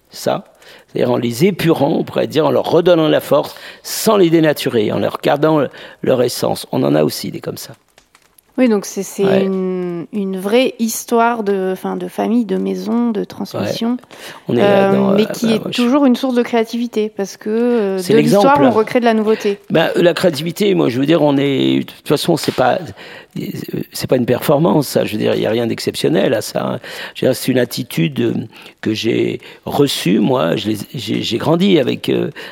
ça, 0.10 0.46
c'est-à-dire 0.88 1.12
en 1.12 1.18
les 1.18 1.46
épurant, 1.46 1.92
on 2.00 2.04
pourrait 2.04 2.28
dire, 2.28 2.46
en 2.46 2.52
leur 2.52 2.70
redonnant 2.70 3.10
la 3.10 3.20
force, 3.20 3.56
sans 3.84 4.18
les 4.18 4.30
dénaturer, 4.30 4.92
en 4.92 5.00
leur 5.00 5.20
gardant 5.22 5.62
leur 6.02 6.22
essence. 6.22 6.66
On 6.72 6.84
en 6.84 6.96
a 6.96 7.04
aussi 7.04 7.32
des 7.32 7.40
comme 7.40 7.58
ça. 7.58 7.74
Oui, 8.58 8.70
donc 8.70 8.86
c'est 8.86 9.24
ouais. 9.24 9.44
une 9.44 9.77
une, 10.14 10.20
une 10.20 10.40
vraie 10.40 10.74
histoire 10.80 11.44
de, 11.44 11.74
fin, 11.76 11.96
de 11.96 12.08
famille, 12.08 12.46
de 12.46 12.58
maison, 12.58 13.12
de 13.12 13.24
transmission, 13.24 13.98
euh, 14.50 15.14
mais 15.16 15.26
qui 15.34 15.54
est 15.54 15.72
toujours 15.72 16.06
une 16.06 16.16
source 16.16 16.36
de 16.36 16.44
créativité 16.44 17.10
parce 17.10 17.38
que 17.38 17.50
euh, 17.50 17.98
de 17.98 18.18
l'histoire, 18.18 18.58
on 18.60 18.72
recrée 18.72 19.00
de 19.00 19.06
la 19.06 19.14
nouveauté. 19.14 19.60
Ben, 19.70 19.90
la 19.96 20.14
créativité, 20.14 20.74
moi, 20.76 20.90
je 20.90 21.00
veux 21.00 21.06
dire, 21.06 21.22
on 21.22 21.38
est 21.38 21.80
de 21.80 21.84
toute 21.84 22.08
façon, 22.08 22.38
c'est 22.38 22.56
pas 22.56 22.80
c'est 23.94 24.08
pas 24.08 24.16
une 24.16 24.26
performance, 24.26 24.88
ça. 24.88 25.06
Je 25.06 25.12
veux 25.12 25.20
dire, 25.20 25.36
il 25.36 25.42
y 25.42 25.46
a 25.46 25.52
rien 25.52 25.68
d'exceptionnel 25.68 26.34
à 26.34 26.42
ça. 26.42 26.80
C'est 27.16 27.48
une 27.50 27.60
attitude 27.60 28.48
que 28.82 28.94
j'ai 28.94 29.42
reçue, 29.66 30.20
moi. 30.20 30.56
J'ai 30.56 31.38
grandi 31.38 31.80
avec 31.80 32.12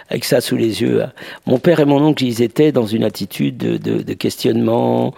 avec 0.09 0.25
ça 0.25 0.41
sous 0.41 0.55
les 0.55 0.81
yeux. 0.81 1.03
Mon 1.47 1.57
père 1.57 1.79
et 1.79 1.85
mon 1.85 2.01
oncle, 2.03 2.23
ils 2.23 2.43
étaient 2.43 2.71
dans 2.71 2.85
une 2.85 3.03
attitude 3.03 3.57
de, 3.57 3.77
de, 3.77 4.03
de 4.03 4.13
questionnement, 4.13 5.13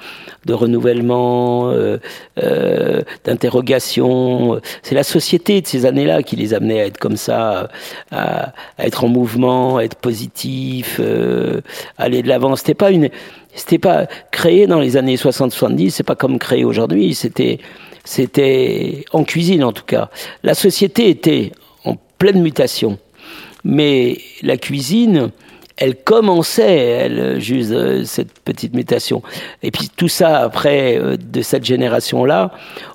de 0.46 0.54
renouvellement, 0.54 1.70
euh, 1.70 1.98
euh, 2.38 3.02
d'interrogation. 3.26 4.60
C'est 4.84 4.96
la 4.96 5.04
société 5.04 5.62
de 5.62 5.68
ces 5.68 5.86
années-là 5.86 6.24
qui 6.24 6.36
les 6.36 6.54
amenait 6.54 6.82
à 6.82 6.86
être 6.86 6.98
comme 6.98 7.18
ça, 7.18 7.70
à, 8.12 8.54
être 8.80 9.04
en 9.04 9.08
mouvement, 9.08 9.78
à 9.78 9.84
être 9.84 9.96
positif, 9.96 10.98
euh, 11.00 11.62
aller 11.98 12.22
de 12.22 12.28
l'avant. 12.28 12.56
C'était 12.56 12.74
pas 12.74 12.92
une, 12.92 13.10
c'était 13.56 13.80
pas 13.80 14.08
créé 14.32 14.68
dans 14.68 14.80
les 14.80 14.98
années 14.98 15.16
60-70. 15.16 15.90
C'est 15.90 16.04
pas 16.04 16.16
comme 16.16 16.40
créé 16.40 16.64
aujourd'hui. 16.64 17.16
C'était, 17.16 17.60
c'était 18.04 19.06
en 19.14 19.24
cuisine 19.24 19.64
en 19.64 19.74
tout 19.74 19.86
cas. 19.86 20.10
La 20.44 20.54
société 20.54 21.10
était 21.10 21.52
en 21.84 21.96
pleine 22.18 22.42
mutation, 22.42 22.98
mais 23.64 24.18
la 24.44 24.58
cuisine 24.58 25.32
elle 25.78 25.96
commençait, 25.96 26.76
elle, 26.76 27.40
juste 27.40 27.72
euh, 27.72 28.04
cette 28.04 28.40
petite 28.40 28.74
mutation. 28.74 29.22
Et 29.62 29.70
puis 29.70 29.90
tout 29.96 30.08
ça, 30.08 30.40
après, 30.40 30.98
euh, 30.98 31.18
de 31.18 31.42
cette 31.44 31.64
génération-là, 31.64 32.52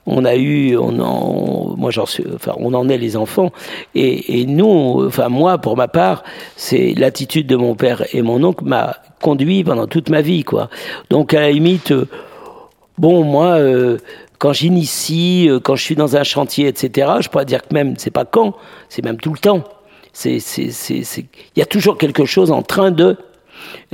on 0.06 0.24
a 0.24 0.34
eu, 0.34 0.76
on 0.76 0.98
en, 0.98 1.76
moi 1.76 1.92
j'en 1.92 2.06
suis, 2.06 2.24
enfin, 2.34 2.54
on 2.58 2.74
en 2.74 2.88
est 2.88 2.98
les 2.98 3.16
enfants. 3.16 3.52
Et, 3.94 4.40
et 4.40 4.46
nous, 4.46 5.04
enfin, 5.06 5.28
moi, 5.28 5.58
pour 5.58 5.76
ma 5.76 5.86
part, 5.86 6.24
c'est 6.56 6.94
l'attitude 6.96 7.46
de 7.46 7.54
mon 7.54 7.76
père 7.76 8.04
et 8.12 8.20
mon 8.20 8.42
oncle 8.42 8.64
m'a 8.64 8.96
conduit 9.20 9.62
pendant 9.62 9.86
toute 9.86 10.10
ma 10.10 10.20
vie, 10.20 10.42
quoi. 10.42 10.68
Donc, 11.08 11.34
à 11.34 11.40
la 11.40 11.52
limite, 11.52 11.92
euh, 11.92 12.08
bon, 12.98 13.22
moi, 13.22 13.58
quand 14.38 14.52
j'initie, 14.52 15.48
quand 15.62 15.76
je 15.76 15.82
suis 15.84 15.94
dans 15.94 16.16
un 16.16 16.24
chantier, 16.24 16.66
etc., 16.66 17.12
je 17.20 17.28
pourrais 17.28 17.44
dire 17.44 17.62
que 17.62 17.72
même, 17.72 17.94
c'est 17.96 18.10
pas 18.10 18.24
quand, 18.24 18.54
c'est 18.88 19.04
même 19.04 19.18
tout 19.18 19.32
le 19.32 19.38
temps. 19.38 19.62
Il 20.24 21.32
y 21.56 21.62
a 21.62 21.66
toujours 21.66 21.98
quelque 21.98 22.24
chose 22.24 22.50
en 22.50 22.62
train 22.62 22.90
de. 22.90 23.16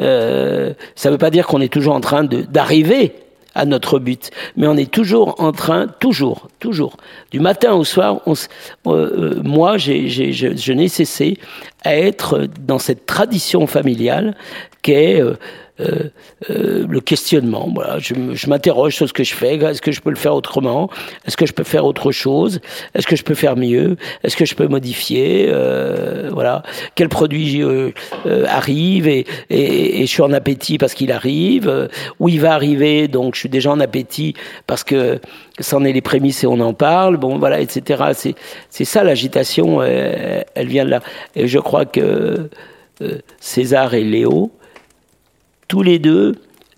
Euh, 0.00 0.72
ça 0.94 1.08
ne 1.08 1.14
veut 1.14 1.18
pas 1.18 1.30
dire 1.30 1.46
qu'on 1.46 1.60
est 1.60 1.72
toujours 1.72 1.94
en 1.94 2.00
train 2.00 2.24
d'arriver 2.24 3.12
à 3.54 3.64
notre 3.64 3.98
but, 3.98 4.30
mais 4.56 4.66
on 4.68 4.76
est 4.76 4.90
toujours 4.90 5.34
en 5.40 5.52
train, 5.52 5.88
toujours, 5.88 6.48
toujours, 6.60 6.96
du 7.32 7.40
matin 7.40 7.74
au 7.74 7.84
soir. 7.84 8.20
On, 8.26 8.34
euh, 8.34 8.92
euh, 8.92 9.42
moi, 9.42 9.78
j'ai, 9.78 10.08
j'ai, 10.08 10.32
je, 10.32 10.56
je 10.56 10.72
n'ai 10.72 10.88
cessé 10.88 11.38
à 11.82 11.96
être 11.96 12.46
dans 12.60 12.78
cette 12.78 13.04
tradition 13.04 13.66
familiale 13.66 14.36
qu'est 14.82 15.20
euh, 15.20 15.34
euh, 15.80 16.10
euh, 16.50 16.86
le 16.88 17.00
questionnement. 17.00 17.70
Voilà, 17.72 17.98
je, 18.00 18.14
m'interroge 18.48 18.96
sur 18.96 19.08
ce 19.08 19.12
que 19.12 19.22
je 19.22 19.34
fais. 19.34 19.54
Est-ce 19.56 19.80
que 19.80 19.92
je 19.92 20.00
peux 20.00 20.10
le 20.10 20.16
faire 20.16 20.34
autrement? 20.34 20.90
Est-ce 21.24 21.36
que 21.36 21.46
je 21.46 21.52
peux 21.52 21.62
faire 21.62 21.84
autre 21.84 22.10
chose? 22.10 22.60
Est-ce 22.94 23.06
que 23.06 23.14
je 23.14 23.22
peux 23.22 23.34
faire 23.34 23.56
mieux? 23.56 23.96
Est-ce 24.24 24.36
que 24.36 24.44
je 24.44 24.56
peux 24.56 24.66
modifier? 24.66 25.46
Euh, 25.48 26.30
Voilà, 26.32 26.64
quel 26.96 27.08
produit 27.08 27.62
euh, 27.62 27.92
euh, 28.26 28.44
arrive 28.48 29.06
et, 29.06 29.24
et, 29.50 30.00
et, 30.00 30.06
je 30.06 30.10
suis 30.10 30.22
en 30.22 30.32
appétit 30.32 30.78
parce 30.78 30.94
qu'il 30.94 31.12
arrive. 31.12 31.88
où 32.18 32.28
il 32.28 32.40
va 32.40 32.54
arriver? 32.54 33.06
Donc 33.06 33.36
je 33.36 33.40
suis 33.40 33.48
déjà 33.48 33.70
en 33.70 33.78
appétit 33.78 34.34
parce 34.66 34.82
que 34.82 35.20
c'en 35.60 35.84
est 35.84 35.92
les 35.92 36.00
prémices 36.00 36.42
et 36.42 36.48
on 36.48 36.58
en 36.58 36.74
parle. 36.74 37.18
Bon, 37.18 37.38
voilà, 37.38 37.60
etc. 37.60 38.04
C'est 38.14 38.34
c'est 38.68 38.84
ça 38.84 39.04
l'agitation. 39.04 39.80
Elle, 39.82 40.44
elle, 40.56 40.66
vient 40.66 40.84
de 40.84 40.90
là. 40.90 41.00
Et 41.36 41.46
je 41.46 41.58
crois 41.60 41.84
que 41.84 42.50
César 43.38 43.94
et 43.94 44.02
Léo 44.02 44.50
tous 45.68 45.82
les 45.82 45.98
deux 45.98 46.34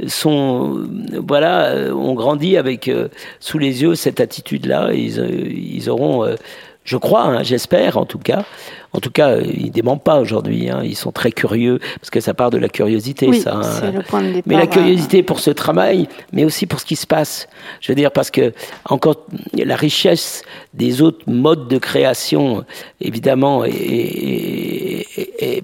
sont 0.07 0.89
voilà 1.27 1.75
ont 1.93 2.15
grandi 2.15 2.57
avec 2.57 2.89
euh, 2.89 3.09
sous 3.39 3.59
les 3.59 3.83
yeux 3.83 3.95
cette 3.95 4.21
attitude 4.21 4.67
là 4.67 4.91
ils, 4.93 5.21
euh, 5.21 5.29
ils 5.29 5.91
auront 5.91 6.25
euh, 6.25 6.37
je 6.85 6.97
crois 6.97 7.25
hein, 7.25 7.43
j'espère 7.43 7.99
en 7.99 8.07
tout 8.07 8.19
cas. 8.19 8.45
En 8.93 8.99
tout 8.99 9.11
cas 9.11 9.37
ils 9.39 9.71
démentent 9.71 10.03
pas 10.03 10.19
aujourd'hui 10.19 10.69
hein, 10.69 10.81
ils 10.83 10.97
sont 10.97 11.13
très 11.13 11.31
curieux 11.31 11.79
parce 12.01 12.11
que 12.11 12.19
ça 12.19 12.35
part 12.35 12.51
de 12.51 12.59
la 12.59 12.69
curiosité 12.69 13.29
oui, 13.29 13.41
ça 13.41 13.55
hein. 13.55 13.91
le 13.93 14.03
point 14.03 14.23
de 14.23 14.33
départ, 14.33 14.43
mais 14.47 14.57
la 14.57 14.67
curiosité 14.67 15.23
pour 15.23 15.39
ce 15.39 15.51
travail 15.51 16.09
mais 16.33 16.45
aussi 16.45 16.67
pour 16.67 16.81
ce 16.81 16.87
qui 16.87 16.97
se 16.97 17.07
passe. 17.07 17.47
Je 17.81 17.93
veux 17.93 17.97
dire 17.97 18.11
parce 18.11 18.33
que 18.33 18.53
encore 18.87 19.27
la 19.55 19.77
richesse 19.77 20.43
des 20.75 21.03
autres 21.03 21.31
modes 21.31 21.69
de 21.69 21.79
création 21.79 22.65
évidemment 23.01 23.65
est, 23.65 23.71
est, 23.71 25.07
est, 25.39 25.63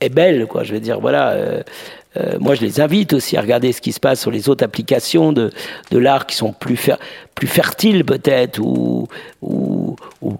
est 0.00 0.08
belle 0.08 0.46
quoi. 0.46 0.62
Je 0.62 0.72
veux 0.72 0.80
dire 0.80 1.00
voilà 1.00 1.30
euh, 1.30 1.62
euh, 2.16 2.38
moi, 2.40 2.54
je 2.54 2.62
les 2.62 2.80
invite 2.80 3.12
aussi 3.12 3.36
à 3.36 3.40
regarder 3.40 3.72
ce 3.72 3.80
qui 3.80 3.92
se 3.92 4.00
passe 4.00 4.20
sur 4.20 4.30
les 4.30 4.48
autres 4.48 4.64
applications 4.64 5.32
de, 5.32 5.50
de 5.90 5.98
l'art 5.98 6.26
qui 6.26 6.36
sont 6.36 6.52
plus, 6.52 6.76
fer 6.76 6.98
plus 7.34 7.46
fertiles 7.46 8.04
peut-être 8.04 8.58
ou, 8.58 9.06
ou, 9.42 9.96
ou, 10.20 10.36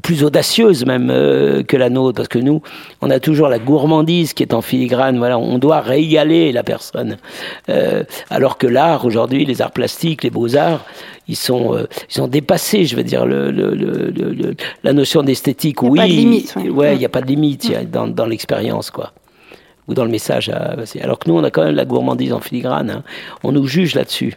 plus 0.00 0.24
audacieuses 0.24 0.86
même 0.86 1.10
euh, 1.10 1.62
que 1.62 1.76
la 1.76 1.90
nôtre, 1.90 2.16
parce 2.16 2.28
que 2.28 2.38
nous, 2.38 2.62
on 3.00 3.10
a 3.10 3.20
toujours 3.20 3.48
la 3.48 3.58
gourmandise 3.58 4.32
qui 4.32 4.42
est 4.42 4.54
en 4.54 4.62
filigrane. 4.62 5.18
Voilà, 5.18 5.38
on 5.38 5.58
doit 5.58 5.80
régaler 5.80 6.52
la 6.52 6.62
personne, 6.62 7.16
euh, 7.68 8.04
alors 8.30 8.58
que 8.58 8.66
l'art 8.66 9.04
aujourd'hui, 9.04 9.44
les 9.44 9.60
arts 9.60 9.72
plastiques, 9.72 10.22
les 10.22 10.30
beaux 10.30 10.56
arts, 10.56 10.84
ils 11.26 11.36
sont, 11.36 11.74
euh, 11.74 11.88
ils 12.14 12.22
ont 12.22 12.28
dépassé, 12.28 12.84
je 12.84 12.96
veux 12.96 13.02
dire, 13.02 13.26
le, 13.26 13.50
le, 13.50 13.74
le, 13.74 14.54
la 14.84 14.92
notion 14.92 15.22
d'esthétique. 15.22 15.82
Oui, 15.82 16.46
il 16.62 16.70
ouais, 16.70 16.96
n'y 16.96 17.04
a 17.04 17.08
pas 17.08 17.20
de 17.20 17.26
limite 17.26 17.72
dans, 17.90 18.06
dans 18.06 18.26
l'expérience, 18.26 18.90
quoi 18.90 19.12
ou 19.88 19.94
dans 19.94 20.04
le 20.04 20.10
message. 20.10 20.48
À, 20.50 20.76
alors 21.02 21.18
que 21.18 21.28
nous, 21.28 21.36
on 21.36 21.44
a 21.44 21.50
quand 21.50 21.64
même 21.64 21.74
la 21.74 21.84
gourmandise 21.84 22.32
en 22.32 22.40
filigrane. 22.40 22.90
Hein. 22.90 23.02
On 23.42 23.52
nous 23.52 23.66
juge 23.66 23.94
là-dessus. 23.94 24.34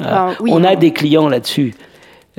Ah, 0.00 0.32
oui, 0.40 0.50
on 0.52 0.62
a 0.64 0.76
des 0.76 0.92
clients 0.92 1.28
là-dessus. 1.28 1.74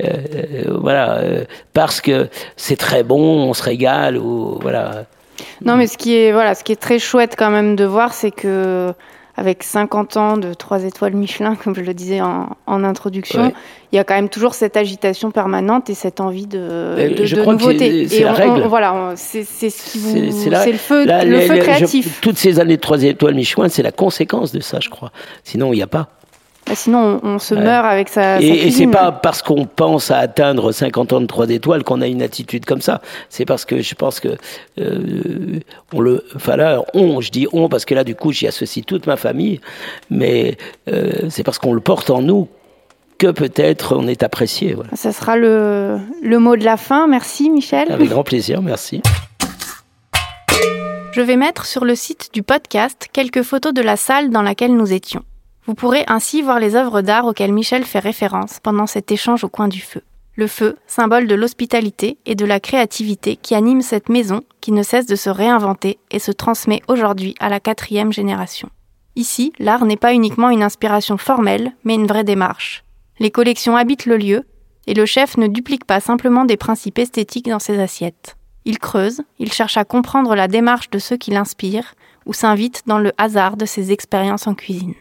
Euh, 0.02 0.06
euh, 0.06 0.78
voilà, 0.80 1.18
euh, 1.18 1.44
parce 1.72 2.00
que 2.00 2.28
c'est 2.56 2.76
très 2.76 3.02
bon, 3.02 3.20
on 3.20 3.54
se 3.54 3.62
régale, 3.62 4.16
ou 4.16 4.58
voilà. 4.60 5.04
Non, 5.62 5.76
mais 5.76 5.86
ce 5.86 5.98
qui 5.98 6.16
est 6.16 6.32
voilà, 6.32 6.54
ce 6.54 6.64
qui 6.64 6.72
est 6.72 6.80
très 6.80 6.98
chouette 6.98 7.34
quand 7.36 7.50
même 7.50 7.76
de 7.76 7.84
voir, 7.84 8.14
c'est 8.14 8.30
que 8.30 8.94
avec 9.40 9.62
50 9.62 10.16
ans 10.18 10.36
de 10.36 10.52
3 10.52 10.84
étoiles 10.84 11.14
Michelin, 11.14 11.56
comme 11.56 11.74
je 11.74 11.80
le 11.80 11.94
disais 11.94 12.20
en, 12.20 12.58
en 12.66 12.84
introduction, 12.84 13.44
ouais. 13.44 13.54
il 13.90 13.96
y 13.96 13.98
a 13.98 14.04
quand 14.04 14.14
même 14.14 14.28
toujours 14.28 14.52
cette 14.52 14.76
agitation 14.76 15.30
permanente 15.30 15.88
et 15.88 15.94
cette 15.94 16.20
envie 16.20 16.46
de, 16.46 17.14
de, 17.16 17.24
je 17.24 17.36
de 17.36 17.40
crois 17.40 17.54
nouveauté. 17.54 18.06
C'est 18.06 18.22
la 18.22 18.34
règle. 18.34 18.60
On, 18.62 18.68
voilà, 18.68 19.14
c'est 19.16 19.44
ce 19.44 19.92
qui 19.92 19.98
vous, 19.98 20.10
c'est 20.42 20.72
le 20.72 20.76
feu, 20.76 21.06
le 21.06 21.58
créatif. 21.58 22.16
Je, 22.16 22.20
toutes 22.20 22.36
ces 22.36 22.60
années 22.60 22.76
de 22.76 22.82
3 22.82 23.02
étoiles 23.04 23.34
Michelin, 23.34 23.70
c'est 23.70 23.82
la 23.82 23.92
conséquence 23.92 24.52
de 24.52 24.60
ça, 24.60 24.78
je 24.78 24.90
crois. 24.90 25.10
Sinon, 25.42 25.72
il 25.72 25.76
n'y 25.76 25.82
a 25.82 25.86
pas. 25.86 26.10
Bah, 26.70 26.76
sinon, 26.76 27.18
on, 27.24 27.30
on 27.30 27.38
se 27.40 27.52
ouais. 27.52 27.64
meurt 27.64 27.84
avec 27.84 28.08
sa. 28.08 28.40
Et, 28.40 28.46
sa 28.46 28.66
et 28.66 28.70
c'est 28.70 28.86
pas 28.86 29.10
parce 29.10 29.42
qu'on 29.42 29.66
pense 29.66 30.12
à 30.12 30.18
atteindre 30.18 30.70
50 30.70 31.12
ans 31.12 31.20
de 31.20 31.26
3 31.26 31.50
étoiles 31.50 31.82
qu'on 31.82 32.00
a 32.00 32.06
une 32.06 32.22
attitude 32.22 32.64
comme 32.64 32.80
ça. 32.80 33.02
C'est 33.28 33.44
parce 33.44 33.64
que 33.64 33.82
je 33.82 33.94
pense 33.96 34.20
que 34.20 34.36
euh, 34.78 35.58
on 35.92 36.00
le. 36.00 36.24
Enfin 36.36 36.54
là, 36.54 36.84
on, 36.94 37.20
je 37.20 37.32
dis 37.32 37.48
on 37.52 37.68
parce 37.68 37.84
que 37.84 37.94
là, 37.96 38.04
du 38.04 38.14
coup, 38.14 38.30
j'y 38.30 38.46
associe 38.46 38.86
toute 38.86 39.08
ma 39.08 39.16
famille. 39.16 39.60
Mais 40.10 40.58
euh, 40.88 41.28
c'est 41.28 41.42
parce 41.42 41.58
qu'on 41.58 41.72
le 41.72 41.80
porte 41.80 42.08
en 42.08 42.22
nous 42.22 42.46
que 43.18 43.32
peut-être 43.32 43.96
on 43.96 44.06
est 44.06 44.22
apprécié. 44.22 44.74
Voilà. 44.74 44.90
Ça 44.94 45.12
sera 45.12 45.36
le, 45.36 45.98
le 46.22 46.38
mot 46.38 46.54
de 46.54 46.64
la 46.64 46.76
fin. 46.76 47.08
Merci, 47.08 47.50
Michel. 47.50 47.90
Avec 47.90 48.10
grand 48.10 48.22
plaisir, 48.22 48.62
merci. 48.62 49.02
Je 51.10 51.20
vais 51.20 51.36
mettre 51.36 51.66
sur 51.66 51.84
le 51.84 51.96
site 51.96 52.30
du 52.32 52.44
podcast 52.44 53.08
quelques 53.12 53.42
photos 53.42 53.74
de 53.74 53.82
la 53.82 53.96
salle 53.96 54.30
dans 54.30 54.42
laquelle 54.42 54.76
nous 54.76 54.92
étions. 54.92 55.24
Vous 55.70 55.76
pourrez 55.76 56.02
ainsi 56.08 56.42
voir 56.42 56.58
les 56.58 56.74
œuvres 56.74 57.00
d'art 57.00 57.26
auxquelles 57.26 57.52
Michel 57.52 57.84
fait 57.84 58.00
référence 58.00 58.58
pendant 58.60 58.88
cet 58.88 59.12
échange 59.12 59.44
au 59.44 59.48
coin 59.48 59.68
du 59.68 59.80
feu. 59.80 60.02
Le 60.34 60.48
feu, 60.48 60.76
symbole 60.88 61.28
de 61.28 61.36
l'hospitalité 61.36 62.18
et 62.26 62.34
de 62.34 62.44
la 62.44 62.58
créativité 62.58 63.36
qui 63.36 63.54
anime 63.54 63.80
cette 63.80 64.08
maison 64.08 64.42
qui 64.60 64.72
ne 64.72 64.82
cesse 64.82 65.06
de 65.06 65.14
se 65.14 65.30
réinventer 65.30 66.00
et 66.10 66.18
se 66.18 66.32
transmet 66.32 66.82
aujourd'hui 66.88 67.36
à 67.38 67.48
la 67.48 67.60
quatrième 67.60 68.12
génération. 68.12 68.68
Ici, 69.14 69.52
l'art 69.60 69.84
n'est 69.84 69.96
pas 69.96 70.12
uniquement 70.12 70.50
une 70.50 70.64
inspiration 70.64 71.16
formelle, 71.16 71.70
mais 71.84 71.94
une 71.94 72.08
vraie 72.08 72.24
démarche. 72.24 72.82
Les 73.20 73.30
collections 73.30 73.76
habitent 73.76 74.06
le 74.06 74.16
lieu, 74.16 74.42
et 74.88 74.94
le 74.94 75.06
chef 75.06 75.36
ne 75.36 75.46
duplique 75.46 75.84
pas 75.84 76.00
simplement 76.00 76.44
des 76.44 76.56
principes 76.56 76.98
esthétiques 76.98 77.48
dans 77.48 77.60
ses 77.60 77.78
assiettes. 77.78 78.36
Il 78.64 78.80
creuse, 78.80 79.22
il 79.38 79.52
cherche 79.52 79.76
à 79.76 79.84
comprendre 79.84 80.34
la 80.34 80.48
démarche 80.48 80.90
de 80.90 80.98
ceux 80.98 81.16
qui 81.16 81.30
l'inspirent, 81.30 81.94
ou 82.26 82.32
s'invite 82.32 82.82
dans 82.86 82.98
le 82.98 83.12
hasard 83.18 83.56
de 83.56 83.66
ses 83.66 83.92
expériences 83.92 84.48
en 84.48 84.54
cuisine. 84.54 84.96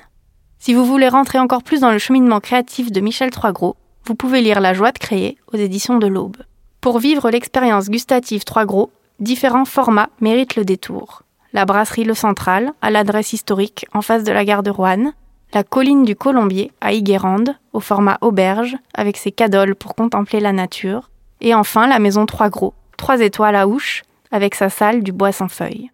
Si 0.61 0.73
vous 0.73 0.83
voulez 0.83 1.07
rentrer 1.07 1.39
encore 1.39 1.63
plus 1.63 1.79
dans 1.79 1.91
le 1.91 1.99
cheminement 1.99 2.41
créatif 2.41 2.91
de 2.91 2.99
Michel 2.99 3.29
Troisgros, 3.29 3.77
vous 4.03 4.13
pouvez 4.13 4.41
lire 4.41 4.59
La 4.59 4.73
joie 4.73 4.91
de 4.91 4.97
créer 4.97 5.37
aux 5.53 5.57
éditions 5.57 5.97
de 5.97 6.07
l'Aube. 6.07 6.35
Pour 6.81 6.99
vivre 6.99 7.29
l'expérience 7.29 7.89
gustative 7.89 8.43
Troisgros, 8.43 8.91
différents 9.21 9.63
formats 9.63 10.09
méritent 10.19 10.57
le 10.57 10.65
détour. 10.65 11.23
La 11.53 11.63
brasserie 11.63 12.03
Le 12.03 12.13
Central, 12.13 12.73
à 12.81 12.91
l'adresse 12.91 13.31
historique 13.31 13.85
en 13.93 14.01
face 14.01 14.25
de 14.25 14.33
la 14.33 14.43
gare 14.43 14.61
de 14.61 14.69
Roanne, 14.69 15.13
la 15.53 15.63
colline 15.63 16.03
du 16.03 16.17
Colombier 16.17 16.73
à 16.81 16.91
Iguérande, 16.91 17.55
au 17.71 17.79
format 17.79 18.17
auberge, 18.19 18.75
avec 18.93 19.15
ses 19.15 19.31
cadoles 19.31 19.75
pour 19.75 19.95
contempler 19.95 20.41
la 20.41 20.51
nature, 20.51 21.09
et 21.39 21.55
enfin 21.55 21.87
la 21.87 21.99
maison 21.99 22.25
Trois 22.25 22.49
Gros, 22.49 22.73
trois 22.97 23.21
étoiles 23.21 23.55
à 23.55 23.65
Ouche, 23.65 24.03
avec 24.29 24.55
sa 24.55 24.69
salle 24.69 25.03
du 25.03 25.13
bois 25.13 25.31
sans 25.31 25.47
feuilles. 25.47 25.89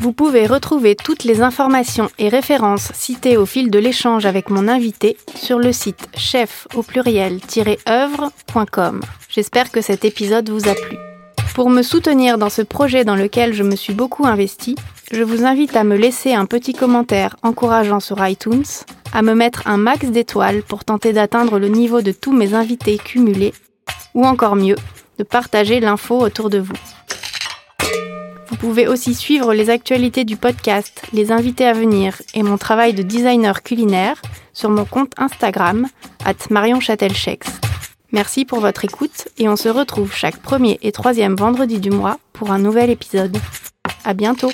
Vous 0.00 0.12
pouvez 0.12 0.46
retrouver 0.46 0.96
toutes 0.96 1.24
les 1.24 1.40
informations 1.40 2.10
et 2.18 2.28
références 2.28 2.92
citées 2.94 3.36
au 3.36 3.46
fil 3.46 3.70
de 3.70 3.78
l'échange 3.78 4.26
avec 4.26 4.50
mon 4.50 4.66
invité 4.68 5.16
sur 5.34 5.58
le 5.58 5.72
site 5.72 6.08
chef 6.16 6.68
au 6.74 6.82
pluriel-œuvre.com. 6.82 9.00
J'espère 9.30 9.70
que 9.70 9.80
cet 9.80 10.04
épisode 10.04 10.50
vous 10.50 10.68
a 10.68 10.74
plu. 10.74 10.98
Pour 11.54 11.70
me 11.70 11.82
soutenir 11.82 12.36
dans 12.38 12.50
ce 12.50 12.62
projet 12.62 13.04
dans 13.04 13.14
lequel 13.14 13.54
je 13.54 13.62
me 13.62 13.76
suis 13.76 13.94
beaucoup 13.94 14.26
investi, 14.26 14.74
je 15.12 15.22
vous 15.22 15.44
invite 15.44 15.76
à 15.76 15.84
me 15.84 15.96
laisser 15.96 16.34
un 16.34 16.46
petit 16.46 16.72
commentaire 16.72 17.36
encourageant 17.42 18.00
sur 18.00 18.26
iTunes, 18.26 18.64
à 19.12 19.22
me 19.22 19.34
mettre 19.34 19.62
un 19.66 19.76
max 19.76 20.06
d'étoiles 20.06 20.62
pour 20.62 20.84
tenter 20.84 21.12
d'atteindre 21.12 21.60
le 21.60 21.68
niveau 21.68 22.02
de 22.02 22.10
tous 22.10 22.32
mes 22.32 22.54
invités 22.54 22.98
cumulés, 22.98 23.54
ou 24.14 24.26
encore 24.26 24.56
mieux, 24.56 24.74
de 25.18 25.24
partager 25.24 25.78
l'info 25.78 26.18
autour 26.18 26.50
de 26.50 26.58
vous. 26.58 26.74
Vous 28.54 28.68
pouvez 28.68 28.86
aussi 28.86 29.16
suivre 29.16 29.52
les 29.52 29.68
actualités 29.68 30.24
du 30.24 30.36
podcast, 30.36 31.02
les 31.12 31.32
invités 31.32 31.66
à 31.66 31.72
venir 31.72 32.22
et 32.34 32.44
mon 32.44 32.56
travail 32.56 32.94
de 32.94 33.02
designer 33.02 33.64
culinaire 33.64 34.22
sur 34.52 34.70
mon 34.70 34.84
compte 34.84 35.12
Instagram, 35.16 35.88
at 36.24 36.34
Marion 36.50 36.78
Merci 38.12 38.44
pour 38.44 38.60
votre 38.60 38.84
écoute 38.84 39.26
et 39.38 39.48
on 39.48 39.56
se 39.56 39.68
retrouve 39.68 40.14
chaque 40.14 40.36
premier 40.36 40.78
et 40.82 40.92
troisième 40.92 41.34
vendredi 41.34 41.80
du 41.80 41.90
mois 41.90 42.20
pour 42.32 42.52
un 42.52 42.60
nouvel 42.60 42.90
épisode. 42.90 43.36
À 44.04 44.14
bientôt! 44.14 44.52